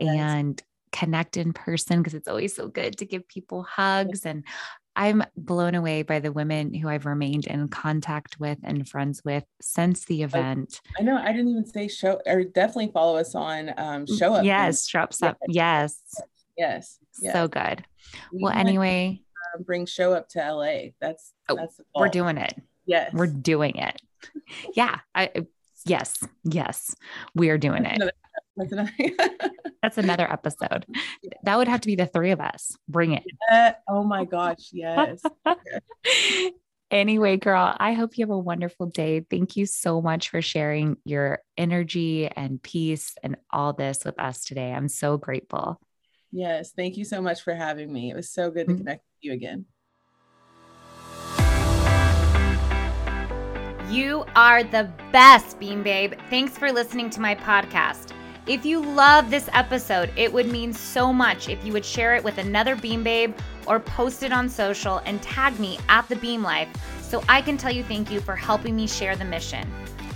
yes. 0.00 0.16
and 0.16 0.62
connect 0.92 1.36
in 1.36 1.52
person 1.52 1.98
because 1.98 2.14
it's 2.14 2.28
always 2.28 2.54
so 2.54 2.68
good 2.68 2.98
to 2.98 3.06
give 3.06 3.28
people 3.28 3.62
hugs. 3.62 4.24
And 4.24 4.44
I'm 4.94 5.22
blown 5.36 5.74
away 5.74 6.02
by 6.02 6.20
the 6.20 6.32
women 6.32 6.72
who 6.72 6.88
I've 6.88 7.06
remained 7.06 7.46
in 7.46 7.68
contact 7.68 8.40
with 8.40 8.58
and 8.62 8.88
friends 8.88 9.22
with 9.24 9.44
since 9.60 10.04
the 10.06 10.22
event. 10.22 10.80
I 10.98 11.02
know 11.02 11.16
I 11.16 11.32
didn't 11.32 11.48
even 11.48 11.66
say 11.66 11.88
show 11.88 12.20
or 12.26 12.44
definitely 12.44 12.92
follow 12.92 13.16
us 13.16 13.34
on 13.34 13.72
um, 13.76 14.06
show 14.06 14.34
up. 14.34 14.44
Yes, 14.44 14.86
show 14.88 15.00
up. 15.00 15.36
Yes. 15.48 16.00
Yes. 16.56 16.98
yes. 17.20 17.32
So 17.34 17.48
good. 17.48 17.84
We 18.32 18.44
well, 18.44 18.52
anyway, 18.56 19.20
uh, 19.54 19.62
bring 19.62 19.84
show 19.84 20.14
up 20.14 20.28
to 20.30 20.38
LA. 20.38 20.90
That's 21.00 21.32
oh, 21.48 21.56
that's 21.56 21.78
we're 21.94 22.08
doing 22.08 22.38
it. 22.38 22.54
Yes. 22.86 23.12
We're 23.12 23.26
doing 23.26 23.76
it. 23.76 24.00
yeah. 24.74 25.00
I 25.14 25.46
yes, 25.86 26.18
yes, 26.44 26.94
we 27.34 27.50
are 27.50 27.58
doing 27.58 27.84
it. 27.84 28.00
That's 28.56 28.72
another, 28.72 28.92
That's 29.82 29.98
another 29.98 30.30
episode. 30.30 30.86
That 31.44 31.56
would 31.56 31.68
have 31.68 31.82
to 31.82 31.86
be 31.86 31.96
the 31.96 32.06
three 32.06 32.30
of 32.30 32.40
us. 32.40 32.76
Bring 32.88 33.12
it. 33.12 33.24
Yeah. 33.50 33.74
Oh 33.88 34.02
my 34.02 34.24
gosh. 34.24 34.70
Yes. 34.72 35.22
anyway, 36.90 37.36
girl, 37.36 37.74
I 37.78 37.92
hope 37.92 38.16
you 38.16 38.24
have 38.24 38.30
a 38.30 38.38
wonderful 38.38 38.86
day. 38.86 39.20
Thank 39.20 39.56
you 39.56 39.66
so 39.66 40.00
much 40.00 40.30
for 40.30 40.42
sharing 40.42 40.96
your 41.04 41.40
energy 41.56 42.28
and 42.28 42.62
peace 42.62 43.14
and 43.22 43.36
all 43.50 43.72
this 43.72 44.04
with 44.04 44.18
us 44.18 44.44
today. 44.44 44.72
I'm 44.72 44.88
so 44.88 45.18
grateful. 45.18 45.80
Yes. 46.32 46.72
Thank 46.72 46.96
you 46.96 47.04
so 47.04 47.22
much 47.22 47.42
for 47.42 47.54
having 47.54 47.92
me. 47.92 48.10
It 48.10 48.16
was 48.16 48.30
so 48.30 48.50
good 48.50 48.66
to 48.66 48.72
mm-hmm. 48.72 48.78
connect 48.78 49.02
with 49.02 49.22
you 49.22 49.32
again. 49.32 49.66
You 53.88 54.24
are 54.34 54.64
the 54.64 54.90
best, 55.12 55.60
Beam 55.60 55.84
Babe. 55.84 56.14
Thanks 56.28 56.58
for 56.58 56.72
listening 56.72 57.08
to 57.10 57.20
my 57.20 57.36
podcast. 57.36 58.15
If 58.46 58.64
you 58.64 58.80
love 58.80 59.28
this 59.28 59.48
episode, 59.52 60.12
it 60.14 60.32
would 60.32 60.46
mean 60.46 60.72
so 60.72 61.12
much 61.12 61.48
if 61.48 61.64
you 61.64 61.72
would 61.72 61.84
share 61.84 62.14
it 62.14 62.22
with 62.22 62.38
another 62.38 62.76
Beam 62.76 63.02
Babe 63.02 63.34
or 63.66 63.80
post 63.80 64.22
it 64.22 64.30
on 64.30 64.48
social 64.48 64.98
and 64.98 65.20
tag 65.20 65.58
me 65.58 65.80
at 65.88 66.08
the 66.08 66.14
Beam 66.14 66.44
Life 66.44 66.68
so 67.02 67.24
I 67.28 67.42
can 67.42 67.58
tell 67.58 67.72
you 67.72 67.82
thank 67.82 68.08
you 68.08 68.20
for 68.20 68.36
helping 68.36 68.76
me 68.76 68.86
share 68.86 69.16
the 69.16 69.24
mission. 69.24 69.68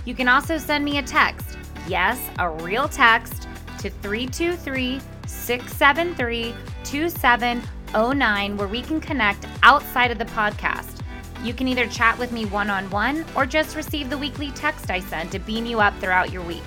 You 0.05 0.15
can 0.15 0.29
also 0.29 0.57
send 0.57 0.85
me 0.85 0.97
a 0.97 1.03
text, 1.03 1.57
yes, 1.89 2.21
a 2.39 2.49
real 2.49 2.87
text, 2.87 3.49
to 3.79 3.89
323 3.89 5.01
673 5.27 6.55
2709 6.85 8.57
where 8.57 8.67
we 8.69 8.81
can 8.81 9.01
connect 9.01 9.45
outside 9.61 10.09
of 10.09 10.17
the 10.17 10.25
podcast. 10.25 11.01
You 11.43 11.53
can 11.53 11.67
either 11.67 11.87
chat 11.87 12.17
with 12.17 12.31
me 12.31 12.45
one 12.45 12.69
on 12.69 12.89
one 12.91 13.25
or 13.35 13.45
just 13.45 13.75
receive 13.75 14.09
the 14.09 14.17
weekly 14.17 14.51
text 14.51 14.89
I 14.89 15.01
send 15.01 15.33
to 15.33 15.39
beam 15.39 15.65
you 15.65 15.81
up 15.81 15.93
throughout 15.99 16.31
your 16.31 16.43
week. 16.43 16.63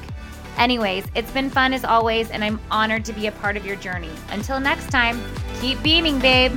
Anyways, 0.59 1.05
it's 1.15 1.31
been 1.31 1.51
fun 1.51 1.73
as 1.73 1.85
always, 1.85 2.31
and 2.31 2.45
I'm 2.45 2.61
honored 2.71 3.05
to 3.07 3.13
be 3.13 3.27
a 3.27 3.33
part 3.33 3.57
of 3.57 3.67
your 3.67 3.77
journey. 3.77 4.11
Until 4.31 4.61
next 4.61 4.91
time, 4.91 5.21
keep 5.61 5.83
beaming, 5.83 6.19
babe. 6.19 6.57